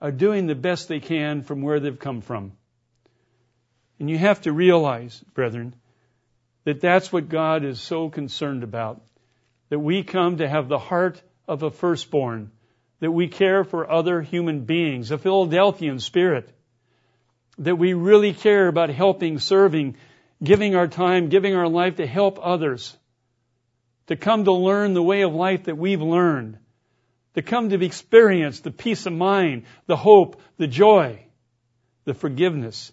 are 0.00 0.12
doing 0.12 0.46
the 0.46 0.54
best 0.54 0.88
they 0.88 1.00
can 1.00 1.42
from 1.42 1.62
where 1.62 1.80
they've 1.80 1.98
come 1.98 2.20
from. 2.20 2.52
And 3.98 4.10
you 4.10 4.18
have 4.18 4.42
to 4.42 4.52
realize, 4.52 5.22
brethren, 5.32 5.74
that 6.64 6.80
that's 6.80 7.12
what 7.12 7.28
God 7.28 7.64
is 7.64 7.80
so 7.80 8.08
concerned 8.08 8.62
about. 8.62 9.02
That 9.68 9.78
we 9.78 10.02
come 10.02 10.38
to 10.38 10.48
have 10.48 10.68
the 10.68 10.78
heart 10.78 11.22
of 11.46 11.62
a 11.62 11.70
firstborn. 11.70 12.50
That 13.00 13.12
we 13.12 13.28
care 13.28 13.64
for 13.64 13.90
other 13.90 14.22
human 14.22 14.64
beings, 14.64 15.10
a 15.10 15.18
Philadelphian 15.18 16.00
spirit. 16.00 16.50
That 17.58 17.76
we 17.76 17.92
really 17.92 18.32
care 18.32 18.66
about 18.66 18.90
helping, 18.90 19.38
serving, 19.38 19.96
giving 20.42 20.74
our 20.74 20.88
time, 20.88 21.28
giving 21.28 21.54
our 21.54 21.68
life 21.68 21.96
to 21.96 22.06
help 22.06 22.38
others. 22.40 22.96
To 24.06 24.16
come 24.16 24.44
to 24.44 24.52
learn 24.52 24.94
the 24.94 25.02
way 25.02 25.22
of 25.22 25.34
life 25.34 25.64
that 25.64 25.78
we've 25.78 26.02
learned. 26.02 26.58
To 27.34 27.42
come 27.42 27.70
to 27.70 27.84
experience 27.84 28.60
the 28.60 28.70
peace 28.70 29.06
of 29.06 29.12
mind, 29.12 29.64
the 29.86 29.96
hope, 29.96 30.40
the 30.56 30.66
joy, 30.66 31.26
the 32.04 32.14
forgiveness. 32.14 32.92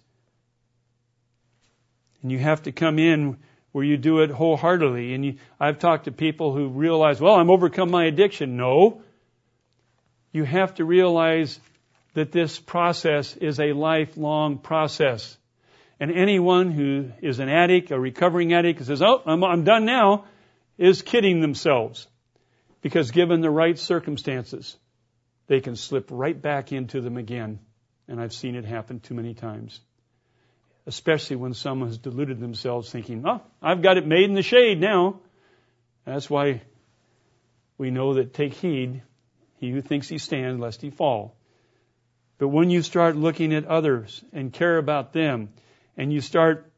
And 2.22 2.30
you 2.32 2.38
have 2.38 2.62
to 2.64 2.72
come 2.72 2.98
in 2.98 3.38
where 3.72 3.84
you 3.84 3.96
do 3.96 4.20
it 4.20 4.30
wholeheartedly. 4.30 5.14
And 5.14 5.24
you, 5.24 5.34
I've 5.58 5.78
talked 5.78 6.04
to 6.04 6.12
people 6.12 6.54
who 6.54 6.68
realize, 6.68 7.20
well, 7.20 7.34
I'm 7.34 7.50
overcome 7.50 7.90
my 7.90 8.04
addiction. 8.04 8.56
No. 8.56 9.02
You 10.30 10.44
have 10.44 10.74
to 10.74 10.84
realize 10.84 11.58
that 12.14 12.32
this 12.32 12.58
process 12.58 13.36
is 13.36 13.58
a 13.58 13.72
lifelong 13.72 14.58
process. 14.58 15.36
And 15.98 16.10
anyone 16.10 16.70
who 16.70 17.12
is 17.22 17.38
an 17.38 17.48
addict, 17.48 17.90
a 17.90 17.98
recovering 17.98 18.52
addict, 18.52 18.78
who 18.78 18.84
says, 18.84 19.02
oh, 19.02 19.22
I'm, 19.24 19.42
I'm 19.42 19.64
done 19.64 19.84
now, 19.84 20.26
is 20.76 21.02
kidding 21.02 21.40
themselves. 21.40 22.06
Because 22.82 23.10
given 23.10 23.40
the 23.40 23.50
right 23.50 23.78
circumstances, 23.78 24.76
they 25.46 25.60
can 25.60 25.76
slip 25.76 26.08
right 26.10 26.40
back 26.40 26.72
into 26.72 27.00
them 27.00 27.16
again. 27.16 27.60
And 28.08 28.20
I've 28.20 28.32
seen 28.32 28.56
it 28.56 28.64
happen 28.64 29.00
too 29.00 29.14
many 29.14 29.34
times. 29.34 29.80
Especially 30.86 31.36
when 31.36 31.54
someone 31.54 31.88
has 31.88 31.98
deluded 31.98 32.40
themselves 32.40 32.90
thinking, 32.90 33.24
oh, 33.26 33.40
I've 33.60 33.82
got 33.82 33.98
it 33.98 34.06
made 34.06 34.24
in 34.24 34.34
the 34.34 34.42
shade 34.42 34.80
now. 34.80 35.20
That's 36.04 36.28
why 36.28 36.62
we 37.78 37.90
know 37.90 38.14
that 38.14 38.34
take 38.34 38.54
heed, 38.54 39.02
he 39.58 39.70
who 39.70 39.80
thinks 39.80 40.08
he 40.08 40.18
stands, 40.18 40.60
lest 40.60 40.82
he 40.82 40.90
fall. 40.90 41.36
But 42.38 42.48
when 42.48 42.70
you 42.70 42.82
start 42.82 43.16
looking 43.16 43.54
at 43.54 43.66
others 43.66 44.24
and 44.32 44.52
care 44.52 44.78
about 44.78 45.12
them, 45.12 45.50
and 45.96 46.12
you 46.12 46.20
start 46.20 46.72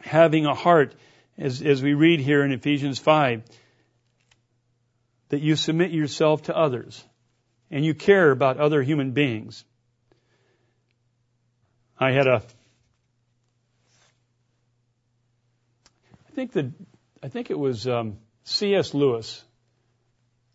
having 0.00 0.46
a 0.46 0.54
heart, 0.54 0.94
as, 1.38 1.62
as 1.62 1.82
we 1.82 1.94
read 1.94 2.20
here 2.20 2.44
in 2.44 2.52
Ephesians 2.52 2.98
5, 2.98 3.42
that 5.30 5.40
you 5.40 5.56
submit 5.56 5.90
yourself 5.92 6.42
to 6.42 6.56
others 6.56 7.02
and 7.70 7.84
you 7.84 7.94
care 7.94 8.30
about 8.30 8.58
other 8.58 8.82
human 8.82 9.12
beings. 9.12 9.64
I 11.98 12.12
had 12.12 12.26
a, 12.26 12.42
I 16.32 16.34
think 16.34 16.52
that, 16.52 16.72
I 17.22 17.28
think 17.28 17.50
it 17.50 17.58
was 17.58 17.86
um, 17.86 18.16
C.S. 18.44 18.94
Lewis 18.94 19.44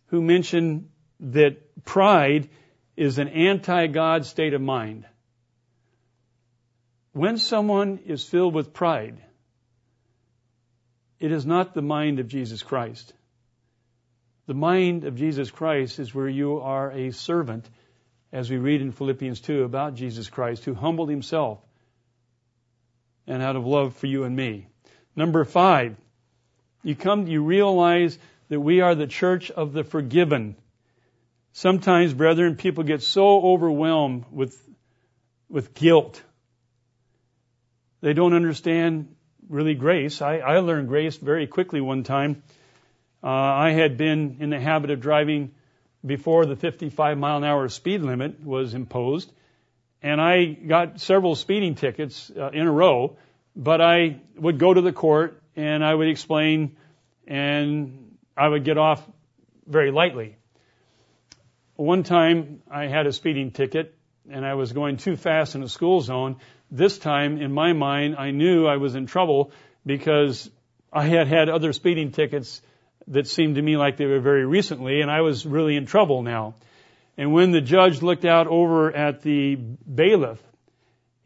who 0.06 0.20
mentioned 0.20 0.88
that 1.20 1.84
pride 1.84 2.48
is 2.96 3.18
an 3.18 3.28
anti-God 3.28 4.26
state 4.26 4.54
of 4.54 4.60
mind. 4.60 5.06
When 7.12 7.38
someone 7.38 8.00
is 8.06 8.24
filled 8.24 8.54
with 8.54 8.72
pride, 8.72 9.22
it 11.20 11.30
is 11.30 11.46
not 11.46 11.74
the 11.74 11.82
mind 11.82 12.18
of 12.18 12.26
Jesus 12.26 12.60
Christ. 12.60 13.12
The 14.46 14.54
mind 14.54 15.04
of 15.04 15.14
Jesus 15.14 15.48
Christ 15.52 16.00
is 16.00 16.12
where 16.12 16.28
you 16.28 16.58
are 16.58 16.90
a 16.90 17.12
servant, 17.12 17.70
as 18.32 18.50
we 18.50 18.56
read 18.56 18.80
in 18.80 18.90
Philippians 18.90 19.40
2 19.42 19.62
about 19.62 19.94
Jesus 19.94 20.28
Christ, 20.28 20.64
who 20.64 20.74
humbled 20.74 21.08
himself 21.08 21.60
and 23.28 23.44
out 23.44 23.54
of 23.54 23.64
love 23.64 23.94
for 23.94 24.08
you 24.08 24.24
and 24.24 24.34
me. 24.34 24.66
Number 25.18 25.44
five, 25.44 25.96
you 26.84 26.94
come, 26.94 27.26
you 27.26 27.42
realize 27.42 28.16
that 28.50 28.60
we 28.60 28.82
are 28.82 28.94
the 28.94 29.08
church 29.08 29.50
of 29.50 29.72
the 29.72 29.82
forgiven. 29.82 30.54
Sometimes, 31.52 32.14
brethren, 32.14 32.54
people 32.54 32.84
get 32.84 33.02
so 33.02 33.42
overwhelmed 33.42 34.26
with, 34.30 34.56
with 35.48 35.74
guilt. 35.74 36.22
They 38.00 38.12
don't 38.12 38.32
understand 38.32 39.12
really 39.48 39.74
grace. 39.74 40.22
I, 40.22 40.38
I 40.38 40.58
learned 40.60 40.86
grace 40.86 41.16
very 41.16 41.48
quickly 41.48 41.80
one 41.80 42.04
time. 42.04 42.44
Uh, 43.20 43.26
I 43.26 43.70
had 43.70 43.96
been 43.96 44.36
in 44.38 44.50
the 44.50 44.60
habit 44.60 44.90
of 44.92 45.00
driving 45.00 45.50
before 46.06 46.46
the 46.46 46.54
55 46.54 47.18
mile 47.18 47.38
an 47.38 47.42
hour 47.42 47.68
speed 47.68 48.02
limit 48.02 48.44
was 48.44 48.72
imposed, 48.72 49.32
and 50.00 50.20
I 50.20 50.44
got 50.44 51.00
several 51.00 51.34
speeding 51.34 51.74
tickets 51.74 52.30
uh, 52.38 52.50
in 52.50 52.68
a 52.68 52.70
row. 52.70 53.16
But 53.58 53.80
I 53.80 54.20
would 54.36 54.58
go 54.58 54.72
to 54.72 54.80
the 54.80 54.92
court 54.92 55.42
and 55.56 55.84
I 55.84 55.92
would 55.92 56.08
explain, 56.08 56.76
and 57.26 58.16
I 58.36 58.48
would 58.48 58.64
get 58.64 58.78
off 58.78 59.04
very 59.66 59.90
lightly. 59.90 60.36
One 61.74 62.04
time 62.04 62.62
I 62.70 62.86
had 62.86 63.08
a 63.08 63.12
speeding 63.12 63.50
ticket 63.50 63.96
and 64.30 64.46
I 64.46 64.54
was 64.54 64.72
going 64.72 64.96
too 64.96 65.16
fast 65.16 65.56
in 65.56 65.64
a 65.64 65.68
school 65.68 66.00
zone. 66.00 66.36
This 66.70 66.98
time, 66.98 67.40
in 67.40 67.52
my 67.52 67.72
mind, 67.72 68.14
I 68.16 68.30
knew 68.30 68.66
I 68.66 68.76
was 68.76 68.94
in 68.94 69.06
trouble 69.06 69.50
because 69.84 70.48
I 70.92 71.06
had 71.06 71.26
had 71.26 71.48
other 71.48 71.72
speeding 71.72 72.12
tickets 72.12 72.62
that 73.08 73.26
seemed 73.26 73.56
to 73.56 73.62
me 73.62 73.76
like 73.76 73.96
they 73.96 74.06
were 74.06 74.20
very 74.20 74.46
recently, 74.46 75.00
and 75.00 75.10
I 75.10 75.22
was 75.22 75.44
really 75.44 75.76
in 75.76 75.86
trouble 75.86 76.22
now. 76.22 76.54
And 77.16 77.32
when 77.32 77.50
the 77.50 77.60
judge 77.60 78.02
looked 78.02 78.24
out 78.24 78.46
over 78.46 78.94
at 78.94 79.22
the 79.22 79.56
bailiff, 79.56 80.40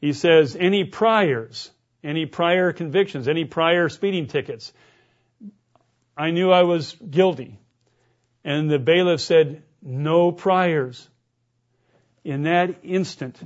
he 0.00 0.12
says, 0.12 0.56
any 0.58 0.84
priors, 0.84 1.70
any 2.02 2.26
prior 2.26 2.72
convictions, 2.72 3.28
any 3.28 3.44
prior 3.44 3.88
speeding 3.88 4.26
tickets. 4.26 4.72
I 6.16 6.30
knew 6.30 6.50
I 6.50 6.62
was 6.62 6.94
guilty. 6.94 7.58
And 8.44 8.70
the 8.70 8.78
bailiff 8.78 9.20
said, 9.20 9.62
no 9.80 10.32
priors. 10.32 11.08
In 12.24 12.44
that 12.44 12.76
instant, 12.82 13.40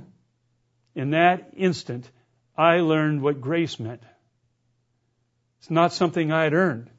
in 0.95 1.11
that 1.11 1.51
instant, 1.57 2.11
I 2.57 2.81
learned 2.81 3.23
what 3.23 3.41
grace 3.41 3.79
meant. 3.79 4.03
It's 5.61 5.71
not 5.71 5.93
something 5.93 6.33
I 6.33 6.45
had 6.45 6.55
earned. 6.55 6.91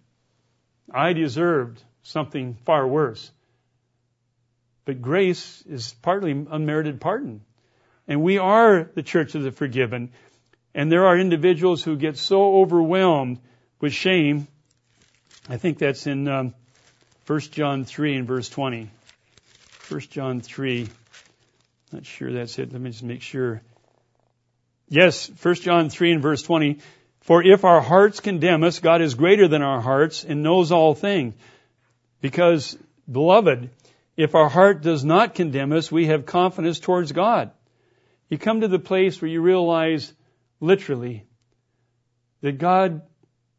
I 0.92 1.14
deserved 1.14 1.84
something 2.04 2.56
far 2.66 2.88
worse. 2.88 3.32
But 4.86 5.02
grace 5.02 5.64
is 5.68 5.94
partly 6.02 6.32
unmerited 6.32 7.02
pardon. 7.02 7.42
And 8.08 8.22
we 8.22 8.38
are 8.38 8.90
the 8.96 9.04
church 9.04 9.36
of 9.36 9.44
the 9.44 9.52
forgiven. 9.52 10.12
And 10.74 10.92
there 10.92 11.06
are 11.08 11.18
individuals 11.18 11.84
who 11.84 11.96
get 11.96 12.18
so 12.18 12.58
overwhelmed 12.58 13.40
with 13.80 13.94
shame. 13.94 14.48
I 15.50 15.58
think 15.58 15.80
that's 15.80 16.08
in 16.08 16.28
um, 16.28 16.54
1 17.26 17.40
John 17.40 17.86
3 17.86 18.16
and 18.16 18.28
verse 18.28 18.50
20. 18.50 18.90
1 19.90 20.00
John 20.02 20.42
3. 20.42 20.88
Not 21.92 22.06
sure 22.06 22.32
that's 22.32 22.60
it. 22.60 22.72
Let 22.72 22.82
me 22.82 22.92
just 22.92 23.04
make 23.04 23.22
sure. 23.22 23.62
Yes, 24.90 25.30
1 25.42 25.56
John 25.56 25.90
3 25.90 26.14
and 26.14 26.22
verse 26.22 26.44
20. 26.44 26.80
For 27.22 27.44
if 27.44 27.66
our 27.66 27.82
hearts 27.82 28.20
condemn 28.20 28.64
us, 28.64 28.80
God 28.80 29.02
is 29.02 29.16
greater 29.16 29.48
than 29.48 29.62
our 29.62 29.82
hearts 29.82 30.24
and 30.24 30.44
knows 30.44 30.72
all 30.72 30.96
things. 30.96 31.34
Because, 32.22 32.78
beloved, 33.10 33.70
if 34.16 34.34
our 34.34 34.50
heart 34.50 34.82
does 34.82 35.04
not 35.04 35.36
condemn 35.36 35.74
us, 35.74 35.92
we 35.92 36.08
have 36.08 36.26
confidence 36.26 36.80
towards 36.80 37.12
God. 37.12 37.52
You 38.30 38.38
come 38.38 38.62
to 38.62 38.68
the 38.68 38.80
place 38.80 39.22
where 39.22 39.30
you 39.30 39.42
realize, 39.42 40.12
literally, 40.60 41.26
that 42.42 42.58
God, 42.58 43.02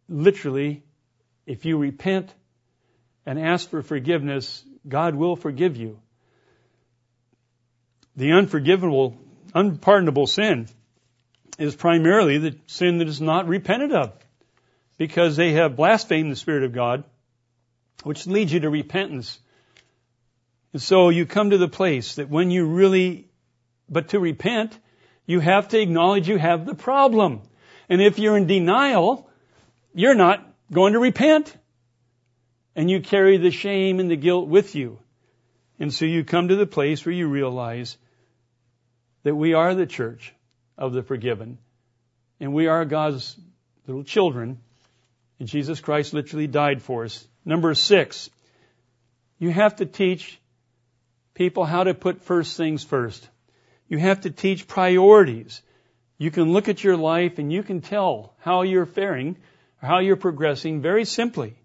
literally, 0.08 0.82
if 1.46 1.64
you 1.64 1.78
repent 1.78 2.32
and 3.26 3.38
ask 3.38 3.68
for 3.68 3.82
forgiveness, 3.82 4.64
God 4.86 5.14
will 5.14 5.36
forgive 5.36 5.76
you 5.76 6.00
the 8.18 8.32
unforgivable, 8.32 9.16
unpardonable 9.54 10.26
sin 10.26 10.68
is 11.56 11.76
primarily 11.76 12.38
the 12.38 12.56
sin 12.66 12.98
that 12.98 13.06
is 13.06 13.20
not 13.20 13.46
repented 13.46 13.92
of 13.92 14.12
because 14.96 15.36
they 15.36 15.52
have 15.52 15.76
blasphemed 15.76 16.32
the 16.32 16.36
Spirit 16.36 16.64
of 16.64 16.72
God, 16.72 17.04
which 18.02 18.26
leads 18.26 18.52
you 18.52 18.58
to 18.60 18.70
repentance. 18.70 19.38
And 20.72 20.82
so 20.82 21.10
you 21.10 21.26
come 21.26 21.50
to 21.50 21.58
the 21.58 21.68
place 21.68 22.16
that 22.16 22.28
when 22.28 22.50
you 22.50 22.66
really, 22.66 23.28
but 23.88 24.08
to 24.08 24.18
repent, 24.18 24.76
you 25.28 25.40
have 25.40 25.68
to 25.68 25.80
acknowledge 25.80 26.26
you 26.26 26.38
have 26.38 26.64
the 26.64 26.74
problem. 26.74 27.42
And 27.90 28.00
if 28.00 28.18
you're 28.18 28.38
in 28.38 28.46
denial, 28.46 29.28
you're 29.94 30.14
not 30.14 30.42
going 30.72 30.94
to 30.94 30.98
repent. 30.98 31.54
And 32.74 32.90
you 32.90 33.02
carry 33.02 33.36
the 33.36 33.50
shame 33.50 34.00
and 34.00 34.10
the 34.10 34.16
guilt 34.16 34.48
with 34.48 34.74
you. 34.74 34.98
And 35.78 35.92
so 35.92 36.06
you 36.06 36.24
come 36.24 36.48
to 36.48 36.56
the 36.56 36.66
place 36.66 37.04
where 37.04 37.14
you 37.14 37.28
realize 37.28 37.98
that 39.22 39.34
we 39.34 39.52
are 39.52 39.74
the 39.74 39.84
church 39.84 40.34
of 40.78 40.94
the 40.94 41.02
forgiven 41.02 41.58
and 42.40 42.54
we 42.54 42.66
are 42.66 42.86
God's 42.86 43.36
little 43.86 44.04
children 44.04 44.58
and 45.38 45.46
Jesus 45.46 45.80
Christ 45.80 46.14
literally 46.14 46.46
died 46.46 46.80
for 46.80 47.04
us. 47.04 47.26
Number 47.44 47.74
six, 47.74 48.30
you 49.38 49.50
have 49.50 49.76
to 49.76 49.84
teach 49.84 50.40
people 51.34 51.66
how 51.66 51.84
to 51.84 51.92
put 51.92 52.22
first 52.22 52.56
things 52.56 52.82
first. 52.82 53.28
You 53.88 53.98
have 53.98 54.22
to 54.22 54.30
teach 54.30 54.68
priorities. 54.68 55.62
You 56.18 56.30
can 56.30 56.52
look 56.52 56.68
at 56.68 56.84
your 56.84 56.96
life 56.96 57.38
and 57.38 57.52
you 57.52 57.62
can 57.62 57.80
tell 57.80 58.34
how 58.40 58.62
you're 58.62 58.86
faring, 58.86 59.36
how 59.80 60.00
you're 60.00 60.16
progressing 60.16 60.82
very 60.82 61.04
simply 61.04 61.56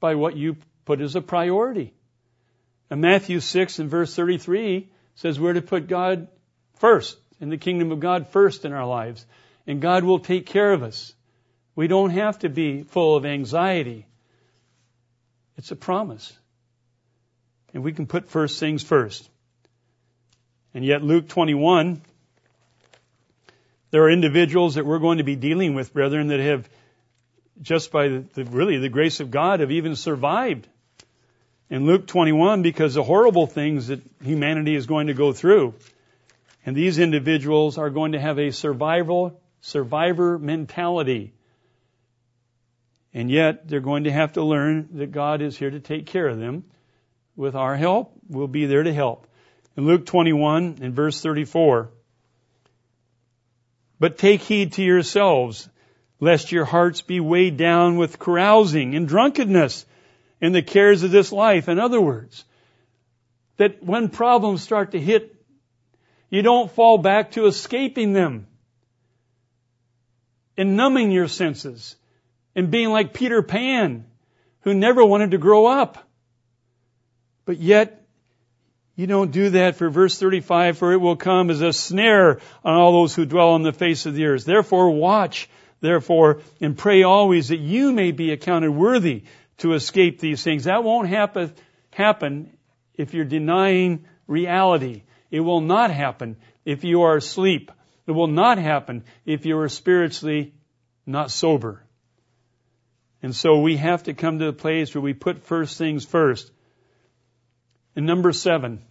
by 0.00 0.14
what 0.14 0.36
you 0.36 0.56
put 0.84 1.00
as 1.00 1.16
a 1.16 1.20
priority. 1.20 1.92
And 2.90 3.00
Matthew 3.00 3.40
6 3.40 3.78
and 3.78 3.90
verse 3.90 4.14
33 4.14 4.88
says 5.16 5.38
we're 5.38 5.54
to 5.54 5.62
put 5.62 5.88
God 5.88 6.28
first 6.74 7.18
and 7.40 7.50
the 7.50 7.58
kingdom 7.58 7.92
of 7.92 8.00
God 8.00 8.28
first 8.28 8.64
in 8.64 8.72
our 8.72 8.86
lives. 8.86 9.24
And 9.66 9.80
God 9.80 10.04
will 10.04 10.20
take 10.20 10.46
care 10.46 10.72
of 10.72 10.82
us. 10.82 11.12
We 11.74 11.88
don't 11.88 12.10
have 12.10 12.38
to 12.40 12.48
be 12.48 12.82
full 12.84 13.16
of 13.16 13.26
anxiety. 13.26 14.06
It's 15.56 15.70
a 15.70 15.76
promise. 15.76 16.32
And 17.74 17.82
we 17.82 17.92
can 17.92 18.06
put 18.06 18.28
first 18.28 18.60
things 18.60 18.82
first. 18.82 19.28
And 20.76 20.84
yet 20.84 21.02
Luke 21.02 21.26
21, 21.26 22.02
there 23.92 24.02
are 24.02 24.10
individuals 24.10 24.74
that 24.74 24.84
we're 24.84 24.98
going 24.98 25.16
to 25.16 25.24
be 25.24 25.34
dealing 25.34 25.74
with, 25.74 25.94
brethren, 25.94 26.26
that 26.26 26.38
have 26.38 26.68
just 27.62 27.90
by 27.90 28.08
the, 28.08 28.24
the, 28.34 28.44
really 28.44 28.76
the 28.76 28.90
grace 28.90 29.20
of 29.20 29.30
God 29.30 29.60
have 29.60 29.70
even 29.70 29.96
survived 29.96 30.68
In 31.70 31.86
Luke 31.86 32.06
21, 32.06 32.60
because 32.60 32.92
the 32.92 33.02
horrible 33.02 33.46
things 33.46 33.86
that 33.86 34.02
humanity 34.22 34.74
is 34.74 34.84
going 34.84 35.06
to 35.06 35.14
go 35.14 35.32
through. 35.32 35.72
And 36.66 36.76
these 36.76 36.98
individuals 36.98 37.78
are 37.78 37.88
going 37.88 38.12
to 38.12 38.20
have 38.20 38.38
a 38.38 38.50
survival, 38.50 39.40
survivor 39.62 40.38
mentality. 40.38 41.32
And 43.14 43.30
yet 43.30 43.66
they're 43.66 43.80
going 43.80 44.04
to 44.04 44.12
have 44.12 44.34
to 44.34 44.42
learn 44.42 44.90
that 44.98 45.10
God 45.10 45.40
is 45.40 45.56
here 45.56 45.70
to 45.70 45.80
take 45.80 46.04
care 46.04 46.28
of 46.28 46.38
them. 46.38 46.64
With 47.34 47.54
our 47.54 47.76
help, 47.76 48.12
we'll 48.28 48.46
be 48.46 48.66
there 48.66 48.82
to 48.82 48.92
help. 48.92 49.26
In 49.76 49.86
Luke 49.86 50.06
21 50.06 50.78
in 50.80 50.94
verse 50.94 51.20
34, 51.20 51.90
but 53.98 54.18
take 54.18 54.40
heed 54.42 54.72
to 54.74 54.82
yourselves, 54.82 55.68
lest 56.18 56.52
your 56.52 56.64
hearts 56.64 57.02
be 57.02 57.20
weighed 57.20 57.56
down 57.56 57.96
with 57.96 58.18
carousing 58.18 58.94
and 58.94 59.06
drunkenness 59.06 59.84
and 60.40 60.54
the 60.54 60.62
cares 60.62 61.02
of 61.02 61.10
this 61.10 61.32
life. 61.32 61.68
In 61.68 61.78
other 61.78 62.00
words, 62.00 62.44
that 63.58 63.82
when 63.82 64.08
problems 64.08 64.62
start 64.62 64.92
to 64.92 65.00
hit, 65.00 65.34
you 66.30 66.42
don't 66.42 66.70
fall 66.70 66.98
back 66.98 67.32
to 67.32 67.46
escaping 67.46 68.12
them 68.12 68.46
and 70.56 70.76
numbing 70.76 71.10
your 71.10 71.28
senses 71.28 71.96
and 72.54 72.70
being 72.70 72.88
like 72.88 73.12
Peter 73.12 73.42
Pan, 73.42 74.06
who 74.60 74.72
never 74.72 75.04
wanted 75.04 75.32
to 75.32 75.38
grow 75.38 75.66
up. 75.66 75.98
But 77.44 77.58
yet, 77.58 78.05
you 78.96 79.06
don't 79.06 79.30
do 79.30 79.50
that 79.50 79.76
for 79.76 79.90
verse 79.90 80.18
35, 80.18 80.78
for 80.78 80.92
it 80.92 81.00
will 81.00 81.16
come 81.16 81.50
as 81.50 81.60
a 81.60 81.72
snare 81.72 82.40
on 82.64 82.74
all 82.74 82.92
those 82.92 83.14
who 83.14 83.26
dwell 83.26 83.50
on 83.50 83.62
the 83.62 83.72
face 83.72 84.06
of 84.06 84.14
the 84.14 84.24
earth. 84.24 84.46
Therefore 84.46 84.90
watch, 84.90 85.50
therefore, 85.80 86.40
and 86.62 86.76
pray 86.76 87.02
always 87.02 87.48
that 87.48 87.58
you 87.58 87.92
may 87.92 88.10
be 88.10 88.32
accounted 88.32 88.70
worthy 88.70 89.24
to 89.58 89.74
escape 89.74 90.18
these 90.18 90.42
things. 90.42 90.64
That 90.64 90.82
won't 90.82 91.08
happen, 91.08 91.52
happen 91.90 92.56
if 92.94 93.12
you're 93.12 93.26
denying 93.26 94.06
reality. 94.26 95.02
It 95.30 95.40
will 95.40 95.60
not 95.60 95.90
happen 95.90 96.36
if 96.64 96.82
you 96.82 97.02
are 97.02 97.16
asleep. 97.16 97.70
It 98.06 98.12
will 98.12 98.28
not 98.28 98.56
happen 98.56 99.04
if 99.26 99.44
you 99.44 99.58
are 99.58 99.68
spiritually 99.68 100.54
not 101.04 101.30
sober. 101.30 101.82
And 103.22 103.34
so 103.34 103.60
we 103.60 103.76
have 103.76 104.04
to 104.04 104.14
come 104.14 104.38
to 104.38 104.48
a 104.48 104.52
place 104.54 104.94
where 104.94 105.02
we 105.02 105.12
put 105.12 105.44
first 105.44 105.76
things 105.76 106.06
first. 106.06 106.50
And 107.96 108.04
number 108.04 108.32
seven, 108.32 108.82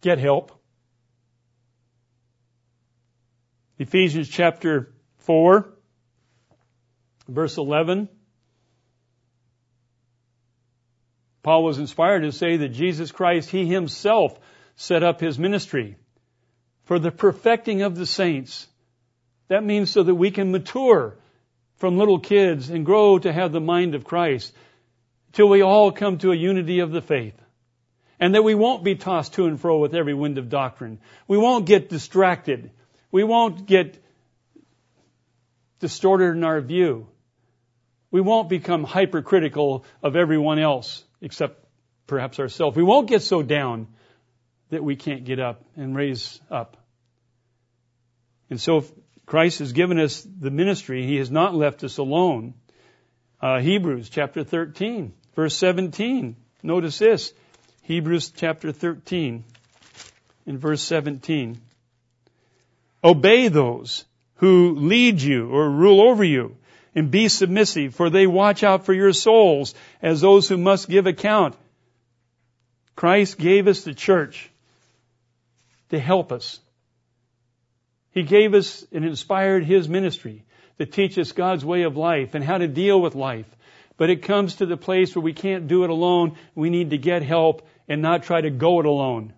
get 0.00 0.18
help. 0.18 0.52
Ephesians 3.78 4.28
chapter 4.28 4.92
4, 5.18 5.68
verse 7.28 7.56
11. 7.56 8.08
Paul 11.42 11.64
was 11.64 11.78
inspired 11.78 12.20
to 12.20 12.32
say 12.32 12.58
that 12.58 12.68
Jesus 12.68 13.10
Christ, 13.10 13.50
He 13.50 13.66
Himself 13.66 14.38
set 14.76 15.02
up 15.02 15.20
His 15.20 15.38
ministry 15.38 15.96
for 16.84 17.00
the 17.00 17.10
perfecting 17.10 17.82
of 17.82 17.96
the 17.96 18.06
saints. 18.06 18.68
That 19.48 19.64
means 19.64 19.90
so 19.90 20.04
that 20.04 20.14
we 20.14 20.30
can 20.30 20.52
mature 20.52 21.16
from 21.76 21.98
little 21.98 22.20
kids 22.20 22.70
and 22.70 22.86
grow 22.86 23.18
to 23.18 23.32
have 23.32 23.50
the 23.50 23.60
mind 23.60 23.94
of 23.94 24.04
Christ 24.04 24.52
till 25.32 25.48
we 25.48 25.62
all 25.62 25.92
come 25.92 26.18
to 26.18 26.32
a 26.32 26.36
unity 26.36 26.80
of 26.80 26.90
the 26.90 27.02
faith. 27.02 27.34
And 28.20 28.34
that 28.34 28.42
we 28.42 28.54
won't 28.54 28.82
be 28.82 28.96
tossed 28.96 29.34
to 29.34 29.46
and 29.46 29.60
fro 29.60 29.78
with 29.78 29.94
every 29.94 30.14
wind 30.14 30.38
of 30.38 30.48
doctrine. 30.48 30.98
We 31.28 31.38
won't 31.38 31.66
get 31.66 31.88
distracted. 31.88 32.70
We 33.12 33.22
won't 33.22 33.66
get 33.66 34.02
distorted 35.78 36.36
in 36.36 36.42
our 36.42 36.60
view. 36.60 37.06
We 38.10 38.20
won't 38.20 38.48
become 38.48 38.84
hypercritical 38.84 39.84
of 40.02 40.16
everyone 40.16 40.58
else 40.58 41.04
except 41.20 41.64
perhaps 42.06 42.40
ourselves. 42.40 42.76
We 42.76 42.82
won't 42.82 43.08
get 43.08 43.22
so 43.22 43.42
down 43.42 43.86
that 44.70 44.82
we 44.82 44.96
can't 44.96 45.24
get 45.24 45.38
up 45.38 45.64
and 45.76 45.94
raise 45.94 46.40
up. 46.50 46.76
And 48.50 48.60
so 48.60 48.84
Christ 49.26 49.58
has 49.58 49.72
given 49.72 49.98
us 49.98 50.22
the 50.22 50.50
ministry. 50.50 51.06
He 51.06 51.16
has 51.16 51.30
not 51.30 51.54
left 51.54 51.84
us 51.84 51.98
alone. 51.98 52.54
Uh, 53.40 53.60
Hebrews 53.60 54.08
chapter 54.08 54.42
13. 54.42 55.12
Verse 55.36 55.54
17. 55.56 56.34
Notice 56.62 56.98
this. 56.98 57.32
Hebrews 57.82 58.32
chapter 58.36 58.72
13 58.72 59.44
in 60.46 60.58
verse 60.58 60.82
17. 60.82 61.60
Obey 63.04 63.48
those 63.48 64.04
who 64.36 64.74
lead 64.74 65.20
you 65.20 65.48
or 65.50 65.70
rule 65.70 66.00
over 66.00 66.24
you 66.24 66.56
and 66.94 67.10
be 67.10 67.28
submissive 67.28 67.94
for 67.94 68.10
they 68.10 68.26
watch 68.26 68.64
out 68.64 68.84
for 68.84 68.92
your 68.92 69.12
souls 69.12 69.74
as 70.02 70.20
those 70.20 70.48
who 70.48 70.58
must 70.58 70.88
give 70.88 71.06
account. 71.06 71.54
Christ 72.96 73.38
gave 73.38 73.68
us 73.68 73.84
the 73.84 73.94
church 73.94 74.50
to 75.90 75.98
help 76.00 76.32
us. 76.32 76.58
He 78.10 78.24
gave 78.24 78.54
us 78.54 78.84
and 78.90 79.04
inspired 79.04 79.64
His 79.64 79.88
ministry 79.88 80.42
to 80.78 80.86
teach 80.86 81.18
us 81.18 81.32
God's 81.32 81.64
way 81.64 81.82
of 81.82 81.96
life 81.96 82.34
and 82.34 82.44
how 82.44 82.58
to 82.58 82.68
deal 82.68 83.00
with 83.00 83.14
life 83.14 83.46
but 83.98 84.10
it 84.10 84.22
comes 84.22 84.54
to 84.56 84.66
the 84.66 84.76
place 84.76 85.14
where 85.14 85.22
we 85.22 85.34
can't 85.34 85.66
do 85.66 85.84
it 85.84 85.90
alone. 85.90 86.38
We 86.54 86.70
need 86.70 86.90
to 86.90 86.98
get 86.98 87.22
help 87.22 87.68
and 87.88 88.00
not 88.00 88.22
try 88.22 88.40
to 88.40 88.48
go 88.48 88.80
it 88.80 88.86
alone. 88.86 89.34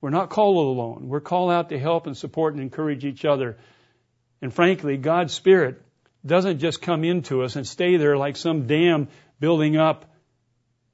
We're 0.00 0.10
not 0.10 0.28
called 0.28 0.56
alone. 0.56 1.08
We're 1.08 1.20
called 1.20 1.52
out 1.52 1.70
to 1.70 1.78
help 1.78 2.06
and 2.06 2.16
support 2.16 2.52
and 2.52 2.62
encourage 2.62 3.04
each 3.04 3.24
other. 3.24 3.56
And 4.42 4.52
frankly, 4.52 4.96
God's 4.96 5.32
Spirit 5.32 5.80
doesn't 6.26 6.58
just 6.58 6.82
come 6.82 7.04
into 7.04 7.42
us 7.42 7.56
and 7.56 7.66
stay 7.66 7.96
there 7.96 8.16
like 8.16 8.36
some 8.36 8.66
dam 8.66 9.08
building 9.38 9.76
up 9.76 10.12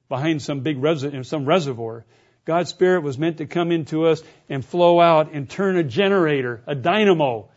behind 0.09 0.41
some 0.41 0.59
big 0.59 0.77
res- 0.77 1.27
some 1.27 1.45
reservoir. 1.45 2.05
God's 2.45 2.69
Spirit 2.69 3.01
was 3.01 3.17
meant 3.17 3.37
to 3.37 3.47
come 3.47 3.71
into 3.71 4.05
us 4.05 4.21
and 4.47 4.63
flow 4.63 5.01
out 5.01 5.33
and 5.33 5.49
turn 5.49 5.75
a 5.77 5.83
generator, 5.83 6.61
a 6.67 6.75
dynamo, 6.75 7.49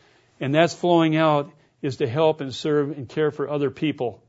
and 0.45 0.55
that's 0.55 0.75
flowing 0.75 1.17
out 1.17 1.51
is 1.81 1.97
to 1.97 2.07
help 2.07 2.43
and 2.43 2.55
serve 2.55 2.91
and 2.91 3.09
care 3.09 3.31
for 3.31 3.49
other 3.49 3.71
people. 3.71 4.23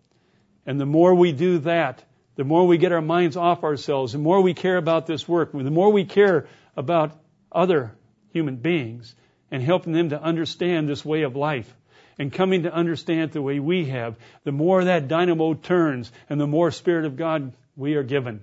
And 0.66 0.80
the 0.80 0.86
more 0.86 1.14
we 1.14 1.34
do 1.34 1.58
that, 1.60 2.06
the 2.38 2.46
more 2.46 2.66
we 2.66 2.78
get 2.78 2.94
our 2.94 3.02
minds 3.02 3.36
off 3.36 3.66
ourselves, 3.66 4.14
the 4.14 4.18
more 4.18 4.40
we 4.40 4.54
care 4.54 4.78
about 4.78 5.08
this 5.08 5.28
work, 5.28 5.52
the 5.52 5.70
more 5.70 5.92
we 5.92 6.06
care 6.06 6.48
about 6.78 7.12
other 7.52 7.98
human 8.32 8.56
beings 8.56 9.14
and 9.52 9.62
helping 9.62 9.92
them 9.92 10.12
to 10.12 10.24
understand 10.24 10.88
this 10.88 11.04
way 11.04 11.24
of 11.24 11.36
life 11.36 11.76
and 12.18 12.32
coming 12.32 12.64
to 12.64 12.74
understand 12.74 13.34
the 13.34 13.42
way 13.42 13.60
we 13.60 13.84
have, 13.88 14.16
the 14.46 14.54
more 14.54 14.86
that 14.86 15.10
dynamo 15.10 15.54
turns 15.54 16.10
and 16.30 16.40
the 16.40 16.48
more 16.48 16.72
Spirit 16.72 17.04
of 17.04 17.18
God 17.18 17.52
we 17.76 17.96
are 17.96 18.04
given. 18.04 18.42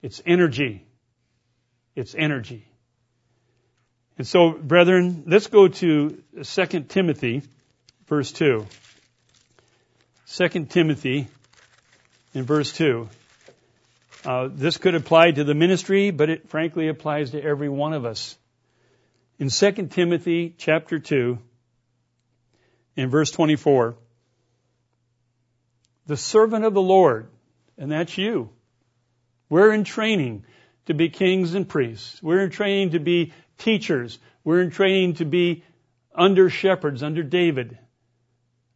It's 0.00 0.22
energy. 0.24 0.86
It's 1.96 2.14
energy. 2.14 2.68
And 4.18 4.26
so, 4.26 4.50
brethren, 4.50 5.24
let's 5.26 5.46
go 5.46 5.68
to 5.68 6.22
2 6.42 6.66
Timothy 6.88 7.42
verse 8.12 8.30
2. 8.32 8.66
2 10.26 10.48
Timothy 10.66 11.28
in 12.34 12.44
verse 12.44 12.70
2. 12.74 13.08
Uh, 14.24 14.48
this 14.52 14.76
could 14.76 14.94
apply 14.94 15.30
to 15.30 15.44
the 15.44 15.54
ministry, 15.54 16.10
but 16.10 16.28
it 16.28 16.50
frankly 16.50 16.88
applies 16.88 17.30
to 17.30 17.42
every 17.42 17.70
one 17.70 17.94
of 17.94 18.04
us. 18.04 18.36
In 19.38 19.48
2 19.48 19.86
Timothy 19.86 20.54
chapter 20.58 20.98
2, 20.98 21.38
in 22.96 23.08
verse 23.08 23.30
24, 23.30 23.96
the 26.06 26.16
servant 26.18 26.66
of 26.66 26.74
the 26.74 26.82
Lord, 26.82 27.28
and 27.78 27.90
that's 27.90 28.18
you. 28.18 28.50
We're 29.48 29.72
in 29.72 29.84
training 29.84 30.44
to 30.84 30.92
be 30.92 31.08
kings 31.08 31.54
and 31.54 31.66
priests. 31.66 32.22
We're 32.22 32.42
in 32.42 32.50
training 32.50 32.90
to 32.90 32.98
be 32.98 33.32
teachers. 33.58 34.18
We're 34.44 34.60
in 34.60 34.70
training 34.70 35.14
to 35.14 35.24
be 35.24 35.64
under 36.14 36.50
shepherds, 36.50 37.02
under 37.02 37.22
David. 37.22 37.78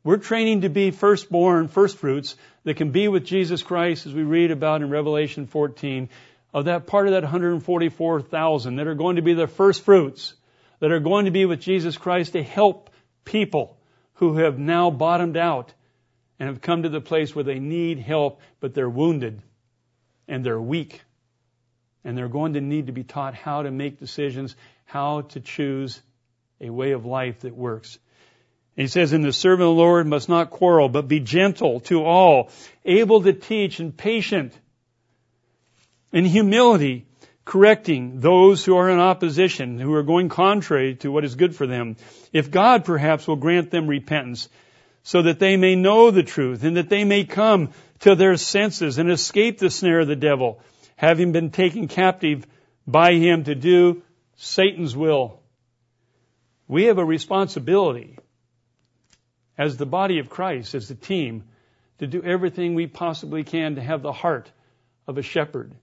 We're 0.04 0.18
training 0.18 0.60
to 0.60 0.68
be 0.68 0.92
firstborn, 0.92 1.68
firstfruits 1.68 2.36
that 2.64 2.76
can 2.76 2.90
be 2.90 3.08
with 3.08 3.24
Jesus 3.24 3.62
Christ 3.62 4.06
as 4.06 4.14
we 4.14 4.22
read 4.22 4.50
about 4.50 4.82
in 4.82 4.90
Revelation 4.90 5.46
14 5.46 6.08
of 6.54 6.66
that 6.66 6.86
part 6.86 7.06
of 7.06 7.12
that 7.12 7.22
144,000 7.22 8.76
that 8.76 8.86
are 8.86 8.94
going 8.94 9.16
to 9.16 9.22
be 9.22 9.34
the 9.34 9.46
firstfruits, 9.46 10.34
that 10.80 10.92
are 10.92 11.00
going 11.00 11.26
to 11.26 11.30
be 11.30 11.44
with 11.44 11.60
Jesus 11.60 11.98
Christ 11.98 12.32
to 12.32 12.42
help 12.42 12.90
people 13.24 13.76
who 14.14 14.36
have 14.36 14.58
now 14.58 14.90
bottomed 14.90 15.36
out 15.36 15.74
and 16.38 16.48
have 16.48 16.60
come 16.60 16.84
to 16.84 16.88
the 16.88 17.00
place 17.00 17.34
where 17.34 17.44
they 17.44 17.58
need 17.58 17.98
help, 17.98 18.40
but 18.60 18.74
they're 18.74 18.88
wounded 18.88 19.42
and 20.28 20.44
they're 20.44 20.60
weak. 20.60 21.02
And 22.06 22.16
they're 22.16 22.28
going 22.28 22.52
to 22.52 22.60
need 22.60 22.86
to 22.86 22.92
be 22.92 23.02
taught 23.02 23.34
how 23.34 23.62
to 23.62 23.70
make 23.72 23.98
decisions, 23.98 24.54
how 24.84 25.22
to 25.22 25.40
choose 25.40 26.00
a 26.60 26.70
way 26.70 26.92
of 26.92 27.04
life 27.04 27.40
that 27.40 27.56
works. 27.56 27.98
He 28.76 28.86
says, 28.86 29.12
and 29.12 29.24
the 29.24 29.32
servant 29.32 29.68
of 29.68 29.74
the 29.74 29.82
Lord 29.82 30.06
must 30.06 30.28
not 30.28 30.50
quarrel, 30.50 30.88
but 30.88 31.08
be 31.08 31.18
gentle 31.18 31.80
to 31.80 32.04
all, 32.04 32.50
able 32.84 33.22
to 33.22 33.32
teach 33.32 33.80
and 33.80 33.94
patient 33.94 34.52
in 36.12 36.24
humility, 36.24 37.06
correcting 37.44 38.20
those 38.20 38.64
who 38.64 38.76
are 38.76 38.88
in 38.88 39.00
opposition, 39.00 39.80
who 39.80 39.92
are 39.94 40.04
going 40.04 40.28
contrary 40.28 40.94
to 40.96 41.10
what 41.10 41.24
is 41.24 41.34
good 41.34 41.56
for 41.56 41.66
them. 41.66 41.96
If 42.32 42.52
God 42.52 42.84
perhaps 42.84 43.26
will 43.26 43.34
grant 43.34 43.72
them 43.72 43.88
repentance, 43.88 44.48
so 45.02 45.22
that 45.22 45.40
they 45.40 45.56
may 45.56 45.74
know 45.74 46.12
the 46.12 46.22
truth 46.22 46.62
and 46.62 46.76
that 46.76 46.88
they 46.88 47.02
may 47.02 47.24
come 47.24 47.70
to 48.00 48.14
their 48.14 48.36
senses 48.36 48.98
and 48.98 49.10
escape 49.10 49.58
the 49.58 49.70
snare 49.70 50.00
of 50.00 50.08
the 50.08 50.14
devil, 50.14 50.60
having 50.96 51.32
been 51.32 51.50
taken 51.50 51.88
captive 51.88 52.46
by 52.86 53.14
him 53.14 53.44
to 53.44 53.54
do 53.54 54.02
Satan's 54.36 54.96
will. 54.96 55.40
We 56.68 56.84
have 56.84 56.98
a 56.98 57.04
responsibility 57.04 58.18
as 59.56 59.76
the 59.76 59.86
body 59.86 60.18
of 60.18 60.28
Christ, 60.28 60.74
as 60.74 60.88
the 60.88 60.94
team, 60.94 61.44
to 61.98 62.06
do 62.06 62.22
everything 62.22 62.74
we 62.74 62.86
possibly 62.86 63.44
can 63.44 63.76
to 63.76 63.82
have 63.82 64.02
the 64.02 64.12
heart 64.12 64.50
of 65.06 65.16
a 65.16 65.22
shepherd, 65.22 65.74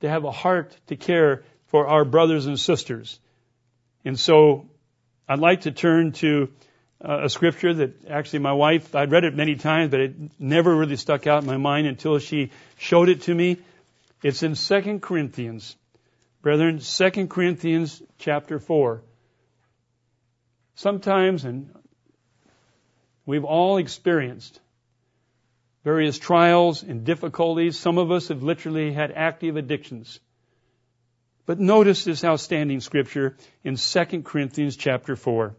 to 0.00 0.08
have 0.08 0.24
a 0.24 0.30
heart 0.30 0.76
to 0.86 0.96
care 0.96 1.44
for 1.66 1.86
our 1.86 2.04
brothers 2.04 2.46
and 2.46 2.58
sisters. 2.58 3.18
And 4.04 4.18
so 4.18 4.68
I'd 5.28 5.40
like 5.40 5.62
to 5.62 5.72
turn 5.72 6.12
to 6.12 6.50
uh, 7.04 7.24
a 7.24 7.28
scripture 7.28 7.74
that 7.74 8.08
actually 8.08 8.40
my 8.40 8.52
wife, 8.52 8.94
I'd 8.94 9.12
read 9.12 9.24
it 9.24 9.34
many 9.34 9.56
times, 9.56 9.90
but 9.90 10.00
it 10.00 10.14
never 10.38 10.74
really 10.74 10.96
stuck 10.96 11.26
out 11.26 11.42
in 11.42 11.46
my 11.46 11.58
mind 11.58 11.86
until 11.86 12.18
she 12.18 12.50
showed 12.78 13.08
it 13.08 13.22
to 13.22 13.34
me. 13.34 13.58
It's 14.22 14.42
in 14.42 14.54
2 14.54 14.98
Corinthians. 15.00 15.76
Brethren, 16.42 16.78
2 16.78 17.26
Corinthians 17.28 18.02
chapter 18.18 18.58
4. 18.58 19.02
Sometimes, 20.74 21.44
and 21.44 21.74
we've 23.26 23.44
all 23.44 23.78
experienced 23.78 24.60
various 25.84 26.18
trials 26.18 26.82
and 26.82 27.04
difficulties. 27.04 27.78
Some 27.78 27.98
of 27.98 28.10
us 28.10 28.28
have 28.28 28.42
literally 28.42 28.92
had 28.92 29.12
active 29.12 29.56
addictions. 29.56 30.20
But 31.46 31.58
notice 31.58 32.04
this 32.04 32.24
outstanding 32.24 32.80
scripture 32.80 33.36
in 33.64 33.76
2 33.76 34.22
Corinthians 34.22 34.76
chapter 34.76 35.16
4. 35.16 35.56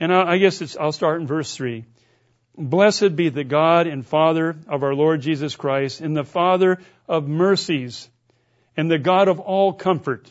And 0.00 0.12
I 0.12 0.38
guess 0.38 0.76
I'll 0.76 0.92
start 0.92 1.20
in 1.20 1.26
verse 1.26 1.54
3. 1.54 1.84
Blessed 2.56 3.16
be 3.16 3.30
the 3.30 3.44
God 3.44 3.86
and 3.86 4.06
Father 4.06 4.56
of 4.68 4.82
our 4.82 4.94
Lord 4.94 5.22
Jesus 5.22 5.56
Christ, 5.56 6.00
and 6.00 6.16
the 6.16 6.24
Father 6.24 6.80
of 7.08 7.26
mercies, 7.26 8.08
and 8.76 8.90
the 8.90 8.98
God 8.98 9.28
of 9.28 9.40
all 9.40 9.72
comfort, 9.72 10.30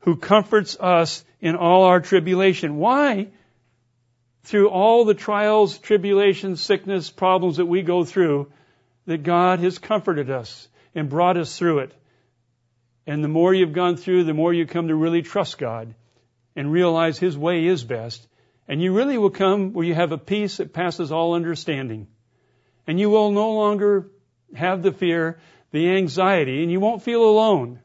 who 0.00 0.16
comforts 0.16 0.78
us 0.80 1.24
in 1.40 1.54
all 1.54 1.84
our 1.84 2.00
tribulation. 2.00 2.76
Why? 2.76 3.28
Through 4.44 4.70
all 4.70 5.04
the 5.04 5.14
trials, 5.14 5.78
tribulations, 5.78 6.62
sickness, 6.62 7.10
problems 7.10 7.58
that 7.58 7.66
we 7.66 7.82
go 7.82 8.04
through, 8.04 8.50
that 9.06 9.22
God 9.22 9.58
has 9.60 9.78
comforted 9.78 10.30
us 10.30 10.68
and 10.94 11.10
brought 11.10 11.36
us 11.36 11.58
through 11.58 11.80
it. 11.80 11.92
And 13.06 13.22
the 13.22 13.28
more 13.28 13.52
you've 13.52 13.72
gone 13.72 13.96
through, 13.96 14.24
the 14.24 14.34
more 14.34 14.54
you 14.54 14.66
come 14.66 14.88
to 14.88 14.94
really 14.94 15.22
trust 15.22 15.58
God 15.58 15.94
and 16.54 16.72
realize 16.72 17.18
His 17.18 17.36
way 17.36 17.66
is 17.66 17.84
best 17.84 18.26
and 18.68 18.82
you 18.82 18.92
really 18.92 19.16
will 19.18 19.30
come 19.30 19.72
where 19.72 19.86
you 19.86 19.94
have 19.94 20.12
a 20.12 20.18
peace 20.18 20.56
that 20.56 20.72
passes 20.72 21.12
all 21.12 21.34
understanding. 21.34 22.08
And 22.86 22.98
you 22.98 23.10
will 23.10 23.30
no 23.30 23.52
longer 23.52 24.10
have 24.54 24.82
the 24.82 24.92
fear, 24.92 25.38
the 25.70 25.90
anxiety, 25.96 26.62
and 26.62 26.70
you 26.70 26.80
won't 26.80 27.02
feel 27.02 27.22
alone. 27.22 27.80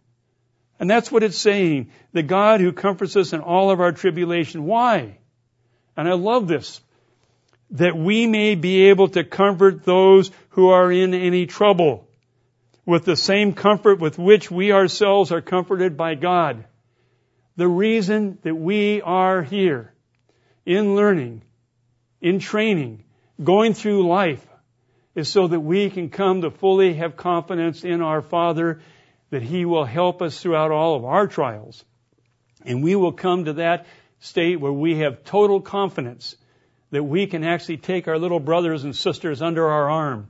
And 0.79 0.89
that's 0.89 1.11
what 1.11 1.23
it's 1.23 1.37
saying. 1.37 1.91
The 2.13 2.23
God 2.23 2.61
who 2.61 2.71
comforts 2.71 3.15
us 3.15 3.33
in 3.33 3.41
all 3.41 3.69
of 3.69 3.79
our 3.79 3.91
tribulation. 3.91 4.65
Why? 4.65 5.17
And 5.95 6.07
I 6.07 6.13
love 6.13 6.47
this. 6.47 6.81
That 7.71 7.95
we 7.95 8.25
may 8.25 8.55
be 8.55 8.89
able 8.89 9.09
to 9.09 9.23
comfort 9.23 9.85
those 9.85 10.31
who 10.49 10.69
are 10.69 10.91
in 10.91 11.13
any 11.13 11.45
trouble 11.45 12.07
with 12.85 13.05
the 13.05 13.15
same 13.15 13.53
comfort 13.53 13.99
with 13.99 14.17
which 14.17 14.49
we 14.49 14.71
ourselves 14.71 15.31
are 15.31 15.41
comforted 15.41 15.95
by 15.95 16.15
God. 16.15 16.65
The 17.55 17.67
reason 17.67 18.39
that 18.41 18.55
we 18.55 19.01
are 19.01 19.43
here 19.43 19.90
in 20.65 20.95
learning, 20.95 21.41
in 22.21 22.39
training, 22.39 23.03
going 23.43 23.73
through 23.73 24.07
life 24.07 24.45
is 25.15 25.27
so 25.27 25.47
that 25.47 25.59
we 25.59 25.89
can 25.89 26.09
come 26.09 26.41
to 26.41 26.51
fully 26.51 26.93
have 26.93 27.17
confidence 27.17 27.83
in 27.83 28.01
our 28.01 28.21
Father 28.21 28.81
that 29.29 29.41
He 29.41 29.65
will 29.65 29.85
help 29.85 30.21
us 30.21 30.39
throughout 30.39 30.71
all 30.71 30.95
of 30.95 31.05
our 31.05 31.27
trials. 31.27 31.83
And 32.65 32.83
we 32.83 32.95
will 32.95 33.11
come 33.11 33.45
to 33.45 33.53
that 33.53 33.87
state 34.19 34.59
where 34.59 34.71
we 34.71 34.99
have 34.99 35.23
total 35.23 35.61
confidence 35.61 36.35
that 36.91 37.03
we 37.03 37.25
can 37.25 37.43
actually 37.43 37.77
take 37.77 38.07
our 38.07 38.19
little 38.19 38.39
brothers 38.39 38.83
and 38.83 38.95
sisters 38.95 39.41
under 39.41 39.67
our 39.67 39.89
arm. 39.89 40.29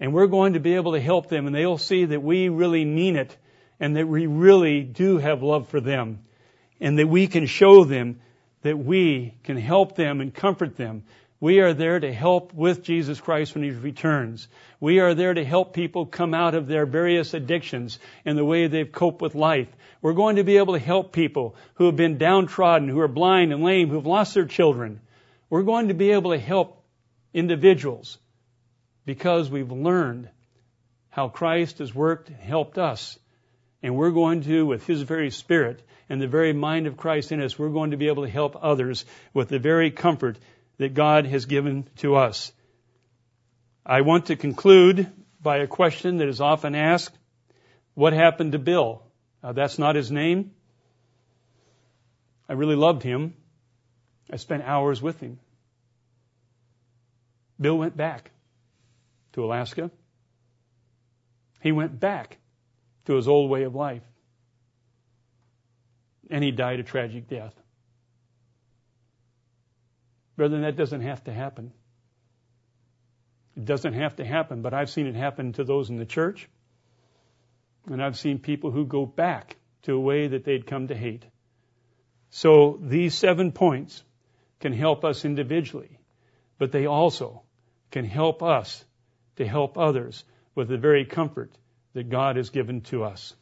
And 0.00 0.12
we're 0.12 0.28
going 0.28 0.54
to 0.54 0.60
be 0.60 0.74
able 0.74 0.92
to 0.92 1.00
help 1.00 1.28
them 1.28 1.46
and 1.46 1.54
they'll 1.54 1.78
see 1.78 2.06
that 2.06 2.22
we 2.22 2.48
really 2.48 2.84
mean 2.84 3.16
it 3.16 3.36
and 3.78 3.96
that 3.96 4.08
we 4.08 4.26
really 4.26 4.82
do 4.82 5.18
have 5.18 5.42
love 5.42 5.68
for 5.68 5.80
them 5.80 6.20
and 6.80 6.98
that 6.98 7.08
we 7.08 7.26
can 7.26 7.46
show 7.46 7.84
them 7.84 8.20
that 8.62 8.78
we 8.78 9.34
can 9.44 9.56
help 9.56 9.94
them 9.96 10.20
and 10.20 10.34
comfort 10.34 10.76
them. 10.76 11.04
We 11.40 11.58
are 11.58 11.74
there 11.74 11.98
to 11.98 12.12
help 12.12 12.54
with 12.54 12.84
Jesus 12.84 13.20
Christ 13.20 13.54
when 13.54 13.64
He 13.64 13.70
returns. 13.70 14.46
We 14.78 15.00
are 15.00 15.14
there 15.14 15.34
to 15.34 15.44
help 15.44 15.74
people 15.74 16.06
come 16.06 16.34
out 16.34 16.54
of 16.54 16.68
their 16.68 16.86
various 16.86 17.34
addictions 17.34 17.98
and 18.24 18.38
the 18.38 18.44
way 18.44 18.68
they've 18.68 18.90
coped 18.90 19.20
with 19.20 19.34
life. 19.34 19.68
We're 20.00 20.12
going 20.12 20.36
to 20.36 20.44
be 20.44 20.58
able 20.58 20.74
to 20.74 20.78
help 20.78 21.12
people 21.12 21.56
who 21.74 21.86
have 21.86 21.96
been 21.96 22.18
downtrodden, 22.18 22.88
who 22.88 23.00
are 23.00 23.08
blind 23.08 23.52
and 23.52 23.64
lame, 23.64 23.88
who 23.88 23.96
have 23.96 24.06
lost 24.06 24.34
their 24.34 24.44
children. 24.44 25.00
We're 25.50 25.64
going 25.64 25.88
to 25.88 25.94
be 25.94 26.12
able 26.12 26.30
to 26.30 26.38
help 26.38 26.84
individuals 27.34 28.18
because 29.04 29.50
we've 29.50 29.72
learned 29.72 30.28
how 31.10 31.28
Christ 31.28 31.78
has 31.78 31.94
worked 31.94 32.28
and 32.28 32.38
helped 32.38 32.78
us. 32.78 33.18
And 33.82 33.96
we're 33.96 34.10
going 34.10 34.42
to, 34.42 34.64
with 34.64 34.86
His 34.86 35.02
very 35.02 35.30
Spirit, 35.30 35.82
and 36.08 36.20
the 36.20 36.28
very 36.28 36.52
mind 36.52 36.86
of 36.86 36.96
Christ 36.96 37.32
in 37.32 37.40
us, 37.40 37.58
we're 37.58 37.70
going 37.70 37.92
to 37.92 37.96
be 37.96 38.08
able 38.08 38.24
to 38.24 38.30
help 38.30 38.56
others 38.60 39.04
with 39.32 39.48
the 39.48 39.58
very 39.58 39.90
comfort 39.90 40.38
that 40.78 40.94
God 40.94 41.26
has 41.26 41.46
given 41.46 41.88
to 41.96 42.16
us. 42.16 42.52
I 43.84 44.02
want 44.02 44.26
to 44.26 44.36
conclude 44.36 45.10
by 45.40 45.58
a 45.58 45.66
question 45.66 46.18
that 46.18 46.28
is 46.28 46.40
often 46.40 46.74
asked. 46.74 47.16
What 47.94 48.12
happened 48.12 48.52
to 48.52 48.58
Bill? 48.58 49.02
Uh, 49.42 49.52
that's 49.52 49.78
not 49.78 49.96
his 49.96 50.10
name. 50.10 50.52
I 52.48 52.54
really 52.54 52.76
loved 52.76 53.02
him. 53.02 53.34
I 54.30 54.36
spent 54.36 54.62
hours 54.62 55.02
with 55.02 55.20
him. 55.20 55.38
Bill 57.60 57.76
went 57.76 57.96
back 57.96 58.30
to 59.32 59.44
Alaska. 59.44 59.90
He 61.60 61.72
went 61.72 61.98
back 61.98 62.38
to 63.06 63.16
his 63.16 63.28
old 63.28 63.50
way 63.50 63.62
of 63.64 63.74
life 63.74 64.02
and 66.32 66.42
he 66.42 66.50
died 66.50 66.80
a 66.80 66.82
tragic 66.82 67.28
death. 67.28 67.52
Brethren, 70.34 70.62
that 70.62 70.76
doesn't 70.76 71.02
have 71.02 71.22
to 71.24 71.32
happen. 71.32 71.72
It 73.54 73.66
doesn't 73.66 73.92
have 73.92 74.16
to 74.16 74.24
happen, 74.24 74.62
but 74.62 74.72
I've 74.72 74.88
seen 74.88 75.06
it 75.06 75.14
happen 75.14 75.52
to 75.52 75.64
those 75.64 75.90
in 75.90 75.98
the 75.98 76.06
church. 76.06 76.48
And 77.86 78.02
I've 78.02 78.18
seen 78.18 78.38
people 78.38 78.70
who 78.70 78.86
go 78.86 79.04
back 79.04 79.56
to 79.82 79.92
a 79.92 80.00
way 80.00 80.28
that 80.28 80.44
they'd 80.44 80.66
come 80.66 80.88
to 80.88 80.96
hate. 80.96 81.26
So 82.30 82.78
these 82.80 83.14
seven 83.14 83.52
points 83.52 84.02
can 84.60 84.72
help 84.72 85.04
us 85.04 85.26
individually, 85.26 85.98
but 86.58 86.72
they 86.72 86.86
also 86.86 87.42
can 87.90 88.06
help 88.06 88.42
us 88.42 88.82
to 89.36 89.46
help 89.46 89.76
others 89.76 90.24
with 90.54 90.68
the 90.68 90.78
very 90.78 91.04
comfort 91.04 91.52
that 91.94 92.10
God 92.10 92.36
has 92.36 92.50
given 92.50 92.80
to 92.82 93.04
us. 93.04 93.34